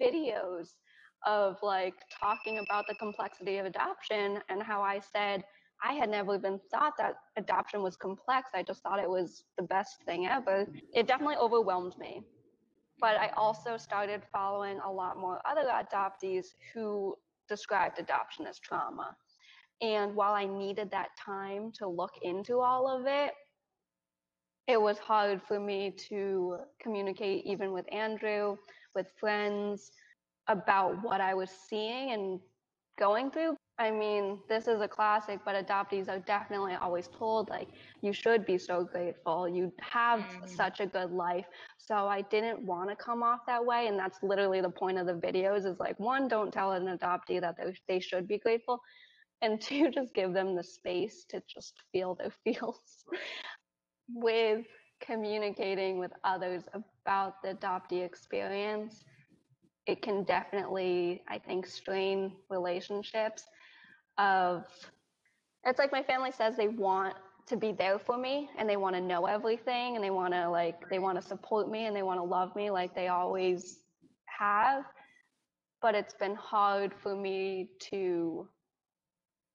videos 0.00 0.68
of 1.26 1.56
like 1.62 1.94
talking 2.20 2.58
about 2.58 2.86
the 2.86 2.94
complexity 2.96 3.58
of 3.58 3.66
adoption 3.66 4.38
and 4.48 4.62
how 4.62 4.82
I 4.82 5.00
said 5.00 5.44
I 5.82 5.94
had 5.94 6.08
never 6.08 6.34
even 6.34 6.60
thought 6.70 6.94
that 6.98 7.16
adoption 7.36 7.82
was 7.82 7.96
complex. 7.96 8.50
I 8.54 8.62
just 8.62 8.82
thought 8.82 8.98
it 8.98 9.08
was 9.08 9.44
the 9.56 9.62
best 9.62 10.02
thing 10.04 10.26
ever. 10.26 10.66
It 10.92 11.06
definitely 11.06 11.36
overwhelmed 11.36 11.96
me. 11.98 12.22
But 13.00 13.16
I 13.16 13.30
also 13.36 13.76
started 13.76 14.22
following 14.32 14.78
a 14.80 14.90
lot 14.90 15.18
more 15.18 15.40
other 15.44 15.62
adoptees 15.62 16.46
who 16.72 17.16
described 17.48 17.98
adoption 17.98 18.46
as 18.46 18.58
trauma. 18.58 19.16
And 19.80 20.14
while 20.14 20.32
I 20.32 20.46
needed 20.46 20.90
that 20.92 21.08
time 21.22 21.72
to 21.72 21.88
look 21.88 22.12
into 22.22 22.60
all 22.60 22.88
of 22.88 23.06
it, 23.06 23.32
it 24.66 24.80
was 24.80 24.98
hard 24.98 25.42
for 25.42 25.60
me 25.60 25.90
to 26.08 26.58
communicate 26.80 27.44
even 27.44 27.72
with 27.72 27.84
Andrew, 27.92 28.56
with 28.94 29.08
friends 29.20 29.92
about 30.48 31.02
what 31.02 31.20
I 31.20 31.34
was 31.34 31.50
seeing 31.50 32.12
and 32.12 32.40
going 32.98 33.30
through. 33.30 33.56
I 33.78 33.90
mean, 33.90 34.38
this 34.48 34.68
is 34.68 34.80
a 34.80 34.86
classic, 34.86 35.40
but 35.44 35.66
adoptees 35.66 36.08
are 36.08 36.20
definitely 36.20 36.74
always 36.74 37.08
told, 37.08 37.48
like, 37.48 37.68
you 38.02 38.12
should 38.12 38.46
be 38.46 38.56
so 38.56 38.84
grateful. 38.84 39.48
You 39.48 39.72
have 39.80 40.20
mm-hmm. 40.20 40.46
such 40.46 40.78
a 40.78 40.86
good 40.86 41.10
life. 41.10 41.46
So 41.76 42.06
I 42.06 42.22
didn't 42.22 42.64
want 42.64 42.90
to 42.90 42.96
come 42.96 43.24
off 43.24 43.40
that 43.46 43.64
way. 43.64 43.88
And 43.88 43.98
that's 43.98 44.22
literally 44.22 44.60
the 44.60 44.70
point 44.70 44.98
of 44.98 45.06
the 45.06 45.14
videos 45.14 45.66
is 45.66 45.80
like, 45.80 45.98
one, 45.98 46.28
don't 46.28 46.52
tell 46.52 46.72
an 46.72 46.86
adoptee 46.86 47.40
that 47.40 47.56
they, 47.56 47.74
they 47.88 48.00
should 48.00 48.28
be 48.28 48.38
grateful. 48.38 48.80
And 49.42 49.60
two, 49.60 49.90
just 49.90 50.14
give 50.14 50.32
them 50.32 50.54
the 50.54 50.62
space 50.62 51.24
to 51.30 51.42
just 51.52 51.74
feel 51.90 52.14
their 52.14 52.32
feels 52.44 53.04
with 54.08 54.64
communicating 55.00 55.98
with 55.98 56.12
others 56.22 56.62
about 56.72 57.42
the 57.42 57.54
adoptee 57.54 58.04
experience. 58.04 59.04
It 59.86 60.00
can 60.00 60.22
definitely, 60.22 61.22
I 61.28 61.38
think, 61.38 61.66
strain 61.66 62.32
relationships 62.48 63.44
of 64.18 64.64
it's 65.64 65.78
like 65.78 65.92
my 65.92 66.02
family 66.02 66.30
says 66.30 66.56
they 66.56 66.68
want 66.68 67.14
to 67.46 67.56
be 67.56 67.72
there 67.72 67.98
for 67.98 68.16
me 68.16 68.48
and 68.58 68.68
they 68.68 68.76
want 68.76 68.94
to 68.94 69.00
know 69.00 69.26
everything 69.26 69.96
and 69.96 70.04
they 70.04 70.10
want 70.10 70.32
to 70.32 70.48
like 70.48 70.88
they 70.88 70.98
want 70.98 71.20
to 71.20 71.26
support 71.26 71.70
me 71.70 71.86
and 71.86 71.94
they 71.94 72.02
want 72.02 72.18
to 72.18 72.24
love 72.24 72.54
me 72.56 72.70
like 72.70 72.94
they 72.94 73.08
always 73.08 73.80
have. 74.26 74.84
But 75.82 75.94
it's 75.94 76.14
been 76.14 76.34
hard 76.34 76.92
for 77.02 77.14
me 77.14 77.70
to 77.90 78.48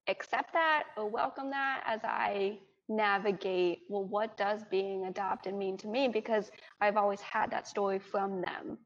accept 0.08 0.54
that 0.54 0.84
or 0.98 1.08
welcome 1.08 1.52
that 1.52 1.84
as 1.86 2.00
i 2.04 2.58
navigate 2.92 3.82
well 3.90 4.04
what 4.04 4.36
does 4.38 4.64
being 4.72 5.06
adopted 5.06 5.54
mean 5.54 5.78
to 5.78 5.88
me? 5.88 6.08
Because 6.08 6.52
i've 6.82 6.98
always 6.98 7.22
had 7.22 7.52
that 7.52 7.68
story 7.68 8.00
from 8.00 8.42
them. 8.42 8.78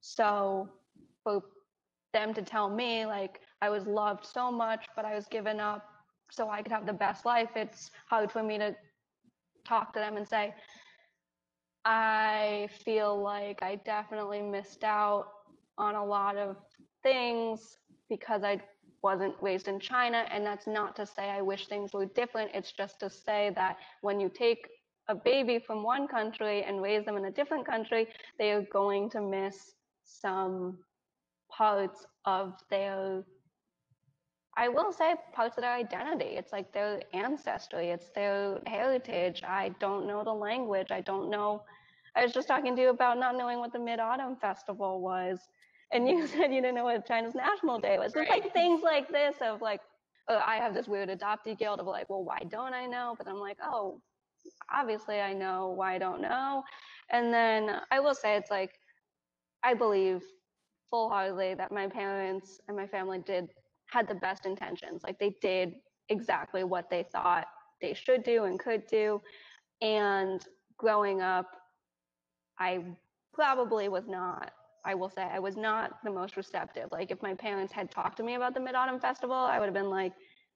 So 0.00 0.68
for 1.22 1.42
them 2.12 2.34
to 2.34 2.42
tell 2.42 2.68
me 2.70 3.06
like 3.06 3.40
I 3.64 3.70
was 3.70 3.86
loved 3.86 4.26
so 4.26 4.52
much, 4.52 4.84
but 4.94 5.06
I 5.06 5.14
was 5.14 5.24
given 5.24 5.58
up 5.58 5.82
so 6.30 6.50
I 6.50 6.60
could 6.60 6.70
have 6.70 6.84
the 6.84 6.92
best 6.92 7.24
life. 7.24 7.48
It's 7.56 7.90
hard 8.10 8.30
for 8.30 8.42
me 8.42 8.58
to 8.58 8.76
talk 9.66 9.94
to 9.94 10.00
them 10.00 10.18
and 10.18 10.28
say, 10.28 10.54
I 11.86 12.68
feel 12.84 13.18
like 13.22 13.62
I 13.62 13.76
definitely 13.76 14.42
missed 14.42 14.84
out 14.84 15.28
on 15.78 15.94
a 15.94 16.04
lot 16.04 16.36
of 16.36 16.56
things 17.02 17.78
because 18.10 18.44
I 18.44 18.60
wasn't 19.02 19.34
raised 19.40 19.66
in 19.66 19.80
China. 19.80 20.26
And 20.30 20.44
that's 20.44 20.66
not 20.66 20.94
to 20.96 21.06
say 21.06 21.30
I 21.30 21.40
wish 21.40 21.66
things 21.66 21.94
were 21.94 22.04
different. 22.04 22.50
It's 22.52 22.72
just 22.72 23.00
to 23.00 23.08
say 23.08 23.50
that 23.54 23.78
when 24.02 24.20
you 24.20 24.28
take 24.28 24.68
a 25.08 25.14
baby 25.14 25.58
from 25.58 25.82
one 25.82 26.06
country 26.06 26.64
and 26.64 26.82
raise 26.82 27.06
them 27.06 27.16
in 27.16 27.24
a 27.24 27.30
different 27.30 27.66
country, 27.66 28.08
they 28.38 28.50
are 28.50 28.66
going 28.70 29.08
to 29.10 29.22
miss 29.22 29.72
some 30.04 30.80
parts 31.50 32.04
of 32.26 32.52
their 32.68 33.24
I 34.56 34.68
will 34.68 34.92
say 34.92 35.14
parts 35.32 35.56
of 35.56 35.62
their 35.62 35.72
identity. 35.74 36.36
It's 36.36 36.52
like 36.52 36.72
their 36.72 37.02
ancestry, 37.12 37.88
it's 37.90 38.10
their 38.14 38.60
heritage. 38.66 39.42
I 39.46 39.70
don't 39.80 40.06
know 40.06 40.22
the 40.24 40.32
language. 40.32 40.88
I 40.90 41.00
don't 41.00 41.30
know. 41.30 41.62
I 42.16 42.22
was 42.22 42.32
just 42.32 42.46
talking 42.48 42.76
to 42.76 42.82
you 42.82 42.90
about 42.90 43.18
not 43.18 43.36
knowing 43.36 43.58
what 43.58 43.72
the 43.72 43.78
Mid 43.80 43.98
Autumn 43.98 44.36
Festival 44.36 45.00
was. 45.00 45.40
And 45.92 46.08
you 46.08 46.26
said 46.28 46.52
you 46.52 46.60
didn't 46.60 46.76
know 46.76 46.84
what 46.84 47.06
China's 47.06 47.34
National 47.34 47.80
Day 47.80 47.98
was. 47.98 48.14
Right. 48.14 48.28
It's 48.28 48.44
like 48.44 48.52
things 48.52 48.82
like 48.82 49.08
this 49.10 49.36
of 49.40 49.60
like, 49.60 49.80
uh, 50.28 50.40
I 50.46 50.56
have 50.56 50.74
this 50.74 50.86
weird 50.88 51.08
adoptee 51.08 51.58
guilt 51.58 51.80
of 51.80 51.86
like, 51.86 52.08
well, 52.08 52.24
why 52.24 52.40
don't 52.48 52.74
I 52.74 52.86
know? 52.86 53.14
But 53.18 53.28
I'm 53.28 53.40
like, 53.40 53.58
oh, 53.62 54.00
obviously 54.72 55.20
I 55.20 55.32
know 55.32 55.70
why 55.76 55.94
I 55.94 55.98
don't 55.98 56.20
know. 56.20 56.62
And 57.10 57.32
then 57.34 57.80
I 57.90 58.00
will 58.00 58.14
say 58.14 58.36
it's 58.36 58.50
like, 58.50 58.72
I 59.64 59.74
believe 59.74 60.22
full 60.90 61.08
heartedly 61.08 61.54
that 61.54 61.72
my 61.72 61.88
parents 61.88 62.60
and 62.68 62.76
my 62.76 62.86
family 62.86 63.18
did 63.18 63.48
had 63.86 64.08
the 64.08 64.14
best 64.14 64.46
intentions. 64.46 65.02
Like 65.02 65.18
they 65.18 65.36
did 65.40 65.74
exactly 66.08 66.64
what 66.64 66.90
they 66.90 67.04
thought 67.12 67.46
they 67.80 67.94
should 67.94 68.22
do 68.22 68.44
and 68.44 68.58
could 68.58 68.86
do. 68.86 69.20
And 69.80 70.42
growing 70.76 71.20
up, 71.20 71.46
I 72.58 72.84
probably 73.32 73.88
was 73.88 74.06
not, 74.06 74.52
I 74.84 74.94
will 74.94 75.08
say, 75.08 75.22
I 75.22 75.38
was 75.38 75.56
not 75.56 75.98
the 76.04 76.10
most 76.10 76.36
receptive. 76.36 76.88
Like 76.92 77.10
if 77.10 77.22
my 77.22 77.34
parents 77.34 77.72
had 77.72 77.90
talked 77.90 78.16
to 78.18 78.22
me 78.22 78.34
about 78.34 78.54
the 78.54 78.60
Mid 78.60 78.74
Autumn 78.74 79.00
Festival, 79.00 79.36
I 79.36 79.58
would 79.58 79.66
have 79.66 79.74
been 79.74 79.90
like, 79.90 80.12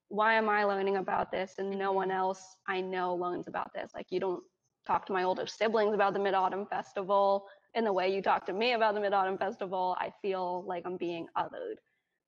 why 0.08 0.34
am 0.34 0.48
I 0.48 0.64
learning 0.64 0.96
about 0.96 1.30
this 1.30 1.54
and 1.58 1.70
no 1.70 1.92
one 1.92 2.08
mm-hmm. 2.08 2.18
else 2.18 2.56
I 2.66 2.80
know 2.80 3.14
learns 3.14 3.48
about 3.48 3.72
this? 3.74 3.90
Like 3.94 4.06
you 4.10 4.20
don't 4.20 4.42
talk 4.86 5.04
to 5.06 5.12
my 5.12 5.24
older 5.24 5.46
siblings 5.46 5.94
about 5.94 6.14
the 6.14 6.20
Mid 6.20 6.34
Autumn 6.34 6.66
Festival 6.66 7.46
in 7.74 7.84
the 7.84 7.92
way 7.92 8.12
you 8.14 8.22
talk 8.22 8.46
to 8.46 8.52
me 8.52 8.72
about 8.72 8.94
the 8.94 9.00
Mid 9.00 9.12
Autumn 9.12 9.36
Festival. 9.36 9.96
I 10.00 10.12
feel 10.22 10.64
like 10.66 10.84
I'm 10.86 10.96
being 10.96 11.26
othered. 11.36 11.76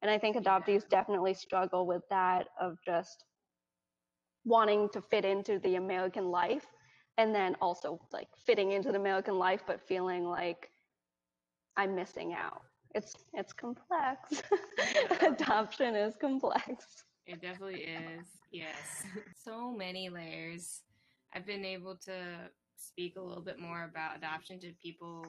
And 0.03 0.11
I 0.11 0.19
think 0.19 0.37
adoptees 0.37 0.89
definitely 0.89 1.35
struggle 1.35 1.87
with 1.87 2.03
that 2.11 2.49
of 2.61 2.79
just 2.85 3.25
wanting 4.45 4.89
to 4.91 5.03
fit 5.03 5.25
into 5.25 5.59
the 5.59 5.77
American 5.77 6.31
life 6.31 6.67
and 7.19 7.35
then 7.35 7.55
also 7.61 8.01
like 8.13 8.29
fitting 8.39 8.73
into 8.73 8.91
the 8.91 8.99
American 8.99 9.39
life 9.39 9.61
but 9.67 9.87
feeling 9.87 10.25
like 10.25 10.71
I'm 11.77 11.95
missing 11.95 12.33
out. 12.33 12.63
It's 12.95 13.15
it's 13.35 13.53
complex. 13.53 14.43
Adoption 15.21 15.95
is 15.95 16.17
complex. 16.17 17.05
It 17.27 17.41
definitely 17.41 17.83
is. 17.83 18.27
Yes. 18.51 19.05
so 19.45 19.71
many 19.71 20.09
layers. 20.09 20.83
I've 21.33 21.47
been 21.47 21.65
able 21.65 21.97
to 22.07 22.51
speak 22.77 23.17
a 23.17 23.21
little 23.21 23.43
bit 23.43 23.61
more 23.61 23.85
about 23.85 24.17
adoption 24.17 24.59
to 24.61 24.73
people 24.83 25.25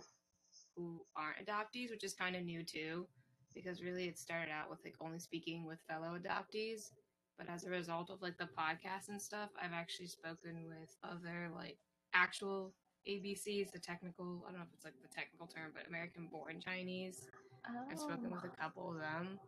who 0.76 1.02
aren't 1.16 1.46
adoptees, 1.46 1.92
which 1.92 2.04
is 2.04 2.14
kind 2.14 2.36
of 2.36 2.44
new 2.44 2.64
too, 2.64 3.06
because 3.54 3.82
really 3.82 4.06
it 4.06 4.18
started 4.18 4.52
out 4.52 4.70
with 4.70 4.80
like 4.84 4.95
only 5.02 5.20
speaking 5.20 5.66
with 5.66 5.80
fellow 5.89 6.18
adoptees. 6.18 6.91
But 7.38 7.49
as 7.49 7.64
a 7.64 7.70
result 7.70 8.10
of 8.10 8.22
like 8.22 8.38
the 8.38 8.49
podcast 8.58 9.10
and 9.10 9.22
stuff, 9.22 9.49
I've 9.62 9.74
actually 9.74 10.08
spoken 10.08 10.66
with 10.68 10.95
other 11.04 11.49
like 11.56 11.78
actual 12.14 12.74
ABCs, 13.08 13.72
the 13.72 13.80
technical, 13.80 14.43
I 14.45 14.52
don't 14.52 14.60
know 14.60 14.66
if 14.68 14.74
it's 14.74 14.86
like 14.86 15.02
the 15.02 15.08
technical 15.08 15.47
term, 15.47 15.72
but 15.74 15.88
American 15.88 16.28
born 16.32 16.60
Chinese. 16.64 17.28
Oh. 17.68 17.86
I've 17.89 17.99
spoken 17.99 18.32
with 18.32 18.43
a 18.43 18.47
oh. 18.47 18.62
couple 18.62 18.91
of 18.91 18.99
them, 18.99 19.39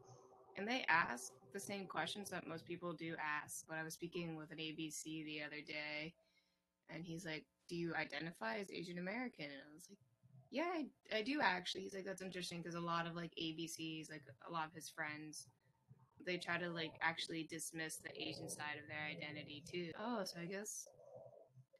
and 0.58 0.68
they 0.68 0.86
ask 0.88 1.34
the 1.52 1.60
same 1.60 1.86
questions 1.86 2.30
that 2.30 2.48
most 2.48 2.66
people 2.66 2.94
do 2.94 3.16
ask. 3.22 3.66
But 3.68 3.78
I 3.78 3.84
was 3.84 3.94
speaking 3.94 4.38
with 4.38 4.52
an 4.52 4.58
ABC 4.58 5.26
the 5.26 5.42
other 5.46 5.62
day, 5.66 6.14
and 6.90 7.04
he's 7.04 7.26
like, 7.26 7.46
Do 7.70 7.76
you 7.76 7.94
identify 7.96 8.58
as 8.58 8.72
Asian 8.72 8.98
American? 8.98 9.46
And 9.46 9.62
I 9.70 9.74
was 9.74 9.88
like, 9.90 10.00
Yeah, 10.54 10.70
I, 10.72 11.18
I 11.18 11.24
do 11.24 11.42
actually. 11.42 11.82
He's 11.82 11.96
like, 11.96 12.06
That's 12.06 12.22
interesting 12.22 12.60
because 12.62 12.76
a 12.76 12.82
lot 12.82 13.08
of 13.08 13.16
like 13.16 13.34
ABCs, 13.42 14.12
like 14.12 14.24
a 14.48 14.54
lot 14.54 14.68
of 14.68 14.76
his 14.76 14.90
friends, 14.90 15.48
they 16.26 16.38
try 16.38 16.60
to 16.60 16.70
like 16.70 16.94
actually 17.02 17.48
dismiss 17.50 17.98
the 17.98 18.12
Asian 18.22 18.50
side 18.50 18.78
of 18.82 18.88
their 18.88 19.06
identity 19.12 19.64
too. 19.70 19.92
Oh, 20.00 20.24
so 20.26 20.40
I 20.42 20.46
guess 20.46 20.90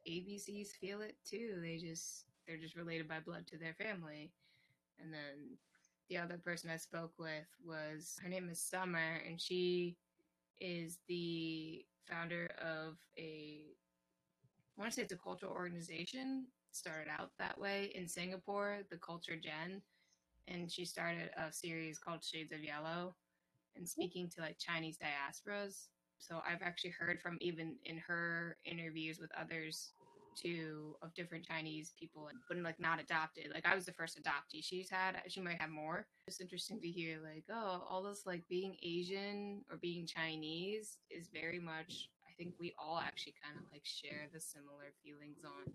ABCs 0.06 0.70
feel 0.80 1.02
it 1.02 1.16
too. 1.28 1.60
They 1.62 1.78
just 1.78 2.26
they're 2.48 2.58
just 2.58 2.76
related 2.76 3.08
by 3.08 3.20
blood 3.20 3.46
to 3.48 3.58
their 3.58 3.74
family. 3.74 4.32
And 5.00 5.12
then 5.12 5.58
the 6.10 6.18
other 6.18 6.38
person 6.38 6.70
I 6.70 6.78
spoke 6.78 7.12
with 7.18 7.46
was 7.64 8.16
her 8.22 8.28
name 8.30 8.48
is 8.50 8.62
Summer, 8.62 9.20
and 9.28 9.40
she 9.40 9.96
is 10.60 10.98
the 11.08 11.84
founder 12.08 12.50
of 12.62 12.96
a 13.18 13.62
I 14.76 14.80
want 14.80 14.92
to 14.92 14.96
say 14.96 15.02
it's 15.02 15.12
a 15.12 15.16
cultural 15.16 15.52
organization. 15.52 16.46
Started 16.74 17.06
out 17.08 17.30
that 17.38 17.56
way 17.56 17.92
in 17.94 18.08
Singapore, 18.08 18.78
the 18.90 18.96
Culture 18.96 19.36
Gen, 19.36 19.80
and 20.48 20.68
she 20.68 20.84
started 20.84 21.30
a 21.36 21.52
series 21.52 22.00
called 22.00 22.24
Shades 22.24 22.50
of 22.52 22.64
Yellow, 22.64 23.14
and 23.76 23.84
hmm. 23.84 23.86
speaking 23.86 24.28
to 24.30 24.40
like 24.40 24.58
Chinese 24.58 24.98
diasporas. 24.98 25.86
So 26.18 26.40
I've 26.44 26.62
actually 26.62 26.90
heard 26.98 27.20
from 27.20 27.38
even 27.40 27.76
in 27.84 27.98
her 27.98 28.56
interviews 28.64 29.20
with 29.20 29.30
others 29.40 29.92
too 30.34 30.96
of 31.00 31.14
different 31.14 31.46
Chinese 31.46 31.92
people, 31.96 32.28
but 32.48 32.58
like 32.58 32.80
not 32.80 33.00
adopted. 33.00 33.52
Like 33.54 33.66
I 33.66 33.76
was 33.76 33.86
the 33.86 33.92
first 33.92 34.18
adoptee 34.20 34.64
she's 34.64 34.90
had. 34.90 35.22
She 35.28 35.40
might 35.40 35.60
have 35.60 35.70
more. 35.70 36.08
It's 36.26 36.40
interesting 36.40 36.80
to 36.80 36.88
hear 36.88 37.20
like, 37.22 37.44
oh, 37.52 37.86
all 37.88 38.02
this 38.02 38.26
like 38.26 38.42
being 38.48 38.74
Asian 38.82 39.62
or 39.70 39.76
being 39.76 40.08
Chinese 40.08 40.98
is 41.08 41.28
very 41.32 41.60
much. 41.60 42.08
I 42.28 42.34
think 42.36 42.54
we 42.58 42.74
all 42.80 42.98
actually 42.98 43.34
kind 43.40 43.56
of 43.56 43.70
like 43.70 43.84
share 43.84 44.26
the 44.32 44.40
similar 44.40 44.90
feelings 45.04 45.44
on. 45.44 45.72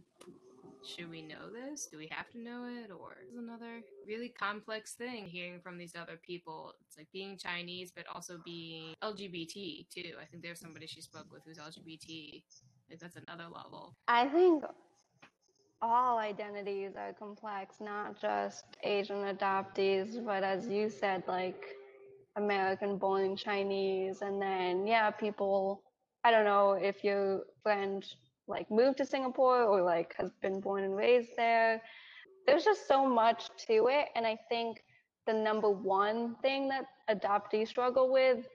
Should 0.85 1.09
we 1.09 1.21
know 1.21 1.49
this? 1.51 1.87
Do 1.91 1.97
we 1.97 2.07
have 2.11 2.29
to 2.31 2.39
know 2.39 2.65
it? 2.65 2.91
Or 2.91 3.17
is 3.29 3.37
another 3.37 3.81
really 4.07 4.29
complex 4.29 4.93
thing 4.93 5.25
hearing 5.25 5.59
from 5.61 5.77
these 5.77 5.93
other 5.95 6.19
people. 6.25 6.73
It's 6.87 6.97
like 6.97 7.07
being 7.11 7.37
Chinese, 7.37 7.91
but 7.95 8.05
also 8.13 8.39
being 8.43 8.95
LGBT 9.03 9.89
too. 9.89 10.13
I 10.21 10.25
think 10.25 10.43
there's 10.43 10.59
somebody 10.59 10.87
she 10.87 11.01
spoke 11.01 11.31
with 11.31 11.43
who's 11.45 11.57
LGBT. 11.57 12.43
Like 12.89 12.99
that's 12.99 13.17
another 13.17 13.45
level. 13.45 13.95
I 14.07 14.27
think 14.27 14.63
all 15.81 16.17
identities 16.17 16.91
are 16.97 17.13
complex, 17.13 17.75
not 17.79 18.19
just 18.19 18.65
Asian 18.83 19.23
adoptees, 19.35 20.23
but 20.25 20.43
as 20.43 20.67
you 20.67 20.89
said, 20.89 21.23
like 21.27 21.63
American 22.35 22.97
born 22.97 23.35
Chinese, 23.35 24.21
and 24.21 24.41
then, 24.41 24.87
yeah, 24.87 25.09
people, 25.11 25.83
I 26.23 26.31
don't 26.31 26.45
know 26.45 26.73
if 26.73 27.03
your 27.03 27.43
friend 27.63 28.03
like 28.49 28.69
moved 28.69 28.97
to 28.97 29.05
Singapore 29.05 29.63
or 29.63 29.81
like 29.81 30.15
has 30.17 30.31
been 30.41 30.59
born 30.59 30.83
and 30.83 30.95
raised 30.95 31.29
there. 31.37 31.81
There's 32.45 32.63
just 32.63 32.87
so 32.87 33.07
much 33.07 33.49
to 33.67 33.87
it. 33.87 34.07
And 34.15 34.25
I 34.25 34.37
think 34.49 34.83
the 35.27 35.33
number 35.33 35.69
one 35.69 36.35
thing 36.41 36.69
that 36.69 36.85
adoptees 37.09 37.67
struggle 37.67 38.11
with 38.11 38.45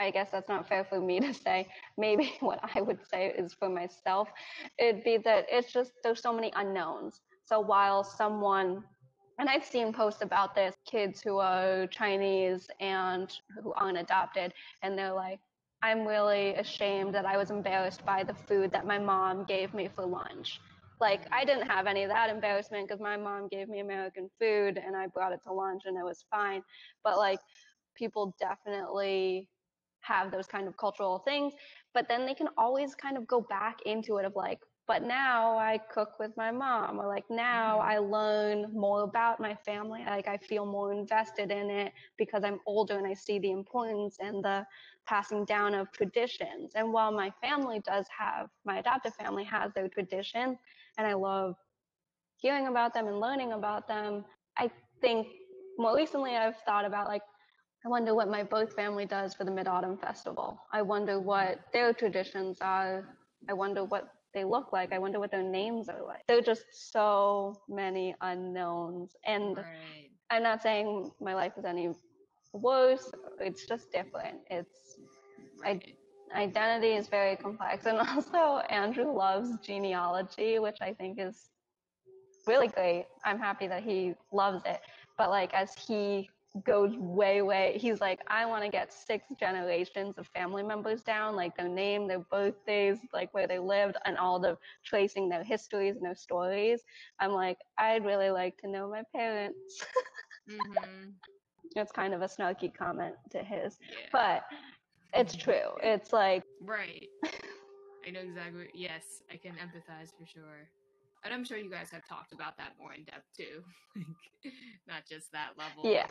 I 0.00 0.10
guess 0.10 0.30
that's 0.30 0.48
not 0.48 0.68
fair 0.68 0.84
for 0.84 1.00
me 1.00 1.20
to 1.20 1.32
say. 1.32 1.68
Maybe 1.96 2.34
what 2.40 2.60
I 2.74 2.80
would 2.80 3.00
say 3.06 3.32
is 3.36 3.54
for 3.54 3.68
myself, 3.68 4.28
it'd 4.78 5.04
be 5.04 5.18
that 5.18 5.46
it's 5.48 5.72
just 5.72 5.92
there's 6.02 6.20
so 6.20 6.32
many 6.32 6.52
unknowns. 6.56 7.20
So 7.44 7.60
while 7.60 8.02
someone, 8.02 8.82
and 9.38 9.48
I've 9.48 9.64
seen 9.64 9.92
posts 9.92 10.22
about 10.22 10.54
this, 10.54 10.74
kids 10.86 11.20
who 11.20 11.38
are 11.38 11.86
Chinese 11.88 12.68
and 12.80 13.30
who 13.62 13.72
aren't 13.74 13.98
adopted, 13.98 14.52
and 14.82 14.98
they're 14.98 15.12
like, 15.12 15.40
I'm 15.84 16.06
really 16.06 16.54
ashamed 16.54 17.14
that 17.14 17.26
I 17.26 17.36
was 17.36 17.50
embarrassed 17.50 18.06
by 18.06 18.24
the 18.24 18.32
food 18.32 18.72
that 18.72 18.86
my 18.86 18.98
mom 18.98 19.44
gave 19.44 19.74
me 19.74 19.90
for 19.94 20.06
lunch. 20.06 20.58
Like, 20.98 21.20
I 21.30 21.44
didn't 21.44 21.68
have 21.68 21.86
any 21.86 22.04
of 22.04 22.08
that 22.08 22.30
embarrassment 22.30 22.88
because 22.88 23.02
my 23.02 23.18
mom 23.18 23.48
gave 23.48 23.68
me 23.68 23.80
American 23.80 24.30
food 24.40 24.78
and 24.82 24.96
I 24.96 25.08
brought 25.08 25.32
it 25.32 25.40
to 25.46 25.52
lunch 25.52 25.82
and 25.84 25.98
it 25.98 26.02
was 26.02 26.24
fine. 26.30 26.62
But 27.02 27.18
like, 27.18 27.38
people 27.94 28.34
definitely 28.40 29.46
have 30.00 30.30
those 30.30 30.46
kind 30.46 30.68
of 30.68 30.76
cultural 30.78 31.18
things, 31.18 31.52
but 31.92 32.08
then 32.08 32.24
they 32.24 32.34
can 32.34 32.48
always 32.56 32.94
kind 32.94 33.18
of 33.18 33.26
go 33.26 33.42
back 33.42 33.76
into 33.84 34.16
it 34.16 34.24
of 34.24 34.34
like, 34.34 34.60
but 34.86 35.02
now 35.02 35.56
I 35.56 35.78
cook 35.92 36.18
with 36.18 36.36
my 36.36 36.50
mom, 36.50 36.98
or 37.00 37.06
like 37.06 37.24
now 37.30 37.78
mm-hmm. 37.78 37.88
I 37.88 37.98
learn 37.98 38.72
more 38.72 39.02
about 39.02 39.40
my 39.40 39.54
family. 39.64 40.02
Like 40.06 40.28
I 40.28 40.36
feel 40.36 40.66
more 40.66 40.92
invested 40.92 41.50
in 41.50 41.70
it 41.70 41.92
because 42.18 42.44
I'm 42.44 42.60
older 42.66 42.98
and 42.98 43.06
I 43.06 43.14
see 43.14 43.38
the 43.38 43.50
importance 43.50 44.18
and 44.20 44.44
the 44.44 44.66
passing 45.06 45.44
down 45.44 45.74
of 45.74 45.90
traditions. 45.92 46.72
And 46.74 46.92
while 46.92 47.12
my 47.12 47.32
family 47.40 47.80
does 47.80 48.06
have, 48.16 48.48
my 48.64 48.78
adoptive 48.78 49.14
family 49.14 49.44
has 49.44 49.72
their 49.74 49.88
traditions, 49.88 50.58
and 50.98 51.06
I 51.06 51.14
love 51.14 51.56
hearing 52.36 52.66
about 52.66 52.92
them 52.92 53.06
and 53.06 53.20
learning 53.20 53.52
about 53.52 53.88
them, 53.88 54.24
I 54.58 54.70
think 55.00 55.28
more 55.78 55.96
recently 55.96 56.36
I've 56.36 56.58
thought 56.66 56.84
about 56.84 57.08
like, 57.08 57.22
I 57.86 57.88
wonder 57.88 58.14
what 58.14 58.28
my 58.30 58.42
birth 58.42 58.74
family 58.74 59.06
does 59.06 59.34
for 59.34 59.44
the 59.44 59.50
Mid 59.50 59.66
Autumn 59.66 59.96
Festival. 59.96 60.58
I 60.72 60.82
wonder 60.82 61.20
what 61.20 61.60
their 61.72 61.92
traditions 61.92 62.58
are. 62.60 63.16
I 63.48 63.52
wonder 63.52 63.84
what 63.84 64.08
they 64.34 64.44
look 64.44 64.72
like. 64.72 64.92
I 64.92 64.98
wonder 64.98 65.18
what 65.18 65.30
their 65.30 65.42
names 65.42 65.88
are 65.88 66.02
like. 66.04 66.26
There 66.26 66.38
are 66.38 66.42
just 66.42 66.64
so 66.92 67.60
many 67.68 68.14
unknowns. 68.20 69.16
And 69.24 69.56
right. 69.56 70.10
I'm 70.30 70.42
not 70.42 70.62
saying 70.62 71.10
my 71.20 71.34
life 71.34 71.52
is 71.56 71.64
any 71.64 71.90
worse. 72.52 73.10
It's 73.40 73.66
just 73.66 73.92
different. 73.92 74.38
It's 74.50 74.98
right. 75.62 75.94
I, 76.34 76.42
identity 76.42 76.92
is 76.94 77.08
very 77.08 77.36
complex. 77.36 77.86
And 77.86 77.98
also 78.08 78.58
Andrew 78.68 79.12
loves 79.12 79.50
genealogy, 79.62 80.58
which 80.58 80.78
I 80.80 80.92
think 80.92 81.18
is 81.18 81.50
really 82.46 82.68
great. 82.68 83.06
I'm 83.24 83.38
happy 83.38 83.66
that 83.68 83.82
he 83.82 84.14
loves 84.32 84.62
it. 84.66 84.80
But 85.16 85.30
like 85.30 85.54
as 85.54 85.74
he 85.74 86.28
goes 86.62 86.96
way, 86.96 87.42
way. 87.42 87.76
He's 87.80 88.00
like, 88.00 88.20
I 88.28 88.46
want 88.46 88.62
to 88.64 88.70
get 88.70 88.92
six 88.92 89.26
generations 89.38 90.18
of 90.18 90.26
family 90.28 90.62
members 90.62 91.02
down, 91.02 91.34
like 91.34 91.56
their 91.56 91.68
name, 91.68 92.06
their 92.06 92.20
birthdays, 92.20 92.98
like 93.12 93.32
where 93.34 93.48
they 93.48 93.58
lived, 93.58 93.96
and 94.04 94.16
all 94.16 94.38
the 94.38 94.56
tracing 94.84 95.28
their 95.28 95.42
histories 95.42 95.96
and 95.96 96.04
their 96.04 96.14
stories. 96.14 96.82
I'm 97.18 97.32
like, 97.32 97.58
I'd 97.78 98.04
really 98.04 98.30
like 98.30 98.56
to 98.58 98.68
know 98.68 98.88
my 98.88 99.02
parents. 99.14 99.84
mm-hmm. 100.50 101.10
It's 101.76 101.90
kind 101.90 102.14
of 102.14 102.22
a 102.22 102.26
snarky 102.26 102.72
comment 102.72 103.16
to 103.30 103.38
his, 103.38 103.78
yeah. 103.90 104.06
but 104.12 104.44
it's 105.12 105.34
true. 105.34 105.74
It's 105.82 106.12
like 106.12 106.44
right. 106.60 107.08
I 108.06 108.10
know 108.10 108.20
exactly. 108.20 108.68
Yes, 108.74 109.24
I 109.32 109.36
can 109.36 109.54
empathize 109.54 110.10
for 110.16 110.24
sure. 110.24 110.68
And 111.24 111.32
I'm 111.32 111.44
sure 111.44 111.56
you 111.56 111.70
guys 111.70 111.88
have 111.90 112.06
talked 112.06 112.32
about 112.32 112.56
that 112.58 112.72
more 112.78 112.92
in 112.92 113.04
depth 113.04 113.26
too. 113.36 113.64
like 113.96 114.52
Not 114.86 115.02
just 115.08 115.32
that 115.32 115.52
level. 115.56 115.90
Yeah. 115.90 116.06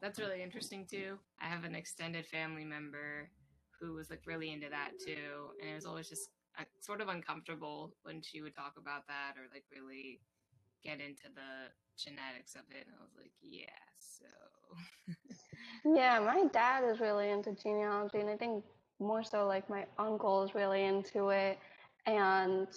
That's 0.00 0.20
really 0.20 0.42
interesting 0.42 0.86
too. 0.88 1.18
I 1.40 1.46
have 1.46 1.64
an 1.64 1.74
extended 1.74 2.26
family 2.26 2.64
member 2.64 3.30
who 3.80 3.94
was 3.94 4.10
like 4.10 4.22
really 4.26 4.52
into 4.52 4.68
that 4.70 4.92
too, 5.04 5.50
and 5.60 5.70
it 5.70 5.74
was 5.74 5.86
always 5.86 6.08
just 6.08 6.28
uh, 6.58 6.64
sort 6.80 7.00
of 7.00 7.08
uncomfortable 7.08 7.94
when 8.02 8.22
she 8.22 8.40
would 8.40 8.54
talk 8.54 8.74
about 8.78 9.06
that 9.08 9.34
or 9.36 9.46
like 9.52 9.64
really 9.74 10.20
get 10.82 11.00
into 11.00 11.24
the 11.34 11.72
genetics 11.98 12.54
of 12.54 12.62
it. 12.70 12.86
And 12.86 12.94
I 12.98 13.02
was 13.02 13.12
like, 13.18 13.32
yeah, 13.42 13.66
so. 13.98 14.26
yeah, 15.96 16.18
my 16.20 16.44
dad 16.52 16.84
is 16.84 17.00
really 17.00 17.30
into 17.30 17.52
genealogy, 17.52 18.18
and 18.20 18.30
I 18.30 18.36
think 18.36 18.64
more 19.00 19.24
so 19.24 19.46
like 19.46 19.68
my 19.68 19.86
uncle 19.98 20.42
is 20.44 20.54
really 20.54 20.84
into 20.84 21.30
it, 21.30 21.58
and 22.06 22.68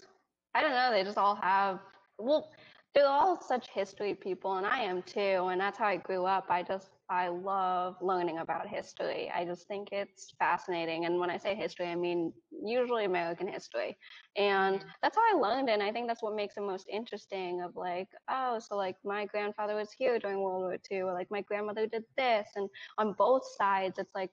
I 0.58 0.62
don't 0.62 0.72
know, 0.72 0.89
they 0.91 1.03
just 1.03 1.20
all 1.20 1.36
have 1.36 1.80
well 2.18 2.49
they're 2.95 3.05
all 3.05 3.39
such 3.39 3.68
history 3.70 4.16
people 4.16 4.55
and 4.55 4.66
I 4.66 4.80
am 4.80 5.03
too 5.03 5.49
and 5.51 5.62
that's 5.62 5.78
how 5.78 5.86
I 5.86 5.97
grew 5.97 6.26
up. 6.26 6.45
I 6.49 6.64
just 6.64 6.89
I 7.10 7.28
love 7.28 7.95
learning 8.01 8.39
about 8.39 8.68
history. 8.68 9.32
I 9.34 9.45
just 9.45 9.68
think 9.68 9.89
it's 9.91 10.34
fascinating. 10.39 11.05
And 11.05 11.20
when 11.20 11.30
I 11.30 11.38
say 11.38 11.53
history, 11.53 11.86
I 11.86 11.95
mean 11.95 12.34
usually 12.51 13.05
American 13.05 13.47
history. 13.47 13.95
And 14.36 14.84
that's 15.03 15.16
how 15.16 15.22
I 15.32 15.39
learned 15.39 15.70
it. 15.70 15.74
And 15.74 15.84
I 15.84 15.91
think 15.91 16.08
that's 16.08 16.24
what 16.24 16.36
makes 16.36 16.58
it 16.58 16.62
most 16.62 16.88
interesting 16.91 17.62
of 17.62 17.76
like, 17.76 18.10
oh, 18.30 18.60
so 18.60 18.76
like 18.76 18.95
my 19.05 19.26
grandfather 19.28 19.76
was 19.76 19.91
here 19.95 20.18
during 20.18 20.41
World 20.41 20.64
War 20.64 20.78
II, 20.91 21.01
or 21.03 21.14
like 21.14 21.30
my 21.30 21.41
grandmother 21.41 21.86
did 21.86 22.03
this. 22.18 22.47
And 22.55 22.68
on 22.97 23.14
both 23.14 23.43
sides, 23.58 23.99
it's 23.99 24.16
like 24.16 24.32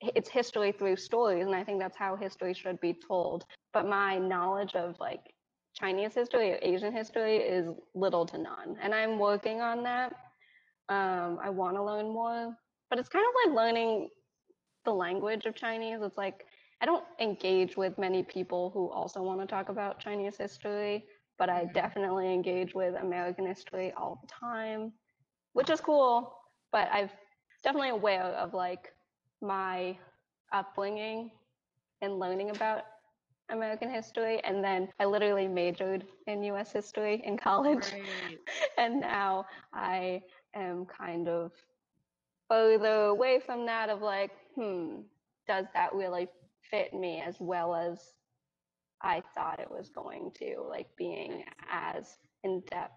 it's 0.00 0.28
history 0.28 0.72
through 0.72 0.96
stories. 0.96 1.46
And 1.46 1.56
I 1.56 1.64
think 1.64 1.80
that's 1.80 1.96
how 1.96 2.14
history 2.14 2.52
should 2.52 2.78
be 2.80 2.94
told. 3.08 3.46
But 3.72 3.88
my 3.88 4.18
knowledge 4.18 4.74
of 4.74 4.94
like 5.00 5.22
Chinese 5.74 6.14
history 6.14 6.52
or 6.52 6.58
Asian 6.62 6.92
history 6.92 7.36
is 7.36 7.68
little 7.94 8.26
to 8.26 8.38
none. 8.38 8.76
And 8.80 8.94
I'm 8.94 9.18
working 9.18 9.60
on 9.60 9.82
that. 9.84 10.12
Um, 10.88 11.38
I 11.42 11.48
want 11.50 11.76
to 11.76 11.82
learn 11.82 12.06
more, 12.12 12.54
but 12.90 12.98
it's 12.98 13.08
kind 13.08 13.24
of 13.24 13.50
like 13.50 13.56
learning 13.56 14.08
the 14.84 14.92
language 14.92 15.46
of 15.46 15.54
Chinese. 15.54 16.00
It's 16.02 16.18
like 16.18 16.44
I 16.80 16.84
don't 16.84 17.04
engage 17.20 17.76
with 17.76 17.96
many 17.96 18.24
people 18.24 18.70
who 18.74 18.90
also 18.90 19.22
want 19.22 19.40
to 19.40 19.46
talk 19.46 19.68
about 19.68 20.00
Chinese 20.00 20.36
history, 20.36 21.04
but 21.38 21.48
I 21.48 21.62
mm-hmm. 21.62 21.72
definitely 21.72 22.32
engage 22.32 22.74
with 22.74 22.94
American 23.00 23.46
history 23.46 23.92
all 23.96 24.20
the 24.20 24.28
time, 24.28 24.92
which 25.52 25.70
is 25.70 25.80
cool. 25.80 26.34
But 26.72 26.88
I've 26.92 27.12
definitely 27.62 27.90
aware 27.90 28.24
of 28.24 28.52
like 28.52 28.92
my 29.40 29.96
upbringing 30.52 31.30
and 32.00 32.18
learning 32.18 32.50
about 32.50 32.82
American 33.50 33.90
history. 33.90 34.40
And 34.44 34.62
then 34.62 34.88
I 34.98 35.04
literally 35.04 35.48
majored 35.48 36.04
in 36.26 36.42
US 36.44 36.72
history 36.72 37.22
in 37.24 37.36
college. 37.36 37.92
Right. 37.92 38.38
and 38.78 39.00
now 39.00 39.46
I 39.72 40.22
am 40.54 40.86
kind 40.86 41.28
of 41.28 41.52
further 42.48 43.06
away 43.06 43.40
from 43.44 43.66
that 43.66 43.88
of 43.88 44.02
like, 44.02 44.30
hmm, 44.54 45.00
does 45.46 45.66
that 45.74 45.94
really 45.94 46.28
fit 46.70 46.94
me 46.94 47.22
as 47.26 47.36
well 47.40 47.74
as 47.74 48.14
I 49.02 49.22
thought 49.34 49.60
it 49.60 49.70
was 49.70 49.88
going 49.90 50.30
to, 50.38 50.64
like 50.68 50.88
being 50.96 51.44
as 51.70 52.18
in 52.44 52.62
depth. 52.70 52.94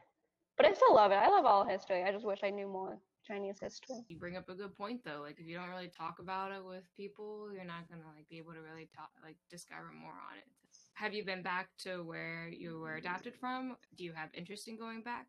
But 0.57 0.67
I 0.67 0.73
still 0.73 0.95
love 0.95 1.11
it. 1.11 1.15
I 1.15 1.27
love 1.27 1.45
all 1.45 1.65
history. 1.65 2.03
I 2.03 2.11
just 2.11 2.25
wish 2.25 2.39
I 2.43 2.49
knew 2.49 2.67
more 2.67 2.99
Chinese 3.25 3.59
history. 3.59 4.05
You 4.07 4.17
bring 4.17 4.37
up 4.37 4.49
a 4.49 4.55
good 4.55 4.77
point 4.77 5.01
though. 5.03 5.21
Like 5.21 5.39
if 5.39 5.47
you 5.47 5.57
don't 5.57 5.69
really 5.69 5.89
talk 5.89 6.19
about 6.19 6.51
it 6.51 6.63
with 6.63 6.83
people, 6.95 7.49
you're 7.53 7.65
not 7.65 7.89
gonna 7.89 8.07
like 8.15 8.27
be 8.29 8.37
able 8.37 8.53
to 8.53 8.61
really 8.61 8.89
talk 8.95 9.09
like 9.23 9.37
discover 9.49 9.91
more 9.99 10.11
on 10.11 10.37
it. 10.37 10.45
Have 10.93 11.13
you 11.13 11.25
been 11.25 11.41
back 11.41 11.69
to 11.79 12.03
where 12.03 12.47
you 12.47 12.79
were 12.79 12.95
adopted 12.95 13.35
from? 13.35 13.75
Do 13.97 14.03
you 14.03 14.13
have 14.13 14.29
interest 14.33 14.67
in 14.67 14.77
going 14.77 15.01
back? 15.01 15.27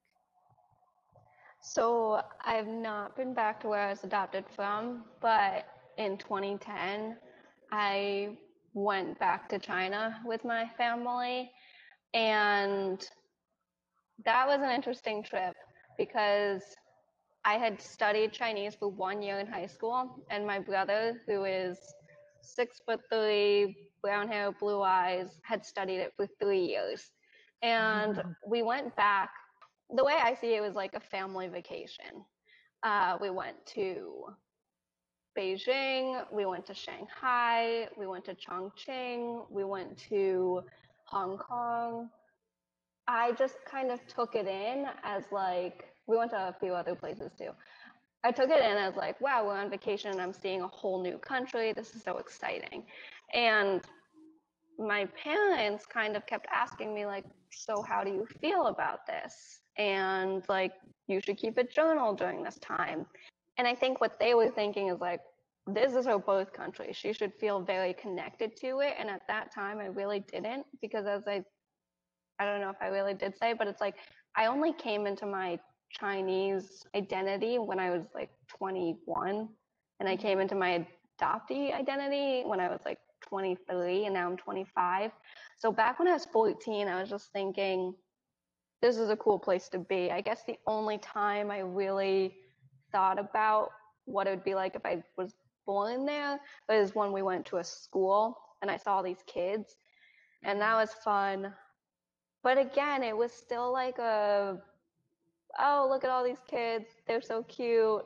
So 1.60 2.22
I've 2.44 2.68
not 2.68 3.16
been 3.16 3.34
back 3.34 3.60
to 3.60 3.68
where 3.68 3.80
I 3.80 3.90
was 3.90 4.04
adopted 4.04 4.44
from, 4.54 5.04
but 5.20 5.66
in 5.98 6.16
2010, 6.18 7.16
I 7.72 8.36
went 8.74 9.18
back 9.18 9.48
to 9.48 9.58
China 9.58 10.20
with 10.24 10.44
my 10.44 10.68
family, 10.76 11.50
and 12.14 13.08
that 14.24 14.46
was 14.46 14.60
an 14.62 14.70
interesting 14.70 15.22
trip 15.22 15.56
because 15.98 16.62
I 17.46 17.58
had 17.58 17.80
studied 17.80 18.32
Chinese 18.32 18.74
for 18.74 18.88
one 18.88 19.22
year 19.22 19.38
in 19.38 19.46
high 19.46 19.66
school, 19.66 20.20
and 20.30 20.44
my 20.44 20.58
brother, 20.58 21.22
who 21.28 21.44
is 21.44 21.78
six 22.42 22.80
foot 22.84 23.00
three, 23.08 23.76
brown 24.02 24.26
hair, 24.26 24.50
blue 24.50 24.82
eyes, 24.82 25.38
had 25.42 25.64
studied 25.64 25.98
it 25.98 26.12
for 26.16 26.26
three 26.40 26.64
years. 26.64 27.12
And 27.62 28.16
mm-hmm. 28.16 28.30
we 28.48 28.62
went 28.62 28.94
back. 28.96 29.30
The 29.94 30.04
way 30.04 30.14
I 30.20 30.34
see 30.34 30.56
it 30.56 30.60
was 30.60 30.74
like 30.74 30.94
a 30.94 31.00
family 31.00 31.46
vacation. 31.46 32.24
Uh, 32.82 33.16
we 33.20 33.30
went 33.30 33.64
to 33.74 34.24
Beijing, 35.38 36.24
we 36.32 36.46
went 36.46 36.66
to 36.66 36.74
Shanghai, 36.74 37.88
we 37.96 38.08
went 38.08 38.24
to 38.24 38.34
Chongqing, 38.34 39.46
we 39.50 39.62
went 39.62 39.96
to 40.08 40.62
Hong 41.04 41.38
Kong. 41.38 42.10
I 43.06 43.32
just 43.32 43.56
kind 43.70 43.92
of 43.92 44.00
took 44.08 44.34
it 44.34 44.48
in 44.48 44.86
as 45.04 45.22
like 45.30 45.84
we 46.06 46.16
went 46.16 46.30
to 46.30 46.36
a 46.36 46.54
few 46.60 46.74
other 46.74 46.94
places 46.94 47.32
too. 47.38 47.50
I 48.24 48.32
took 48.32 48.50
it 48.50 48.58
in 48.58 48.76
as 48.76 48.96
like, 48.96 49.20
wow, 49.20 49.46
we're 49.46 49.56
on 49.56 49.70
vacation 49.70 50.10
and 50.10 50.20
I'm 50.20 50.32
seeing 50.32 50.62
a 50.62 50.68
whole 50.68 51.00
new 51.02 51.18
country. 51.18 51.72
This 51.72 51.94
is 51.94 52.02
so 52.02 52.18
exciting. 52.18 52.84
And 53.32 53.82
my 54.78 55.06
parents 55.22 55.86
kind 55.86 56.16
of 56.16 56.26
kept 56.26 56.46
asking 56.52 56.94
me 56.94 57.06
like, 57.06 57.24
so 57.50 57.82
how 57.82 58.02
do 58.04 58.10
you 58.10 58.26
feel 58.40 58.66
about 58.66 59.06
this? 59.06 59.60
And 59.78 60.42
like, 60.48 60.72
you 61.06 61.20
should 61.20 61.36
keep 61.36 61.56
a 61.56 61.64
journal 61.64 62.14
during 62.14 62.42
this 62.42 62.58
time. 62.58 63.06
And 63.58 63.66
I 63.66 63.74
think 63.74 64.00
what 64.00 64.18
they 64.18 64.34
were 64.34 64.50
thinking 64.50 64.88
is 64.88 65.00
like, 65.00 65.20
this 65.66 65.94
is 65.94 66.06
her 66.06 66.18
birth 66.18 66.52
country. 66.52 66.92
She 66.92 67.12
should 67.12 67.32
feel 67.34 67.60
very 67.60 67.92
connected 67.94 68.56
to 68.58 68.80
it. 68.80 68.94
And 68.98 69.08
at 69.08 69.22
that 69.28 69.52
time, 69.52 69.78
I 69.78 69.86
really 69.86 70.20
didn't 70.20 70.66
because 70.80 71.06
as 71.06 71.22
I, 71.26 71.44
I 72.38 72.44
don't 72.44 72.60
know 72.60 72.70
if 72.70 72.76
I 72.80 72.88
really 72.88 73.14
did 73.14 73.36
say, 73.36 73.52
but 73.52 73.66
it's 73.66 73.80
like 73.80 73.96
I 74.36 74.46
only 74.46 74.72
came 74.72 75.06
into 75.06 75.26
my 75.26 75.58
Chinese 75.90 76.84
identity 76.94 77.58
when 77.58 77.78
I 77.78 77.90
was 77.90 78.04
like 78.14 78.30
21, 78.48 79.48
and 80.00 80.08
I 80.08 80.12
mm-hmm. 80.12 80.22
came 80.22 80.40
into 80.40 80.54
my 80.54 80.86
adoptee 81.20 81.74
identity 81.74 82.42
when 82.46 82.60
I 82.60 82.68
was 82.68 82.80
like 82.84 82.98
23, 83.22 84.06
and 84.06 84.14
now 84.14 84.28
I'm 84.28 84.36
25. 84.36 85.10
So 85.58 85.72
back 85.72 85.98
when 85.98 86.08
I 86.08 86.12
was 86.12 86.26
14, 86.26 86.88
I 86.88 87.00
was 87.00 87.10
just 87.10 87.32
thinking, 87.32 87.94
this 88.82 88.98
is 88.98 89.10
a 89.10 89.16
cool 89.16 89.38
place 89.38 89.68
to 89.70 89.78
be. 89.78 90.10
I 90.10 90.20
guess 90.20 90.42
the 90.46 90.58
only 90.66 90.98
time 90.98 91.50
I 91.50 91.60
really 91.60 92.34
thought 92.92 93.18
about 93.18 93.70
what 94.04 94.26
it 94.26 94.30
would 94.30 94.44
be 94.44 94.54
like 94.54 94.74
if 94.76 94.84
I 94.84 95.02
was 95.16 95.34
born 95.66 96.06
there 96.06 96.38
was 96.68 96.94
when 96.94 97.10
we 97.12 97.22
went 97.22 97.44
to 97.46 97.56
a 97.56 97.64
school 97.64 98.38
and 98.62 98.70
I 98.70 98.76
saw 98.76 99.02
these 99.02 99.22
kids, 99.26 99.76
and 100.44 100.60
that 100.60 100.74
was 100.74 100.92
fun. 101.04 101.52
But 102.42 102.58
again, 102.58 103.02
it 103.02 103.16
was 103.16 103.32
still 103.32 103.72
like 103.72 103.98
a 103.98 104.58
oh, 105.58 105.86
look 105.90 106.04
at 106.04 106.10
all 106.10 106.24
these 106.24 106.42
kids. 106.48 106.86
They're 107.06 107.22
so 107.22 107.42
cute. 107.44 108.02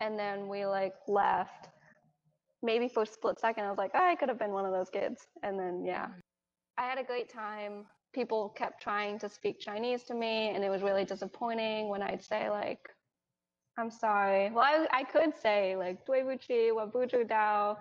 And 0.00 0.18
then 0.18 0.48
we 0.48 0.66
like 0.66 0.94
left. 1.08 1.68
Maybe 2.62 2.88
for 2.88 3.02
a 3.02 3.06
split 3.06 3.38
second, 3.38 3.64
I 3.64 3.68
was 3.68 3.78
like, 3.78 3.92
oh, 3.94 4.04
I 4.04 4.14
could 4.14 4.28
have 4.28 4.38
been 4.38 4.52
one 4.52 4.64
of 4.64 4.72
those 4.72 4.90
kids. 4.90 5.26
And 5.42 5.58
then, 5.58 5.84
yeah, 5.84 6.08
I 6.78 6.84
had 6.84 6.98
a 6.98 7.04
great 7.04 7.32
time. 7.32 7.86
People 8.14 8.48
kept 8.56 8.82
trying 8.82 9.18
to 9.20 9.28
speak 9.28 9.60
Chinese 9.60 10.02
to 10.04 10.14
me, 10.14 10.50
and 10.54 10.64
it 10.64 10.70
was 10.70 10.82
really 10.82 11.04
disappointing 11.04 11.88
when 11.88 12.02
I'd 12.02 12.24
say, 12.24 12.48
like, 12.48 12.88
I'm 13.78 13.90
sorry. 13.90 14.50
Well, 14.50 14.64
I, 14.64 14.86
I 14.90 15.04
could 15.04 15.36
say, 15.40 15.76
like, 15.76 16.06
Dui 16.06 16.24
Buchi, 16.24 16.70
Wabuju 16.72 17.28
Dao, 17.28 17.76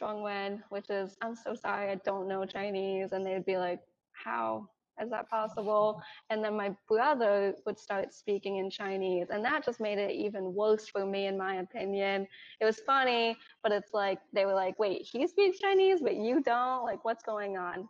Zhongwen, 0.00 0.60
which 0.68 0.88
is, 0.90 1.16
I'm 1.22 1.34
so 1.34 1.54
sorry, 1.54 1.90
I 1.90 1.96
don't 1.96 2.28
know 2.28 2.44
Chinese. 2.44 3.08
And 3.12 3.26
they'd 3.26 3.44
be 3.44 3.56
like, 3.56 3.80
how? 4.12 4.68
Is 5.02 5.10
that 5.10 5.28
possible? 5.28 6.02
And 6.28 6.42
then 6.44 6.56
my 6.56 6.74
brother 6.88 7.54
would 7.66 7.78
start 7.78 8.12
speaking 8.12 8.56
in 8.56 8.70
Chinese, 8.70 9.28
and 9.30 9.44
that 9.44 9.64
just 9.64 9.80
made 9.80 9.98
it 9.98 10.12
even 10.12 10.54
worse 10.54 10.88
for 10.88 11.04
me, 11.04 11.26
in 11.26 11.36
my 11.36 11.56
opinion. 11.56 12.26
It 12.60 12.64
was 12.64 12.80
funny, 12.80 13.36
but 13.62 13.72
it's 13.72 13.92
like 13.92 14.18
they 14.32 14.46
were 14.46 14.54
like, 14.54 14.78
wait, 14.78 15.02
he 15.10 15.26
speaks 15.26 15.58
Chinese, 15.58 16.00
but 16.02 16.16
you 16.16 16.42
don't? 16.42 16.84
Like, 16.84 17.04
what's 17.04 17.22
going 17.22 17.56
on? 17.56 17.88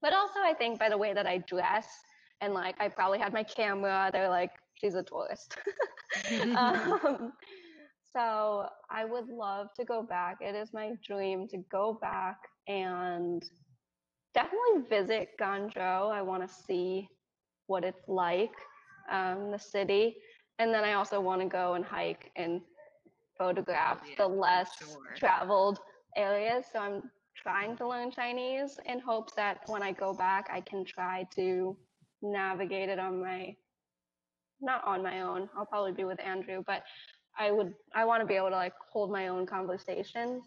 But 0.00 0.12
also, 0.12 0.40
I 0.40 0.54
think 0.54 0.78
by 0.78 0.88
the 0.88 0.98
way 0.98 1.12
that 1.12 1.26
I 1.26 1.38
dress, 1.38 1.88
and 2.40 2.54
like 2.54 2.76
I 2.80 2.88
probably 2.88 3.18
had 3.18 3.32
my 3.32 3.42
camera, 3.42 4.10
they're 4.12 4.28
like, 4.28 4.52
she's 4.74 4.94
a 4.94 5.02
tourist. 5.02 5.56
um, 6.56 7.32
so 8.12 8.66
I 8.90 9.04
would 9.04 9.28
love 9.28 9.68
to 9.76 9.84
go 9.84 10.02
back. 10.02 10.38
It 10.40 10.54
is 10.54 10.72
my 10.72 10.92
dream 11.06 11.48
to 11.48 11.58
go 11.70 11.98
back 12.00 12.38
and 12.66 13.42
definitely 14.34 14.88
visit 14.88 15.30
Guangzhou. 15.40 16.12
I 16.12 16.22
want 16.22 16.46
to 16.46 16.54
see 16.54 17.08
what 17.66 17.84
it's 17.84 18.08
like, 18.08 18.54
um, 19.10 19.50
the 19.50 19.58
city. 19.58 20.16
And 20.58 20.72
then 20.72 20.84
I 20.84 20.94
also 20.94 21.20
want 21.20 21.40
to 21.40 21.48
go 21.48 21.74
and 21.74 21.84
hike 21.84 22.30
and 22.36 22.60
photograph 23.36 24.00
yeah, 24.08 24.14
the 24.18 24.26
less 24.26 24.70
sure. 24.78 25.14
traveled 25.16 25.78
areas. 26.16 26.66
So 26.72 26.80
I'm 26.80 27.02
trying 27.36 27.76
to 27.76 27.88
learn 27.88 28.10
Chinese 28.10 28.78
in 28.86 28.98
hopes 28.98 29.34
that 29.34 29.58
when 29.66 29.82
I 29.82 29.92
go 29.92 30.12
back, 30.12 30.48
I 30.52 30.60
can 30.60 30.84
try 30.84 31.26
to 31.36 31.76
navigate 32.22 32.88
it 32.88 32.98
on 32.98 33.20
my, 33.20 33.54
not 34.60 34.84
on 34.84 35.02
my 35.02 35.20
own. 35.20 35.48
I'll 35.56 35.66
probably 35.66 35.92
be 35.92 36.04
with 36.04 36.20
Andrew, 36.20 36.64
but 36.66 36.82
I 37.38 37.52
would, 37.52 37.72
I 37.94 38.04
want 38.04 38.20
to 38.22 38.26
be 38.26 38.34
able 38.34 38.50
to 38.50 38.56
like 38.56 38.72
hold 38.92 39.12
my 39.12 39.28
own 39.28 39.46
conversations 39.46 40.42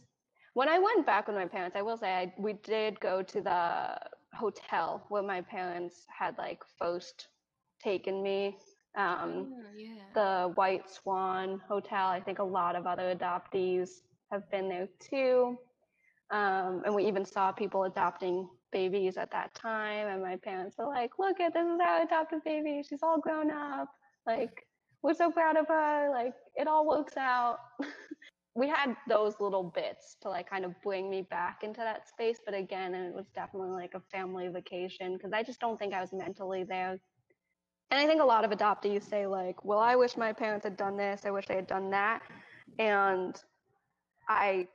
when 0.54 0.68
I 0.68 0.80
went 0.80 1.06
back 1.06 1.28
with 1.28 1.36
my 1.36 1.46
parents, 1.46 1.76
I 1.76 1.82
will 1.82 1.98
say 1.98 2.14
I, 2.14 2.34
we 2.38 2.54
did 2.54 3.00
go 3.00 3.22
to 3.22 3.42
the 3.42 3.98
hotel 4.34 5.06
where 5.10 5.24
my 5.24 5.42
parents 5.42 6.06
had 6.08 6.38
like 6.38 6.64
first 6.78 7.28
taken 7.84 8.22
me. 8.22 8.58
Um, 8.96 9.54
oh, 9.54 9.78
yeah. 9.78 10.04
The 10.14 10.52
White 10.56 10.90
Swan 10.90 11.62
Hotel. 11.68 12.08
I 12.08 12.20
think 12.20 12.40
a 12.40 12.44
lot 12.44 12.76
of 12.76 12.86
other 12.86 13.16
adoptees 13.16 14.02
have 14.32 14.50
been 14.52 14.68
there 14.68 14.88
too. 15.00 15.58
Um, 16.32 16.82
and 16.86 16.96
we 16.96 17.06
even 17.06 17.26
saw 17.26 17.52
people 17.52 17.84
adopting 17.84 18.50
babies 18.72 19.18
at 19.18 19.32
that 19.32 19.54
time. 19.54 20.08
And 20.08 20.22
my 20.22 20.38
parents 20.38 20.78
were 20.78 20.86
like, 20.88 21.12
look 21.20 21.40
at 21.40 21.54
this 21.54 21.66
is 21.66 21.80
our 21.86 22.04
adopted 22.04 22.44
baby. 22.44 22.84
She's 22.88 23.04
all 23.04 23.20
grown 23.20 23.52
up. 23.52 23.90
Like, 24.26 24.66
we're 25.02 25.14
so 25.14 25.32
proud 25.32 25.58
of 25.58 25.68
her. 25.68 26.10
Like, 26.12 26.34
it 26.56 26.68
all 26.68 26.88
works 26.88 27.18
out. 27.18 27.60
we 28.54 28.68
had 28.68 28.96
those 29.08 29.36
little 29.40 29.64
bits 29.64 30.18
to 30.22 30.30
like 30.30 30.50
kind 30.50 30.66
of 30.66 30.74
bring 30.82 31.10
me 31.10 31.22
back 31.22 31.64
into 31.64 31.80
that 31.80 32.08
space 32.08 32.38
but 32.46 32.54
again 32.54 32.94
it 32.94 33.14
was 33.14 33.28
definitely 33.34 33.70
like 33.70 33.94
a 33.94 34.02
family 34.12 34.48
vacation 34.48 35.14
because 35.14 35.32
i 35.34 35.42
just 35.42 35.60
don't 35.60 35.80
think 35.80 35.94
i 35.94 36.02
was 36.02 36.12
mentally 36.12 36.64
there 36.64 36.92
and 37.92 38.00
i 38.00 38.06
think 38.06 38.22
a 38.22 38.26
lot 38.26 38.44
of 38.44 38.52
adoptees 38.52 39.04
say 39.04 39.26
like 39.26 39.64
well 39.64 39.80
i 39.80 39.96
wish 39.96 40.18
my 40.18 40.34
parents 40.34 40.66
had 40.66 40.76
done 40.78 40.98
this 40.98 41.22
i 41.26 41.32
wish 41.32 41.48
they 41.48 41.56
had 41.56 41.68
done 41.68 41.90
that 41.90 42.22
and 42.80 43.42
i 44.28 44.68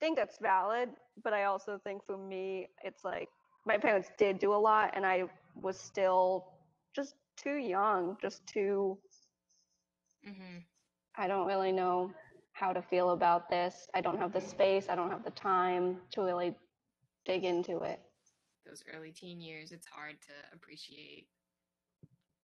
think 0.00 0.16
that's 0.16 0.38
valid 0.38 0.90
but 1.24 1.32
i 1.32 1.44
also 1.44 1.80
think 1.84 2.04
for 2.04 2.18
me 2.18 2.68
it's 2.84 3.04
like 3.04 3.28
my 3.64 3.78
parents 3.78 4.10
did 4.18 4.38
do 4.38 4.52
a 4.52 4.56
lot 4.56 4.90
and 4.94 5.06
i 5.06 5.24
was 5.60 5.78
still 5.78 6.46
just 6.94 7.14
too 7.36 7.56
young, 7.56 8.16
just 8.20 8.46
too. 8.46 8.98
Mm-hmm. 10.28 10.58
I 11.16 11.26
don't 11.26 11.46
really 11.46 11.72
know 11.72 12.10
how 12.62 12.72
to 12.72 12.80
feel 12.80 13.10
about 13.10 13.50
this. 13.50 13.88
I 13.92 14.00
don't 14.00 14.18
have 14.18 14.32
the 14.32 14.40
space, 14.40 14.86
I 14.88 14.94
don't 14.94 15.10
have 15.10 15.24
the 15.24 15.32
time 15.32 15.96
to 16.12 16.22
really 16.22 16.54
dig 17.24 17.44
into 17.44 17.78
it. 17.78 17.98
Those 18.64 18.84
early 18.94 19.10
teen 19.10 19.40
years, 19.40 19.72
it's 19.72 19.86
hard 19.86 20.14
to 20.22 20.54
appreciate 20.54 21.26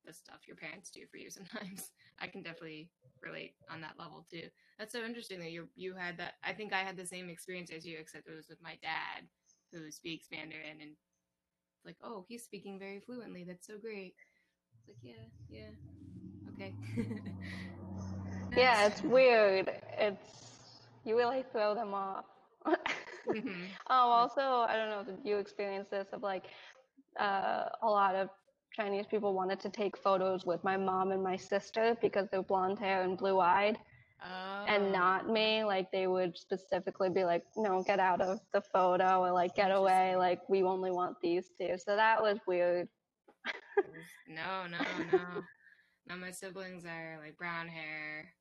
the 0.04 0.12
stuff 0.12 0.40
your 0.48 0.56
parents 0.56 0.90
do 0.90 1.02
for 1.08 1.18
you 1.18 1.30
sometimes. 1.38 1.92
I 2.18 2.26
can 2.26 2.42
definitely 2.42 2.90
relate 3.22 3.52
on 3.70 3.80
that 3.82 3.94
level 3.96 4.26
too. 4.28 4.48
That's 4.76 4.92
so 4.92 5.04
interesting 5.04 5.38
that 5.38 5.52
you 5.52 5.68
you 5.76 5.94
had 5.94 6.18
that. 6.18 6.34
I 6.42 6.52
think 6.52 6.72
I 6.72 6.80
had 6.80 6.96
the 6.96 7.06
same 7.06 7.28
experience 7.28 7.70
as 7.70 7.86
you, 7.86 7.96
except 8.00 8.28
it 8.28 8.34
was 8.34 8.48
with 8.48 8.60
my 8.60 8.76
dad, 8.82 9.22
who 9.72 9.88
speaks 9.92 10.26
Mandarin, 10.32 10.80
and 10.80 10.90
it's 10.90 11.84
like, 11.84 11.96
oh, 12.02 12.24
he's 12.28 12.42
speaking 12.42 12.76
very 12.76 12.98
fluently. 12.98 13.44
That's 13.44 13.68
so 13.68 13.78
great. 13.78 14.14
It's 14.78 14.88
like, 14.88 14.96
yeah, 15.00 15.28
yeah, 15.48 15.70
okay. 16.54 16.74
yeah, 18.56 18.86
it's 18.86 19.02
weird. 19.02 19.70
It's 19.98 20.38
you 21.04 21.16
really 21.16 21.44
throw 21.52 21.74
them 21.74 21.94
off. 21.94 22.24
mm-hmm. 22.66 23.48
Um, 23.90 24.10
also, 24.10 24.40
I 24.40 24.74
don't 24.76 24.90
know 24.90 25.00
if 25.00 25.18
you 25.24 25.38
experience 25.38 25.88
this 25.90 26.08
of 26.12 26.22
like 26.22 26.44
uh, 27.18 27.64
a 27.82 27.86
lot 27.86 28.14
of 28.14 28.28
Chinese 28.74 29.06
people 29.06 29.34
wanted 29.34 29.60
to 29.60 29.70
take 29.70 29.96
photos 29.96 30.44
with 30.44 30.62
my 30.62 30.76
mom 30.76 31.12
and 31.12 31.22
my 31.22 31.36
sister 31.36 31.96
because 32.00 32.28
they're 32.30 32.42
blonde 32.42 32.78
hair 32.78 33.02
and 33.02 33.16
blue 33.16 33.40
eyed. 33.40 33.78
Oh. 34.22 34.64
And 34.66 34.92
not 34.92 35.28
me, 35.28 35.64
like 35.64 35.90
they 35.92 36.06
would 36.06 36.36
specifically 36.36 37.08
be 37.08 37.24
like, 37.24 37.44
"No, 37.56 37.82
get 37.84 38.00
out 38.00 38.20
of 38.20 38.40
the 38.52 38.60
photo," 38.60 39.20
or 39.20 39.30
like, 39.30 39.54
"Get 39.54 39.70
away!" 39.70 40.16
Like 40.16 40.40
we 40.48 40.62
only 40.64 40.90
want 40.90 41.16
these 41.22 41.50
two. 41.58 41.76
So 41.78 41.94
that 41.94 42.20
was 42.20 42.38
weird. 42.46 42.88
no, 44.28 44.66
no, 44.66 44.78
no. 45.12 45.42
Now 46.08 46.16
my 46.16 46.30
siblings 46.30 46.86
are 46.86 47.18
like 47.22 47.36
brown 47.36 47.68
hair, 47.68 48.32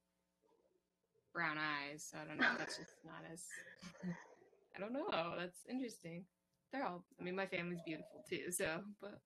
brown 1.38 1.58
eyes. 1.62 2.02
So 2.10 2.18
I 2.18 2.26
don't 2.26 2.42
know. 2.42 2.58
That's 2.58 2.78
just 2.78 2.98
not 3.06 3.22
as. 3.32 3.46
I 4.76 4.80
don't 4.82 4.92
know. 4.92 5.06
That's 5.38 5.62
interesting. 5.70 6.26
They're 6.74 6.84
all. 6.84 7.06
I 7.22 7.24
mean, 7.24 7.36
my 7.36 7.46
family's 7.46 7.86
beautiful 7.86 8.26
too. 8.28 8.52
So, 8.52 8.82
but 9.00 9.22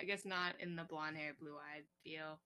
I 0.00 0.04
guess 0.04 0.24
not 0.24 0.54
in 0.60 0.76
the 0.76 0.84
blonde 0.84 1.16
hair, 1.16 1.34
blue 1.38 1.58
eyed 1.58 1.82
feel. 2.04 2.38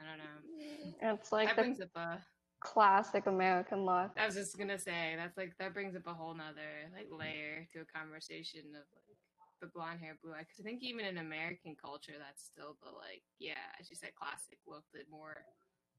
I 0.00 0.08
don't 0.08 0.18
know. 0.18 1.12
It's 1.14 1.32
like 1.32 1.48
that 1.48 1.56
brings 1.56 1.80
up 1.82 1.94
a 1.94 2.18
classic 2.60 3.26
American 3.26 3.84
look. 3.84 4.10
I 4.16 4.24
was 4.24 4.34
just 4.34 4.56
gonna 4.56 4.78
say 4.78 5.14
that's 5.16 5.36
like 5.36 5.52
that 5.60 5.74
brings 5.74 5.94
up 5.94 6.06
a 6.06 6.14
whole 6.14 6.34
nother 6.34 6.88
like 6.96 7.08
layer 7.12 7.68
to 7.74 7.84
a 7.84 7.92
conversation 7.92 8.72
of 8.72 8.88
like 8.96 9.20
the 9.60 9.68
blonde 9.68 10.00
hair, 10.00 10.16
blue 10.24 10.32
eye. 10.32 10.48
Because 10.48 10.60
I 10.60 10.64
think 10.64 10.82
even 10.82 11.04
in 11.04 11.18
American 11.18 11.76
culture, 11.76 12.16
that's 12.18 12.42
still 12.42 12.78
the 12.80 12.88
like 12.88 13.22
yeah, 13.38 13.68
as 13.78 13.90
you 13.90 13.96
said, 13.96 14.16
classic 14.16 14.58
look, 14.66 14.84
the 14.94 15.04
more 15.10 15.44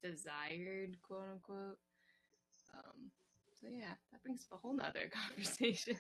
desired 0.03 0.97
quote 1.01 1.29
unquote. 1.31 1.77
Um, 2.73 3.11
so 3.59 3.67
yeah, 3.71 3.93
that 4.11 4.21
brings 4.23 4.45
up 4.51 4.57
a 4.57 4.61
whole 4.61 4.75
nother 4.75 5.09
conversation. 5.29 5.97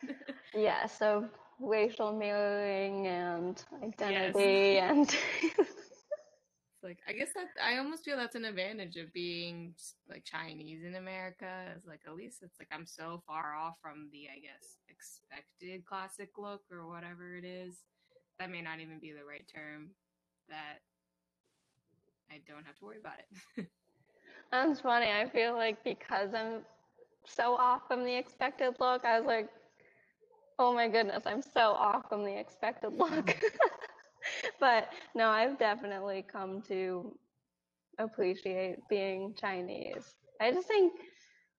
yeah, 0.53 0.85
so 0.85 1.25
racial 1.59 2.11
mirroring 2.11 3.07
and 3.07 3.63
identity 3.81 4.73
yes. 4.73 4.91
and 4.91 5.17
like 6.83 6.99
I 7.07 7.13
guess 7.13 7.29
that 7.35 7.47
I 7.63 7.77
almost 7.77 8.03
feel 8.03 8.17
that's 8.17 8.35
an 8.35 8.43
advantage 8.43 8.97
of 8.97 9.13
being 9.13 9.73
like 10.09 10.25
Chinese 10.25 10.83
in 10.83 10.95
America. 10.95 11.71
Is 11.77 11.85
like 11.87 12.01
at 12.05 12.15
least 12.15 12.43
it's 12.43 12.59
like 12.59 12.67
I'm 12.71 12.85
so 12.85 13.23
far 13.25 13.55
off 13.55 13.75
from 13.81 14.09
the 14.11 14.27
I 14.27 14.39
guess 14.39 14.77
expected 14.89 15.85
classic 15.85 16.31
look 16.37 16.61
or 16.71 16.87
whatever 16.87 17.35
it 17.35 17.45
is. 17.45 17.75
That 18.39 18.51
may 18.51 18.61
not 18.61 18.81
even 18.81 18.99
be 18.99 19.11
the 19.11 19.25
right 19.25 19.45
term. 19.53 19.91
That 20.49 20.79
I 22.29 22.41
don't 22.47 22.65
have 22.65 22.75
to 22.79 22.85
worry 22.85 22.99
about 22.99 23.19
it. 23.57 23.67
That's 24.53 24.81
funny. 24.81 25.07
I 25.07 25.27
feel 25.29 25.55
like 25.55 25.83
because 25.83 26.35
I'm 26.35 26.61
so 27.25 27.55
off 27.55 27.87
from 27.87 28.03
the 28.03 28.15
expected 28.15 28.75
look, 28.79 29.03
I 29.03 29.19
was 29.19 29.25
like, 29.25 29.49
oh 30.59 30.75
my 30.75 30.87
goodness, 30.87 31.23
I'm 31.25 31.41
so 31.41 31.71
off 31.71 32.07
from 32.07 32.23
the 32.23 32.39
expected 32.39 32.93
look. 32.93 33.09
Mm-hmm. 33.11 33.47
but 34.59 34.89
no, 35.15 35.29
I've 35.29 35.57
definitely 35.57 36.23
come 36.31 36.61
to 36.67 37.17
appreciate 37.97 38.77
being 38.91 39.33
Chinese. 39.41 40.13
I 40.39 40.51
just 40.51 40.67
think 40.67 40.93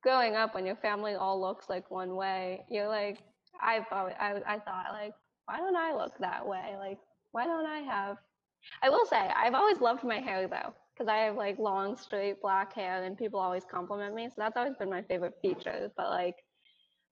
growing 0.04 0.36
up 0.36 0.54
when 0.54 0.64
your 0.64 0.76
family 0.76 1.14
all 1.14 1.40
looks 1.40 1.68
like 1.68 1.90
one 1.90 2.14
way, 2.14 2.64
you're 2.70 2.86
like, 2.86 3.18
I've 3.60 3.86
always, 3.90 4.14
I, 4.20 4.40
I 4.46 4.60
thought 4.60 4.86
like, 4.92 5.14
why 5.46 5.58
don't 5.58 5.74
I 5.76 5.94
look 5.96 6.16
that 6.20 6.46
way? 6.46 6.76
Like, 6.78 6.98
why 7.32 7.44
don't 7.44 7.66
I 7.66 7.80
have? 7.80 8.18
I 8.82 8.88
will 8.88 9.04
say, 9.06 9.16
I've 9.16 9.54
always 9.54 9.80
loved 9.80 10.04
my 10.04 10.20
hair 10.20 10.46
though, 10.46 10.74
because 10.94 11.08
I 11.08 11.18
have 11.18 11.36
like 11.36 11.58
long, 11.58 11.96
straight 11.96 12.40
black 12.40 12.74
hair, 12.74 13.02
and 13.02 13.16
people 13.16 13.40
always 13.40 13.64
compliment 13.64 14.14
me. 14.14 14.28
So 14.28 14.34
that's 14.38 14.56
always 14.56 14.76
been 14.76 14.90
my 14.90 15.02
favorite 15.02 15.34
feature. 15.42 15.90
But 15.96 16.10
like, 16.10 16.36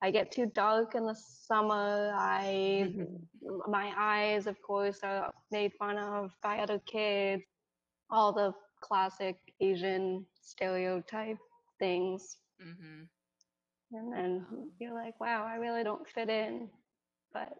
I 0.02 0.10
get 0.10 0.30
too 0.30 0.46
dark 0.54 0.94
in 0.94 1.06
the 1.06 1.14
summer. 1.14 2.12
I 2.16 2.92
my 3.68 3.92
eyes, 3.96 4.46
of 4.46 4.60
course, 4.62 5.00
are 5.02 5.32
made 5.50 5.72
fun 5.78 5.98
of 5.98 6.32
by 6.42 6.58
other 6.58 6.80
kids. 6.86 7.42
All 8.10 8.32
the 8.32 8.52
classic 8.80 9.36
Asian 9.60 10.26
stereotype 10.40 11.38
things. 11.78 12.36
Mm-hmm. 12.60 13.04
And 13.94 14.12
then 14.12 14.46
you're 14.78 14.94
like, 14.94 15.20
wow, 15.20 15.46
I 15.46 15.56
really 15.56 15.84
don't 15.84 16.08
fit 16.08 16.28
in. 16.28 16.68
But 17.32 17.52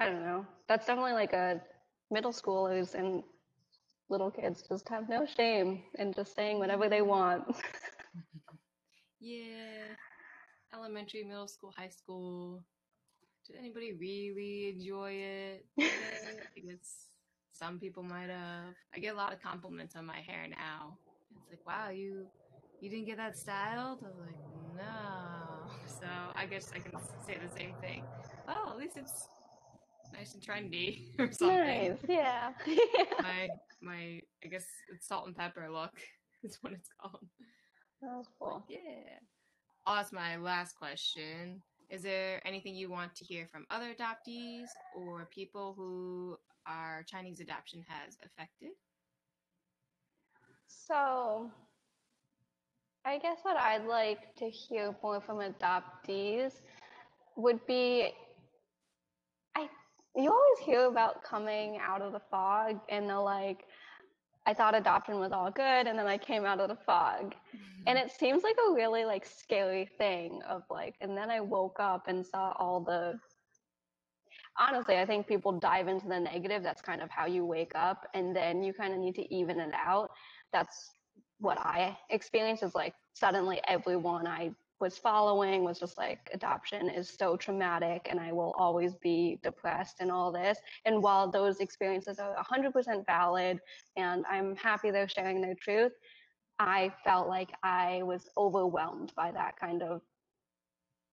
I 0.00 0.06
don't 0.06 0.22
know. 0.22 0.46
That's 0.68 0.86
definitely 0.86 1.12
like 1.12 1.32
a 1.32 1.60
middle 2.10 2.32
schoolers 2.32 2.94
and 2.94 3.22
little 4.12 4.30
kids 4.30 4.62
just 4.68 4.88
have 4.88 5.08
no 5.08 5.26
shame 5.26 5.82
in 5.98 6.12
just 6.12 6.36
saying 6.36 6.58
whatever 6.58 6.88
they 6.88 7.02
want. 7.02 7.44
yeah 9.20 9.96
elementary, 10.74 11.22
middle 11.24 11.48
school, 11.48 11.72
high 11.76 11.88
school. 11.88 12.62
Did 13.46 13.56
anybody 13.58 13.92
really 13.92 14.74
enjoy 14.74 15.12
it? 15.12 15.66
I 15.80 16.60
guess 16.60 17.08
some 17.52 17.78
people 17.78 18.02
might 18.02 18.30
have. 18.30 18.74
I 18.94 18.98
get 18.98 19.14
a 19.14 19.16
lot 19.16 19.32
of 19.32 19.42
compliments 19.42 19.96
on 19.96 20.06
my 20.06 20.20
hair 20.20 20.46
now. 20.48 20.96
It's 21.36 21.50
like, 21.50 21.66
wow, 21.66 21.90
you 21.90 22.26
you 22.80 22.90
didn't 22.90 23.06
get 23.06 23.16
that 23.18 23.36
styled? 23.36 23.98
I 24.02 24.08
was 24.08 24.18
like, 24.18 24.76
no. 24.76 24.82
So 25.86 26.08
I 26.34 26.46
guess 26.46 26.72
I 26.74 26.80
can 26.80 26.92
say 27.24 27.36
the 27.38 27.56
same 27.56 27.74
thing. 27.80 28.02
Oh, 28.48 28.70
at 28.72 28.76
least 28.76 28.96
it's 28.96 29.28
nice 30.12 30.34
and 30.34 30.42
trendy 30.42 31.06
or 31.18 31.30
something. 31.30 31.56
Nice, 31.58 31.98
yeah. 32.08 32.50
my 33.20 33.48
my 33.82 34.20
I 34.44 34.48
guess 34.48 34.64
it's 34.94 35.08
salt 35.08 35.26
and 35.26 35.36
pepper 35.36 35.68
look 35.70 35.92
is 36.42 36.58
what 36.60 36.72
it's 36.72 36.88
called. 37.00 37.26
That's 38.00 38.28
oh, 38.40 38.46
cool. 38.46 38.64
yeah. 38.68 39.18
I'll 39.86 39.96
ask 39.96 40.12
my 40.12 40.36
last 40.36 40.76
question. 40.76 41.62
Is 41.90 42.02
there 42.02 42.40
anything 42.46 42.74
you 42.74 42.90
want 42.90 43.14
to 43.16 43.24
hear 43.24 43.46
from 43.52 43.66
other 43.70 43.92
adoptees 43.94 44.66
or 44.96 45.28
people 45.32 45.74
who 45.76 46.38
our 46.66 47.04
Chinese 47.06 47.40
adoption 47.40 47.84
has 47.86 48.16
affected? 48.24 48.70
So, 50.66 51.50
I 53.04 53.18
guess 53.18 53.38
what 53.42 53.56
I'd 53.56 53.84
like 53.84 54.34
to 54.36 54.48
hear 54.48 54.94
more 55.02 55.20
from 55.20 55.38
adoptees 55.38 56.60
would 57.36 57.64
be 57.66 58.12
I 59.54 59.68
you 60.14 60.30
always 60.30 60.58
hear 60.64 60.86
about 60.86 61.22
coming 61.24 61.78
out 61.82 62.02
of 62.02 62.12
the 62.12 62.20
fog 62.30 62.80
and 62.88 63.08
the 63.08 63.18
like 63.18 63.64
I 64.46 64.54
thought 64.54 64.74
adoption 64.74 65.18
was 65.18 65.32
all 65.32 65.50
good 65.50 65.86
and 65.86 65.98
then 65.98 66.06
I 66.06 66.18
came 66.18 66.44
out 66.44 66.60
of 66.60 66.68
the 66.68 66.76
fog. 66.76 67.34
Mm-hmm. 67.34 67.82
And 67.86 67.98
it 67.98 68.10
seems 68.10 68.42
like 68.42 68.56
a 68.68 68.74
really 68.74 69.04
like 69.04 69.24
scary 69.24 69.88
thing 69.98 70.40
of 70.48 70.62
like 70.70 70.94
and 71.00 71.16
then 71.16 71.30
I 71.30 71.40
woke 71.40 71.78
up 71.78 72.08
and 72.08 72.24
saw 72.24 72.52
all 72.58 72.80
the 72.80 73.18
honestly, 74.58 74.96
I 74.96 75.06
think 75.06 75.26
people 75.26 75.52
dive 75.52 75.88
into 75.88 76.08
the 76.08 76.20
negative. 76.20 76.62
That's 76.62 76.82
kind 76.82 77.00
of 77.00 77.10
how 77.10 77.26
you 77.26 77.44
wake 77.44 77.72
up 77.74 78.06
and 78.14 78.34
then 78.34 78.62
you 78.62 78.72
kind 78.72 78.92
of 78.92 79.00
need 79.00 79.14
to 79.16 79.34
even 79.34 79.60
it 79.60 79.72
out. 79.74 80.10
That's 80.52 80.90
what 81.38 81.58
I 81.58 81.96
experienced 82.10 82.62
is 82.62 82.74
like 82.74 82.94
suddenly 83.14 83.60
everyone 83.66 84.26
I 84.26 84.52
was 84.82 84.98
following 84.98 85.62
was 85.62 85.78
just 85.78 85.96
like 85.96 86.28
adoption 86.34 86.90
is 86.90 87.08
so 87.08 87.36
traumatic 87.36 88.08
and 88.10 88.18
I 88.18 88.32
will 88.32 88.52
always 88.58 88.94
be 88.96 89.38
depressed 89.42 89.98
and 90.00 90.10
all 90.10 90.32
this. 90.32 90.58
And 90.84 91.00
while 91.00 91.30
those 91.30 91.60
experiences 91.60 92.18
are 92.18 92.34
100% 92.44 93.06
valid 93.06 93.60
and 93.96 94.24
I'm 94.28 94.56
happy 94.56 94.90
they're 94.90 95.08
sharing 95.08 95.40
their 95.40 95.54
truth, 95.54 95.92
I 96.58 96.92
felt 97.04 97.28
like 97.28 97.50
I 97.62 98.02
was 98.02 98.28
overwhelmed 98.36 99.12
by 99.16 99.30
that 99.30 99.56
kind 99.58 99.82
of 99.82 100.02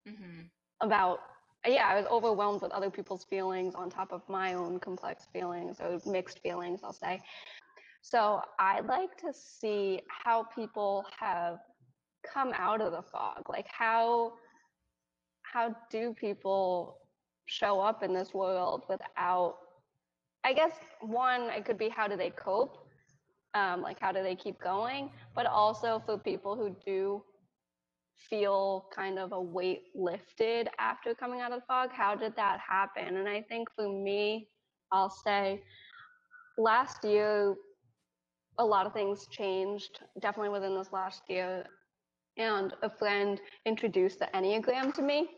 mm-hmm. 0.06 0.42
about 0.82 1.20
yeah, 1.66 1.86
I 1.86 1.94
was 1.94 2.06
overwhelmed 2.10 2.62
with 2.62 2.72
other 2.72 2.90
people's 2.90 3.24
feelings 3.24 3.74
on 3.74 3.90
top 3.90 4.12
of 4.12 4.22
my 4.28 4.54
own 4.54 4.80
complex 4.80 5.26
feelings 5.30 5.76
or 5.78 6.00
mixed 6.10 6.38
feelings, 6.38 6.80
I'll 6.82 6.94
say. 6.94 7.20
So 8.00 8.40
I'd 8.58 8.86
like 8.86 9.14
to 9.18 9.32
see 9.34 10.00
how 10.08 10.44
people 10.44 11.04
have 11.18 11.58
come 12.22 12.52
out 12.56 12.80
of 12.80 12.92
the 12.92 13.02
fog? 13.02 13.48
Like 13.48 13.66
how 13.68 14.32
how 15.42 15.74
do 15.90 16.14
people 16.14 16.98
show 17.46 17.80
up 17.80 18.02
in 18.02 18.14
this 18.14 18.32
world 18.32 18.84
without 18.88 19.56
I 20.44 20.52
guess 20.54 20.72
one, 21.00 21.42
it 21.50 21.64
could 21.64 21.78
be 21.78 21.88
how 21.88 22.08
do 22.08 22.16
they 22.16 22.30
cope? 22.30 22.86
Um, 23.54 23.82
like 23.82 23.98
how 24.00 24.12
do 24.12 24.22
they 24.22 24.36
keep 24.36 24.60
going? 24.60 25.10
But 25.34 25.46
also 25.46 26.02
for 26.06 26.16
people 26.16 26.56
who 26.56 26.74
do 26.84 27.22
feel 28.28 28.86
kind 28.94 29.18
of 29.18 29.32
a 29.32 29.40
weight 29.40 29.84
lifted 29.94 30.68
after 30.78 31.14
coming 31.14 31.40
out 31.40 31.52
of 31.52 31.60
the 31.60 31.66
fog, 31.66 31.90
how 31.92 32.14
did 32.14 32.36
that 32.36 32.60
happen? 32.60 33.16
And 33.16 33.28
I 33.28 33.42
think 33.42 33.68
for 33.74 33.88
me, 33.88 34.48
I'll 34.92 35.10
say 35.10 35.62
last 36.58 37.04
year, 37.04 37.54
a 38.58 38.64
lot 38.64 38.86
of 38.86 38.92
things 38.92 39.26
changed, 39.30 40.00
definitely 40.20 40.50
within 40.50 40.76
this 40.76 40.92
last 40.92 41.22
year. 41.28 41.64
And 42.40 42.72
a 42.82 42.88
friend 42.88 43.38
introduced 43.66 44.18
the 44.18 44.28
Enneagram 44.34 44.94
to 44.94 45.02
me. 45.02 45.28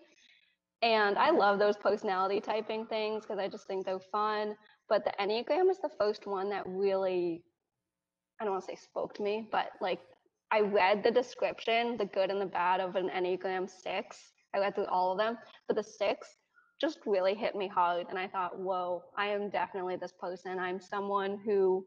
And 0.83 1.19
I 1.19 1.31
love 1.31 1.59
those 1.59 1.77
personality 1.77 2.41
typing 2.41 2.87
things 2.87 3.25
because 3.25 3.41
I 3.41 3.49
just 3.49 3.67
think 3.67 3.85
they're 3.85 3.99
fun. 3.99 4.55
But 4.89 5.05
the 5.05 5.13
Enneagram 5.21 5.69
is 5.69 5.79
the 5.81 5.91
first 5.99 6.29
one 6.29 6.49
that 6.51 6.63
really, 6.65 7.43
I 8.41 8.45
don't 8.45 8.53
want 8.53 8.65
to 8.67 8.71
say 8.71 8.77
spoke 8.77 9.15
to 9.15 9.23
me, 9.23 9.49
but 9.51 9.71
like 9.81 9.99
I 10.53 10.61
read 10.61 11.03
the 11.03 11.11
description, 11.11 11.97
the 11.97 12.05
good 12.05 12.31
and 12.31 12.41
the 12.41 12.47
bad 12.47 12.81
of 12.81 12.95
an 12.95 13.11
Enneagram 13.11 13.69
six. 13.69 14.33
I 14.55 14.59
read 14.59 14.77
through 14.77 14.87
all 14.87 15.11
of 15.11 15.19
them, 15.19 15.39
but 15.67 15.77
the 15.77 15.83
six 15.83 16.29
just 16.81 17.01
really 17.05 17.35
hit 17.35 17.57
me 17.57 17.67
hard. 17.67 18.07
And 18.11 18.19
I 18.19 18.29
thought, 18.29 18.61
whoa, 18.61 19.03
I 19.17 19.27
am 19.29 19.51
definitely 19.51 19.97
this 19.97 20.13
person. 20.21 20.59
I'm 20.61 20.81
someone 20.81 21.41
who 21.45 21.85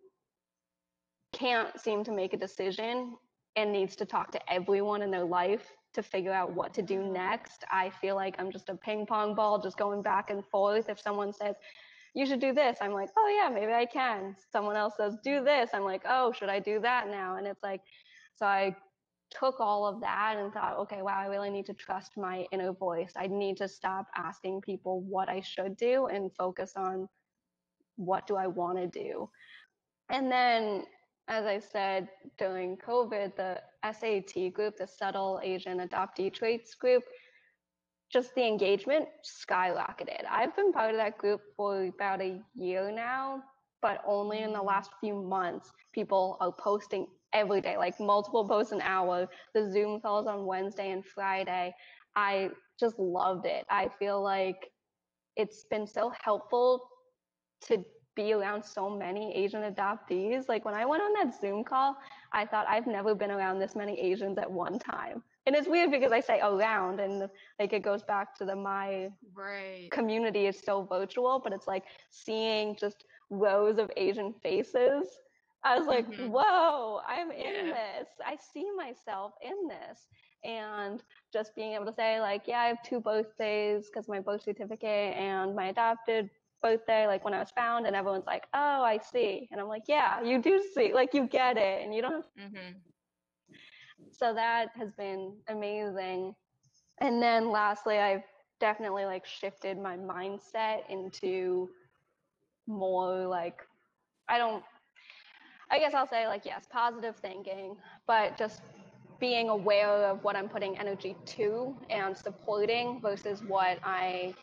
can't 1.32 1.80
seem 1.80 2.04
to 2.04 2.12
make 2.12 2.34
a 2.34 2.38
decision 2.38 3.16
and 3.56 3.72
needs 3.72 3.96
to 3.98 4.06
talk 4.06 4.32
to 4.32 4.52
everyone 4.52 5.02
in 5.02 5.12
their 5.12 5.24
life 5.24 5.72
to 5.94 6.04
figure 6.04 6.34
out 6.34 6.54
what 6.54 6.74
to 6.74 6.82
do 6.82 7.04
next. 7.04 7.64
I 7.72 7.90
feel 8.02 8.16
like 8.16 8.36
I'm 8.38 8.52
just 8.52 8.70
a 8.70 8.76
ping 8.76 9.06
pong 9.06 9.34
ball, 9.34 9.62
just 9.62 9.78
going 9.78 10.02
back 10.02 10.30
and 10.30 10.46
forth. 10.46 10.90
If 10.90 11.00
someone 11.00 11.32
says, 11.32 11.56
you 12.14 12.26
should 12.26 12.40
do 12.40 12.54
this, 12.54 12.78
I'm 12.82 12.92
like, 12.92 13.10
oh, 13.18 13.42
yeah, 13.42 13.50
maybe 13.54 13.74
I 13.74 13.86
can. 13.86 14.36
Someone 14.52 14.76
else 14.76 14.94
says, 14.98 15.16
do 15.24 15.44
this. 15.44 15.70
I'm 15.74 15.84
like, 15.84 16.04
oh, 16.08 16.32
should 16.32 16.50
I 16.50 16.60
do 16.60 16.80
that 16.82 17.08
now? 17.10 17.38
And 17.38 17.48
it's 17.48 17.64
like, 17.64 17.82
so 18.36 18.46
I 18.46 18.76
took 19.32 19.60
all 19.60 19.86
of 19.86 20.02
that 20.02 20.36
and 20.38 20.54
thought, 20.54 20.78
okay, 20.80 21.02
wow, 21.02 21.18
I 21.18 21.28
really 21.28 21.50
need 21.50 21.66
to 21.68 21.74
trust 21.74 22.12
my 22.18 22.46
inner 22.52 22.74
voice. 22.74 23.14
I 23.16 23.28
need 23.28 23.58
to 23.58 23.68
stop 23.68 24.08
asking 24.16 24.62
people 24.62 25.02
what 25.02 25.30
I 25.30 25.42
should 25.42 25.78
do 25.78 26.08
and 26.08 26.32
focus 26.34 26.74
on 26.76 27.10
what 27.96 28.28
do 28.28 28.36
I 28.36 28.48
want 28.48 28.78
to 28.78 28.88
do. 28.88 29.30
And 30.10 30.32
then, 30.32 30.84
as 31.28 31.46
I 31.46 31.60
said 31.60 32.08
during 32.38 32.78
COVID, 32.78 33.36
the 33.36 33.60
SAT 33.84 34.54
group, 34.54 34.78
the 34.78 34.88
Subtle 34.88 35.40
Asian 35.44 35.80
Adoptee 35.80 36.32
Traits 36.32 36.76
group, 36.76 37.04
just 38.12 38.36
the 38.36 38.46
engagement 38.46 39.08
skyrocketed. 39.24 40.24
I've 40.30 40.56
been 40.56 40.72
part 40.72 40.92
of 40.92 40.98
that 40.98 41.18
group 41.18 41.42
for 41.58 41.86
about 41.86 42.22
a 42.22 42.40
year 42.54 42.92
now, 42.92 43.42
but 43.82 44.02
only 44.06 44.40
in 44.40 44.54
the 44.54 44.60
mm. 44.60 44.66
last 44.66 44.92
few 45.02 45.16
months, 45.16 45.72
people 45.94 46.38
are 46.40 46.52
posting 46.52 47.08
every 47.34 47.62
day, 47.62 47.78
like 47.78 48.00
multiple 48.00 48.48
posts 48.48 48.72
an 48.72 48.82
hour. 48.82 49.28
The 49.54 49.70
Zoom 49.72 50.00
calls 50.00 50.28
on 50.28 50.46
Wednesday 50.46 50.92
and 50.92 51.04
Friday. 51.04 51.74
I 52.16 52.50
just 52.80 52.98
loved 53.00 53.46
it. 53.46 53.66
I 53.70 53.90
feel 54.00 54.24
like 54.24 54.70
it's 55.36 55.66
been 55.70 55.88
so 55.88 56.12
helpful 56.24 56.88
to 57.68 57.84
be 58.16 58.34
around 58.34 58.64
so 58.64 58.90
many 58.90 59.36
Asian 59.36 59.62
adoptees. 59.62 60.48
Like 60.48 60.66
when 60.66 60.74
I 60.74 60.86
went 60.86 61.04
on 61.04 61.14
that 61.14 61.40
Zoom 61.40 61.64
call, 61.64 61.98
I 62.32 62.46
thought 62.46 62.66
I've 62.68 62.88
never 62.88 63.14
been 63.14 63.32
around 63.32 63.60
this 63.60 63.76
many 63.76 64.00
Asians 64.00 64.38
at 64.38 64.50
one 64.50 64.80
time. 64.80 65.24
And 65.46 65.56
it's 65.56 65.68
weird 65.68 65.92
because 65.92 66.12
I 66.12 66.22
say 66.22 66.40
around 66.42 67.00
and 67.00 67.30
like 67.60 67.74
it 67.74 67.84
goes 67.84 68.02
back 68.04 68.36
to 68.38 68.46
the 68.46 68.56
my 68.56 69.12
right. 69.36 69.90
community 69.92 70.48
is 70.48 70.60
so 70.60 70.84
virtual, 70.84 71.40
but 71.44 71.54
it's 71.54 71.68
like 71.68 71.84
seeing 72.10 72.76
just 72.76 73.06
rows 73.30 73.78
of 73.78 73.92
Asian 73.96 74.34
faces 74.42 75.20
I 75.66 75.80
was 75.80 75.88
like, 75.88 76.10
mm-hmm. 76.10 76.28
whoa, 76.30 77.02
I'm 77.08 77.32
yeah. 77.32 77.60
in 77.60 77.66
this. 77.70 78.08
I 78.24 78.38
see 78.54 78.68
myself 78.78 79.34
in 79.42 79.68
this. 79.68 80.06
And 80.44 81.02
just 81.34 81.56
being 81.56 81.74
able 81.74 81.88
to 81.88 81.94
say, 81.94 82.22
like, 82.22 82.44
yeah, 82.46 82.60
I 82.60 82.68
have 82.68 82.84
two 82.84 83.00
birthdays 83.00 83.88
because 83.88 84.08
my 84.08 84.20
birth 84.20 84.44
certificate 84.44 85.18
and 85.18 85.56
my 85.56 85.70
adopted 85.70 86.30
birthday, 86.66 87.08
like 87.08 87.24
when 87.24 87.34
I 87.34 87.40
was 87.40 87.52
found, 87.52 87.86
and 87.86 87.96
everyone's 87.96 88.26
like, 88.26 88.46
oh, 88.54 88.84
I 88.84 88.98
see. 88.98 89.48
And 89.52 89.62
I'm 89.62 89.68
like, 89.68 89.84
yeah, 89.88 90.22
you 90.22 90.42
do 90.42 90.64
see, 90.74 90.94
like, 90.94 91.14
you 91.14 91.28
get 91.28 91.58
it. 91.58 91.84
And 91.84 91.94
you 91.94 92.02
don't. 92.02 92.26
Mm-hmm. 92.40 92.72
So 94.12 94.34
that 94.34 94.70
has 94.76 94.92
been 94.94 95.34
amazing. 95.48 96.34
And 97.02 97.22
then 97.22 97.52
lastly, 97.52 97.98
I've 98.00 98.24
definitely 98.60 99.06
like 99.06 99.26
shifted 99.26 99.78
my 99.78 99.98
mindset 99.98 100.90
into 100.90 101.70
more 102.68 103.28
like, 103.28 103.62
I 104.30 104.38
don't 104.38 104.64
I 105.70 105.80
guess 105.80 105.94
I'll 105.94 106.08
say 106.08 106.28
like 106.28 106.46
yes, 106.46 106.66
positive 106.70 107.16
thinking, 107.18 107.76
but 108.08 108.38
just 108.38 108.62
being 109.20 109.50
aware 109.50 109.90
of 109.90 110.24
what 110.24 110.36
I'm 110.36 110.48
putting 110.48 110.78
energy 110.78 111.16
to 111.26 111.76
and 111.90 112.16
supporting 112.16 113.00
versus 113.02 113.44
what 113.44 113.80
I 113.84 114.34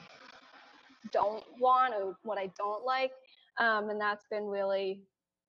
don't 1.13 1.45
want 1.59 1.95
or 1.95 2.17
what 2.23 2.39
I 2.39 2.51
don't 2.59 2.85
like. 2.85 3.13
Um, 3.59 3.91
and 3.91 4.01
that's 4.01 4.25
been 4.31 4.47
really 4.47 5.03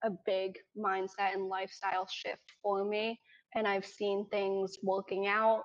a 0.03 0.11
big 0.25 0.57
mindset 0.77 1.33
and 1.33 1.47
lifestyle 1.47 2.07
shift 2.11 2.53
for 2.61 2.83
me. 2.83 3.19
And 3.55 3.67
I've 3.67 3.85
seen 3.85 4.25
things 4.31 4.77
working 4.83 5.27
out 5.27 5.63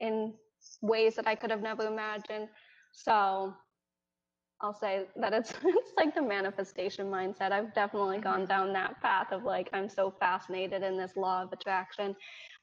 in 0.00 0.34
ways 0.82 1.16
that 1.16 1.26
I 1.26 1.34
could 1.34 1.50
have 1.50 1.62
never 1.62 1.86
imagined. 1.86 2.48
So 2.92 3.54
I'll 4.62 4.74
say 4.74 5.06
that 5.16 5.32
it's 5.32 5.50
it's 5.64 5.92
like 5.96 6.14
the 6.14 6.22
manifestation 6.22 7.10
mindset. 7.10 7.52
I've 7.52 7.74
definitely 7.74 8.18
gone 8.18 8.40
mm-hmm. 8.40 8.48
down 8.48 8.72
that 8.74 9.00
path 9.00 9.32
of 9.32 9.42
like 9.42 9.68
I'm 9.72 9.88
so 9.88 10.14
fascinated 10.20 10.82
in 10.82 10.96
this 10.96 11.16
law 11.16 11.42
of 11.42 11.52
attraction. 11.52 12.14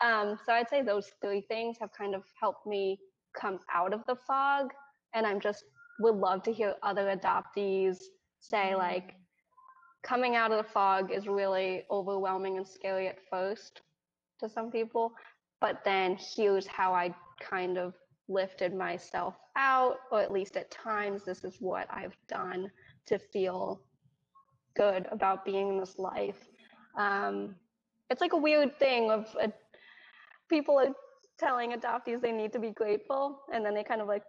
Um, 0.02 0.38
so 0.46 0.54
I'd 0.54 0.70
say 0.70 0.82
those 0.82 1.12
three 1.22 1.42
things 1.42 1.78
have 1.82 1.92
kind 1.98 2.14
of 2.14 2.24
helped 2.40 2.68
me 2.68 3.00
come 3.36 3.60
out 3.74 3.94
of 3.94 4.02
the 4.08 4.16
fog, 4.28 4.72
and 5.14 5.26
I'm 5.26 5.40
just 5.40 5.64
would 6.00 6.16
love 6.16 6.44
to 6.44 6.54
hear 6.54 6.76
other 6.84 7.16
adoptees 7.16 7.98
say 8.40 8.70
mm-hmm. 8.70 8.78
like 8.78 9.16
coming 10.04 10.36
out 10.36 10.52
of 10.52 10.58
the 10.58 10.72
fog 10.72 11.12
is 11.12 11.28
really 11.28 11.84
overwhelming 11.92 12.58
and 12.58 12.68
scary 12.68 13.08
at 13.08 13.18
first 13.30 13.82
to 14.40 14.48
some 14.48 14.72
people, 14.72 15.12
but 15.60 15.84
then 15.84 16.18
here's 16.36 16.68
how 16.68 16.94
I 16.94 17.14
kind 17.42 17.78
of 17.78 17.94
lifted 18.30 18.74
myself 18.74 19.36
out, 19.56 19.98
or 20.12 20.22
at 20.22 20.32
least 20.32 20.56
at 20.58 20.70
times, 20.70 21.24
this 21.26 21.44
is 21.44 21.58
what 21.60 21.88
I've 21.90 22.16
done 22.28 22.70
to 23.08 23.18
feel 23.18 23.82
good 24.76 25.08
about 25.12 25.44
being 25.44 25.70
in 25.70 25.80
this 25.80 25.98
life. 25.98 26.48
Um, 26.98 27.56
it's 28.10 28.22
like 28.22 28.34
a 28.34 28.38
weird 28.38 28.78
thing 28.80 29.12
of 29.12 29.28
uh, 29.42 29.48
people 30.50 30.80
are 30.80 30.94
telling 31.40 31.72
adoptees 31.72 32.22
they 32.22 32.32
need 32.32 32.54
to 32.54 32.60
be 32.60 32.72
grateful, 32.72 33.42
and 33.54 33.66
then 33.66 33.74
they 33.74 33.84
kind 33.84 34.02
of 34.02 34.08
like 34.08 34.24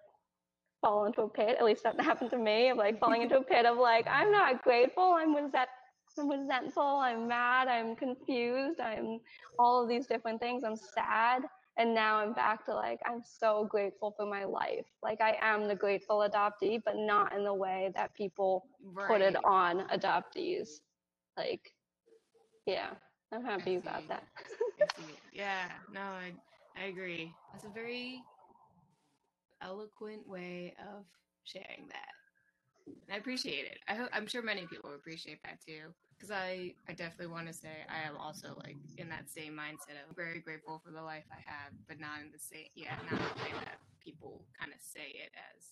fall 0.80 1.06
into 1.06 1.22
a 1.22 1.28
pit. 1.28 1.56
At 1.58 1.64
least 1.64 1.82
that 1.84 2.00
happened 2.00 2.30
to 2.30 2.38
me 2.38 2.70
of 2.70 2.78
like 2.78 2.98
falling 3.00 3.22
into 3.22 3.38
a 3.38 3.42
pit 3.44 3.66
of 3.66 3.78
like, 3.78 4.06
I'm 4.08 4.30
not 4.30 4.62
grateful. 4.62 5.14
I'm 5.18 5.34
resent- 5.34 5.68
I'm 6.18 6.28
resentful. 6.28 6.82
I'm 6.82 7.28
mad. 7.28 7.68
I'm 7.68 7.94
confused. 7.94 8.80
I'm 8.80 9.20
all 9.58 9.82
of 9.82 9.88
these 9.88 10.06
different 10.06 10.40
things. 10.40 10.64
I'm 10.64 10.76
sad 10.76 11.42
and 11.78 11.94
now 11.94 12.16
i'm 12.16 12.32
back 12.34 12.64
to 12.66 12.74
like 12.74 13.00
i'm 13.06 13.22
so 13.24 13.66
grateful 13.70 14.12
for 14.16 14.26
my 14.26 14.44
life 14.44 14.84
like 15.02 15.20
i 15.20 15.36
am 15.40 15.66
the 15.66 15.74
grateful 15.74 16.28
adoptee 16.28 16.82
but 16.84 16.96
not 16.96 17.32
in 17.34 17.44
the 17.44 17.54
way 17.54 17.90
that 17.94 18.12
people 18.14 18.66
right. 18.92 19.08
put 19.08 19.20
it 19.20 19.36
on 19.44 19.86
adoptees 19.88 20.80
like 21.36 21.72
yeah 22.66 22.90
i'm 23.32 23.44
happy 23.44 23.76
about 23.76 24.06
that 24.08 24.24
yeah 25.32 25.68
no 25.92 26.00
I, 26.00 26.32
I 26.76 26.86
agree 26.86 27.32
that's 27.52 27.64
a 27.64 27.68
very 27.68 28.22
eloquent 29.62 30.26
way 30.26 30.74
of 30.78 31.04
sharing 31.44 31.88
that 31.88 32.12
And 32.86 33.14
i 33.14 33.16
appreciate 33.16 33.66
it 33.66 33.78
I 33.88 33.94
hope, 33.94 34.08
i'm 34.12 34.26
sure 34.26 34.42
many 34.42 34.66
people 34.66 34.94
appreciate 34.94 35.42
that 35.44 35.60
too 35.66 35.94
because 36.18 36.32
I, 36.32 36.74
I 36.88 36.92
definitely 36.92 37.32
want 37.32 37.46
to 37.46 37.52
say 37.52 37.70
I 37.88 38.06
am 38.08 38.16
also 38.16 38.56
like 38.64 38.76
in 38.96 39.08
that 39.08 39.30
same 39.30 39.52
mindset 39.52 40.02
of 40.08 40.16
very 40.16 40.40
grateful 40.40 40.82
for 40.84 40.90
the 40.90 41.02
life 41.02 41.24
I 41.30 41.40
have, 41.46 41.72
but 41.86 42.00
not 42.00 42.20
in 42.20 42.32
the 42.32 42.38
same, 42.38 42.66
yeah, 42.74 42.96
not 43.10 43.20
the 43.20 43.42
way 43.44 43.52
that 43.64 43.78
people 44.04 44.42
kind 44.58 44.72
of 44.72 44.80
say 44.80 45.14
it 45.14 45.30
as 45.54 45.64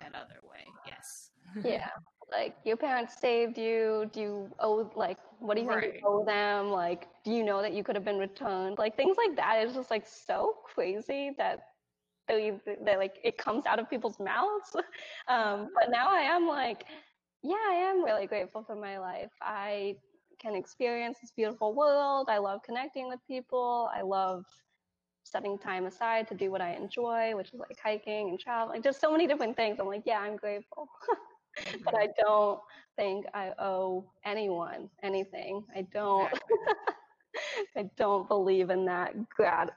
that 0.00 0.14
other 0.14 0.40
way. 0.42 0.66
Yes. 0.86 1.30
yeah. 1.64 1.88
Like 2.30 2.56
your 2.64 2.76
parents 2.76 3.18
saved 3.18 3.56
you. 3.56 4.10
Do 4.12 4.20
you 4.20 4.50
owe 4.58 4.90
like 4.94 5.18
what 5.38 5.56
do 5.56 5.62
you 5.62 5.68
right. 5.68 5.80
think 5.80 5.94
you 5.94 6.00
owe 6.06 6.24
them? 6.24 6.70
Like, 6.70 7.08
do 7.24 7.30
you 7.30 7.44
know 7.44 7.62
that 7.62 7.72
you 7.72 7.82
could 7.82 7.96
have 7.96 8.04
been 8.04 8.18
returned? 8.18 8.76
Like 8.78 8.96
things 8.96 9.16
like 9.16 9.36
that 9.36 9.64
is 9.64 9.74
just 9.74 9.90
like 9.90 10.06
so 10.06 10.56
crazy 10.64 11.32
that 11.38 11.68
they, 12.28 12.52
they 12.84 12.96
like 12.96 13.16
it 13.22 13.38
comes 13.38 13.66
out 13.66 13.78
of 13.78 13.88
people's 13.90 14.18
mouths. 14.18 14.74
Um, 15.28 15.70
but 15.74 15.90
now 15.90 16.08
I 16.10 16.20
am 16.20 16.46
like, 16.46 16.84
yeah, 17.42 17.56
I 17.70 17.74
am 17.74 18.04
really 18.04 18.26
grateful 18.26 18.62
for 18.62 18.76
my 18.76 18.98
life. 18.98 19.30
I 19.40 19.96
can 20.38 20.54
experience 20.54 21.18
this 21.20 21.32
beautiful 21.32 21.74
world. 21.74 22.28
I 22.28 22.38
love 22.38 22.60
connecting 22.62 23.08
with 23.08 23.20
people. 23.26 23.88
I 23.94 24.02
love 24.02 24.44
setting 25.24 25.58
time 25.58 25.86
aside 25.86 26.28
to 26.28 26.34
do 26.34 26.50
what 26.50 26.60
I 26.60 26.74
enjoy, 26.74 27.34
which 27.34 27.52
is 27.54 27.60
like 27.60 27.78
hiking 27.82 28.28
and 28.28 28.38
traveling, 28.38 28.82
just 28.82 29.00
so 29.00 29.10
many 29.10 29.26
different 29.26 29.56
things. 29.56 29.78
I'm 29.80 29.86
like, 29.86 30.02
yeah, 30.04 30.18
I'm 30.20 30.36
grateful. 30.36 30.88
but 31.84 31.94
I 31.94 32.08
don't 32.18 32.60
think 32.96 33.26
I 33.32 33.52
owe 33.58 34.04
anyone 34.24 34.90
anything. 35.02 35.64
I 35.74 35.82
don't. 35.92 36.32
I 37.76 37.90
don't 37.96 38.28
believe 38.28 38.70
in 38.70 38.84
that 38.86 39.28
grat. 39.28 39.70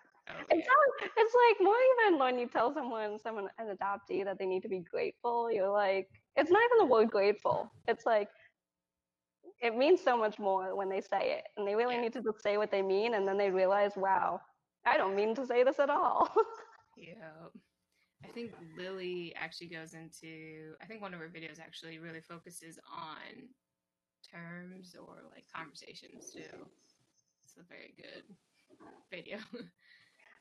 It's 0.50 0.68
not, 0.68 1.10
it's 1.18 1.36
like 1.50 1.64
more 1.64 1.76
even 2.06 2.20
when 2.20 2.40
you 2.40 2.48
tell 2.48 2.74
someone, 2.74 3.20
someone 3.20 3.50
an 3.58 3.76
adoptee 3.76 4.24
that 4.26 4.38
they 4.40 4.46
need 4.46 4.62
to 4.64 4.70
be 4.70 4.80
grateful. 4.80 5.52
You're 5.52 5.70
like, 5.70 6.10
it's 6.36 6.52
not 6.52 6.62
even 6.66 6.88
the 6.88 6.94
word 6.94 7.10
grateful. 7.10 7.72
It's 7.88 8.06
like 8.06 8.30
it 9.62 9.76
means 9.76 10.02
so 10.02 10.18
much 10.18 10.40
more 10.40 10.76
when 10.76 10.90
they 10.90 11.02
say 11.02 11.34
it, 11.38 11.48
and 11.58 11.68
they 11.68 11.76
really 11.76 11.96
Yeah. 11.96 12.02
need 12.02 12.14
to 12.14 12.22
just 12.22 12.42
say 12.44 12.58
what 12.58 12.72
they 12.72 12.82
mean, 12.82 13.16
and 13.16 13.28
then 13.28 13.38
they 13.38 13.50
realize, 13.50 13.96
wow, 13.96 14.42
I 14.86 14.98
don't 14.98 15.16
mean 15.16 15.34
to 15.36 15.46
say 15.46 15.64
this 15.64 15.80
at 15.80 15.90
all. 15.90 16.30
Yeah. 16.96 17.50
I 18.24 18.28
think 18.30 18.52
Lily 18.76 19.34
actually 19.36 19.68
goes 19.68 19.94
into, 19.94 20.76
I 20.82 20.86
think 20.88 21.02
one 21.02 21.14
of 21.14 21.20
her 21.20 21.30
videos 21.30 21.60
actually 21.60 22.00
really 22.00 22.22
focuses 22.22 22.80
on 22.92 23.50
terms 24.28 24.96
or 25.00 25.18
like 25.32 25.46
conversations 25.54 26.32
too. 26.34 26.68
It's 27.44 27.56
a 27.58 27.64
very 27.64 27.94
good 27.96 28.36
video. 29.12 29.38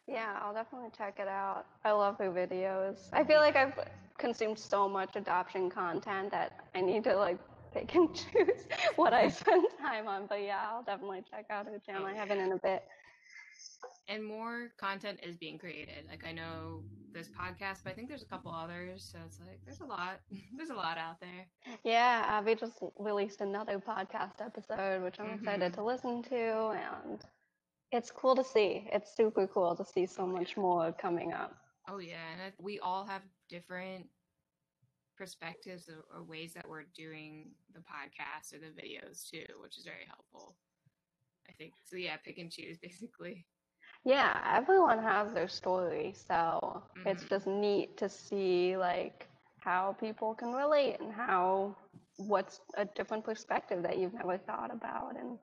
Yeah, 0.07 0.39
I'll 0.41 0.55
definitely 0.55 0.91
check 0.97 1.19
it 1.19 1.29
out. 1.29 1.67
I 1.85 1.93
love 1.93 2.19
her 2.19 2.31
videos. 2.31 3.09
I 3.13 3.25
feel 3.25 3.41
like 3.41 3.57
I've 3.57 3.79
consumed 4.19 4.59
so 4.59 4.89
much 4.89 5.17
adoption 5.17 5.69
content 5.71 6.31
that 6.31 6.53
I 6.75 6.81
need 6.81 7.05
to 7.05 7.17
like 7.17 7.39
pick 7.73 7.95
and 7.95 8.15
choose 8.15 8.67
what 8.97 9.13
I 9.13 9.29
spend 9.41 9.67
time 9.81 10.07
on. 10.09 10.27
But 10.27 10.43
yeah, 10.43 10.65
I'll 10.71 10.83
definitely 10.85 11.23
check 11.31 11.47
out 11.51 11.67
her 11.67 11.79
channel. 11.85 12.07
I 12.07 12.15
haven't 12.15 12.39
in 12.39 12.53
a 12.53 12.59
bit. 12.59 12.85
and 14.09 14.25
more 14.25 14.69
content 14.79 15.19
is 15.23 15.37
being 15.37 15.59
created. 15.59 16.07
Like 16.09 16.25
I 16.27 16.33
know 16.33 16.83
this 17.13 17.29
podcast, 17.29 17.79
but 17.83 17.91
I 17.91 17.95
think 17.95 18.09
there's 18.09 18.23
a 18.23 18.27
couple 18.27 18.53
others. 18.53 19.09
So 19.13 19.19
it's 19.27 19.41
like 19.41 19.59
there's 19.65 19.81
a 19.81 19.85
lot. 19.87 20.21
There's 20.57 20.71
a 20.71 20.75
lot 20.75 20.99
out 20.99 21.21
there. 21.21 21.47
Yeah, 21.85 22.25
Abby 22.29 22.55
just 22.55 22.79
released 22.99 23.41
another 23.41 23.79
podcast 23.81 24.41
episode, 24.41 25.03
which 25.03 25.19
I'm 25.19 25.31
excited 25.31 25.73
Mhm. 25.73 25.75
to 25.77 25.83
listen 25.85 26.23
to, 26.25 26.71
and 26.71 27.21
it's 27.93 28.11
cool 28.11 28.35
to 28.37 28.45
see. 28.45 28.89
It's 28.93 29.17
super 29.17 29.47
cool 29.47 29.75
to 29.77 29.85
see 29.85 30.07
so 30.07 30.27
much 30.27 30.57
more 30.57 30.93
coming 30.93 31.33
up. 31.33 31.57
Oh 31.89 31.99
yeah, 31.99 32.33
and 32.33 32.43
I, 32.43 32.53
we 32.61 32.79
all 32.81 33.05
have 33.07 33.23
different 33.49 34.07
perspectives 35.17 35.89
or, 35.89 36.05
or 36.15 36.25
ways 36.25 36.53
that 36.55 36.69
we're 36.69 36.85
doing 36.95 37.51
the 37.73 37.81
podcast 37.81 38.55
or 38.55 38.59
the 38.59 38.67
videos 38.67 39.29
too, 39.29 39.45
which 39.63 39.79
is 39.79 39.85
very 39.85 40.07
helpful. 40.07 40.57
I 41.49 41.53
think 41.53 41.75
so. 41.85 41.97
Yeah, 41.97 42.17
pick 42.17 42.39
and 42.39 42.51
choose 42.51 42.79
basically. 42.83 43.47
Yeah, 44.05 44.41
everyone 44.57 45.03
has 45.03 45.33
their 45.33 45.49
story, 45.49 46.13
so 46.13 46.83
it's 47.05 47.25
Mhm. 47.25 47.29
just 47.29 47.47
neat 47.47 47.97
to 47.99 48.09
see 48.09 48.77
like 48.77 49.29
how 49.59 49.95
people 49.99 50.35
can 50.35 50.53
relate 50.53 51.01
and 51.01 51.13
how 51.13 51.77
what's 52.19 52.61
a 52.77 52.85
different 52.85 53.25
perspective 53.25 53.83
that 53.83 53.99
you've 53.99 54.15
never 54.15 54.39
thought 54.39 54.73
about 54.73 55.17
and 55.19 55.39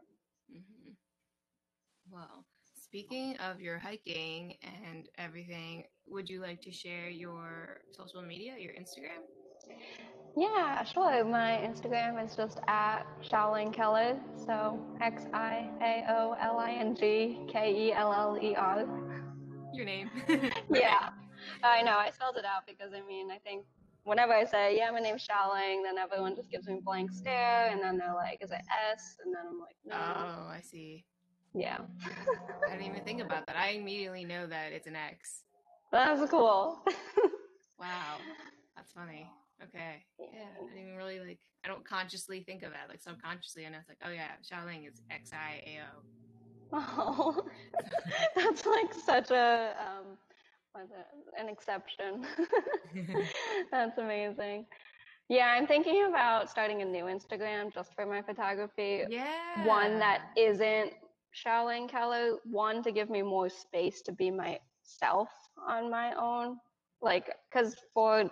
Well, 2.13 2.45
speaking 2.75 3.37
of 3.37 3.59
your 3.59 3.79
hiking 3.79 4.55
and 4.61 5.09
everything, 5.17 5.85
would 6.05 6.29
you 6.29 6.41
like 6.41 6.61
to 6.61 6.71
share 6.71 7.09
your 7.09 7.81
social 7.89 8.21
media, 8.21 8.53
your 8.59 8.73
Instagram? 8.73 9.23
yeah, 10.37 10.83
sure. 10.83 11.25
My 11.25 11.59
Instagram 11.65 12.23
is 12.23 12.35
just 12.35 12.59
at 12.67 13.01
Xiaoling 13.23 13.73
Keller, 13.73 14.19
so 14.45 14.79
X 15.01 15.25
I 15.33 15.71
A 15.81 16.05
O 16.07 16.35
L 16.39 16.59
I 16.59 16.73
N 16.73 16.95
G 16.95 17.39
K 17.51 17.73
E 17.87 17.93
L 17.93 18.13
L 18.13 18.37
E 18.39 18.53
R. 18.53 18.85
Your 19.73 19.85
name. 19.85 20.11
Yeah, 20.69 21.09
I 21.63 21.81
know. 21.81 21.97
I 21.97 22.11
spelled 22.11 22.37
it 22.37 22.45
out 22.45 22.67
because 22.67 22.93
I 22.93 23.01
mean, 23.07 23.31
I 23.31 23.39
think 23.39 23.65
whenever 24.03 24.33
I 24.33 24.45
say, 24.45 24.77
yeah, 24.77 24.91
my 24.91 24.99
name's 24.99 25.27
Xiaoling, 25.27 25.81
then 25.83 25.97
everyone 25.97 26.35
just 26.35 26.51
gives 26.51 26.67
me 26.67 26.75
a 26.77 26.81
blank 26.81 27.11
stare, 27.11 27.69
and 27.71 27.81
then 27.81 27.97
they're 27.97 28.13
like, 28.13 28.37
is 28.43 28.51
it 28.51 28.61
S? 28.93 29.17
And 29.25 29.33
then 29.33 29.41
I'm 29.49 29.59
like, 29.59 29.75
no. 29.83 29.95
Oh, 29.95 30.47
I 30.47 30.61
see. 30.63 31.05
Yeah, 31.53 31.77
I 32.67 32.71
didn't 32.71 32.87
even 32.87 33.03
think 33.03 33.21
about 33.21 33.45
that. 33.47 33.55
I 33.55 33.69
immediately 33.71 34.25
know 34.25 34.47
that 34.47 34.71
it's 34.71 34.87
an 34.87 34.95
X. 34.95 35.43
that's 35.91 36.29
cool. 36.29 36.83
Wow, 37.79 38.15
that's 38.77 38.93
funny. 38.93 39.29
Okay, 39.61 40.03
yeah, 40.17 40.45
I 40.57 40.65
didn't 40.65 40.81
even 40.81 40.95
really 40.95 41.19
like. 41.19 41.39
I 41.65 41.67
don't 41.67 41.83
consciously 41.83 42.41
think 42.41 42.63
of 42.63 42.71
that. 42.71 42.87
Like 42.87 43.01
subconsciously, 43.01 43.65
I 43.65 43.69
know 43.69 43.79
it's 43.79 43.89
like, 43.89 43.97
oh 44.05 44.11
yeah, 44.11 44.31
Xiaoling 44.41 44.87
is 44.87 45.01
X 45.11 45.31
I 45.33 45.61
A 45.67 45.79
O. 45.81 46.79
oh, 46.97 47.45
that's 48.37 48.65
like 48.65 48.93
such 48.93 49.31
a 49.31 49.73
um, 49.79 50.17
what's 50.71 50.91
it, 50.91 51.07
an 51.37 51.49
exception. 51.49 52.25
that's 53.71 53.97
amazing. 53.97 54.65
Yeah, 55.27 55.47
I'm 55.47 55.67
thinking 55.67 56.05
about 56.07 56.49
starting 56.49 56.81
a 56.81 56.85
new 56.85 57.05
Instagram 57.05 57.73
just 57.73 57.93
for 57.95 58.05
my 58.05 58.21
photography. 58.21 59.03
Yeah. 59.09 59.65
one 59.65 59.99
that 59.99 60.21
isn't 60.37 60.93
Xiaoling 61.33 61.89
Keller, 61.89 62.37
one 62.43 62.83
to 62.83 62.91
give 62.91 63.09
me 63.09 63.21
more 63.21 63.49
space 63.49 64.01
to 64.03 64.11
be 64.11 64.31
myself 64.31 65.29
on 65.67 65.89
my 65.89 66.13
own. 66.13 66.57
Like, 67.01 67.29
because 67.49 67.75
for 67.93 68.29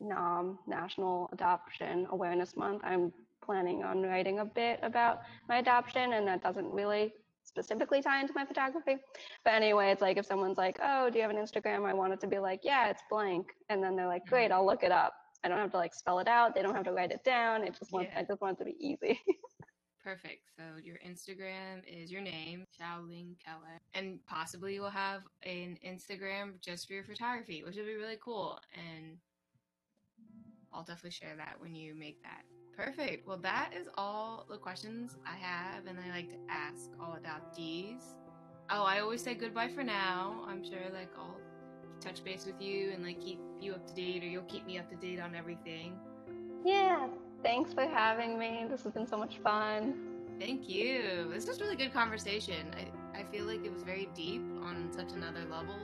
NAM, 0.00 0.58
National 0.66 1.28
Adoption 1.32 2.06
Awareness 2.10 2.56
Month, 2.56 2.82
I'm 2.84 3.12
planning 3.44 3.84
on 3.84 4.02
writing 4.02 4.40
a 4.40 4.44
bit 4.44 4.78
about 4.82 5.20
my 5.48 5.58
adoption, 5.58 6.12
and 6.14 6.26
that 6.26 6.42
doesn't 6.42 6.70
really 6.72 7.12
specifically 7.44 8.02
tie 8.02 8.20
into 8.20 8.32
my 8.34 8.44
photography. 8.44 8.96
But 9.44 9.54
anyway, 9.54 9.90
it's 9.90 10.02
like 10.02 10.16
if 10.16 10.26
someone's 10.26 10.58
like, 10.58 10.78
Oh, 10.82 11.08
do 11.08 11.16
you 11.16 11.22
have 11.22 11.30
an 11.30 11.36
Instagram? 11.36 11.88
I 11.88 11.94
want 11.94 12.12
it 12.12 12.20
to 12.20 12.26
be 12.26 12.38
like, 12.38 12.60
Yeah, 12.64 12.88
it's 12.88 13.02
blank. 13.08 13.46
And 13.68 13.82
then 13.82 13.96
they're 13.96 14.08
like, 14.08 14.22
mm-hmm. 14.22 14.34
Great, 14.34 14.52
I'll 14.52 14.66
look 14.66 14.82
it 14.82 14.92
up. 14.92 15.14
I 15.44 15.48
don't 15.48 15.58
have 15.58 15.70
to 15.70 15.76
like 15.76 15.94
spell 15.94 16.18
it 16.18 16.28
out. 16.28 16.54
They 16.54 16.62
don't 16.62 16.74
have 16.74 16.84
to 16.84 16.92
write 16.92 17.12
it 17.12 17.22
down. 17.24 17.62
It 17.62 17.76
just 17.78 17.92
wants 17.92 18.10
Yeah. 18.12 18.20
I 18.20 18.24
just 18.24 18.40
want 18.40 18.58
it 18.58 18.64
to 18.64 18.70
be 18.70 18.76
easy. 18.80 19.20
Perfect. 20.06 20.50
So 20.56 20.62
your 20.84 20.98
Instagram 21.04 21.82
is 21.84 22.12
your 22.12 22.20
name, 22.20 22.64
Xiaoling 22.80 23.34
Keller, 23.44 23.80
and 23.92 24.20
possibly 24.24 24.74
you 24.74 24.80
will 24.80 24.88
have 24.88 25.22
an 25.42 25.76
Instagram 25.84 26.60
just 26.60 26.86
for 26.86 26.92
your 26.92 27.02
photography, 27.02 27.64
which 27.64 27.74
would 27.74 27.86
be 27.86 27.96
really 27.96 28.18
cool. 28.24 28.56
And 28.72 29.16
I'll 30.72 30.84
definitely 30.84 31.10
share 31.10 31.34
that 31.38 31.56
when 31.58 31.74
you 31.74 31.92
make 31.96 32.22
that. 32.22 32.42
Perfect. 32.76 33.26
Well, 33.26 33.38
that 33.38 33.72
is 33.76 33.88
all 33.98 34.46
the 34.48 34.58
questions 34.58 35.16
I 35.26 35.34
have, 35.44 35.86
and 35.86 35.98
I 35.98 36.08
like 36.14 36.28
to 36.28 36.38
ask 36.48 36.88
all 37.00 37.16
adoptees. 37.20 38.02
Oh, 38.70 38.84
I 38.84 39.00
always 39.00 39.24
say 39.24 39.34
goodbye 39.34 39.70
for 39.74 39.82
now. 39.82 40.44
I'm 40.46 40.62
sure 40.62 40.78
like 40.92 41.10
I'll 41.18 41.40
touch 42.00 42.22
base 42.22 42.46
with 42.46 42.62
you 42.62 42.92
and 42.92 43.02
like 43.02 43.20
keep 43.20 43.40
you 43.60 43.72
up 43.72 43.84
to 43.88 43.94
date, 43.94 44.22
or 44.22 44.26
you'll 44.26 44.44
keep 44.44 44.66
me 44.66 44.78
up 44.78 44.88
to 44.90 44.94
date 44.94 45.18
on 45.18 45.34
everything. 45.34 45.98
Yeah, 46.64 47.08
Thanks 47.42 47.72
for 47.72 47.86
having 47.86 48.38
me. 48.38 48.66
This 48.68 48.82
has 48.82 48.92
been 48.92 49.06
so 49.06 49.16
much 49.16 49.38
fun. 49.38 49.94
Thank 50.38 50.68
you. 50.68 51.30
This 51.32 51.46
was 51.46 51.60
really 51.60 51.76
good 51.76 51.92
conversation. 51.92 52.74
I, 52.76 53.20
I 53.20 53.24
feel 53.24 53.46
like 53.46 53.64
it 53.64 53.72
was 53.72 53.82
very 53.82 54.08
deep 54.14 54.42
on 54.62 54.90
such 54.92 55.12
another 55.12 55.44
level, 55.50 55.76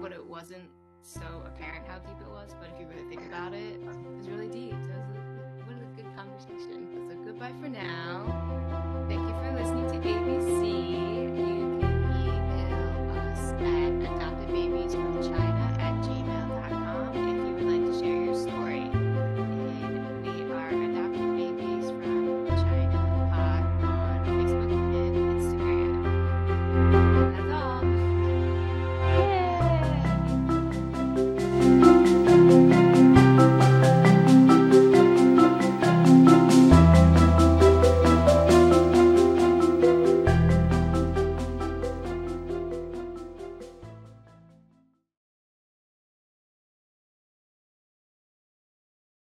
but 0.00 0.12
it 0.12 0.24
wasn't 0.24 0.68
so 1.02 1.20
apparent 1.46 1.86
how 1.86 1.98
deep 1.98 2.16
it 2.20 2.30
was. 2.30 2.54
But 2.60 2.70
if 2.74 2.80
you 2.80 2.86
really 2.86 3.08
think 3.08 3.26
about 3.26 3.52
it, 3.52 3.74
it 3.74 3.84
was 3.84 4.28
really 4.28 4.48
deep. 4.48 4.76
So 4.82 4.90
it 4.90 5.08
was 5.08 5.16
a, 5.18 5.64
what 5.66 5.76
a 5.76 5.84
good 5.96 6.16
conversation. 6.16 6.88
So 7.10 7.16
goodbye 7.24 7.52
for 7.60 7.68
now. 7.68 8.24
Thank 9.08 9.20
you 9.20 9.34
for 9.34 9.52
listening 9.52 9.88
to 9.90 10.08
ABC. 10.08 10.62
You 11.20 11.80
can 11.80 11.98
email 12.22 13.18
us 13.18 13.52
at 13.52 13.92
adoptedbabiesfromchina 14.08 15.49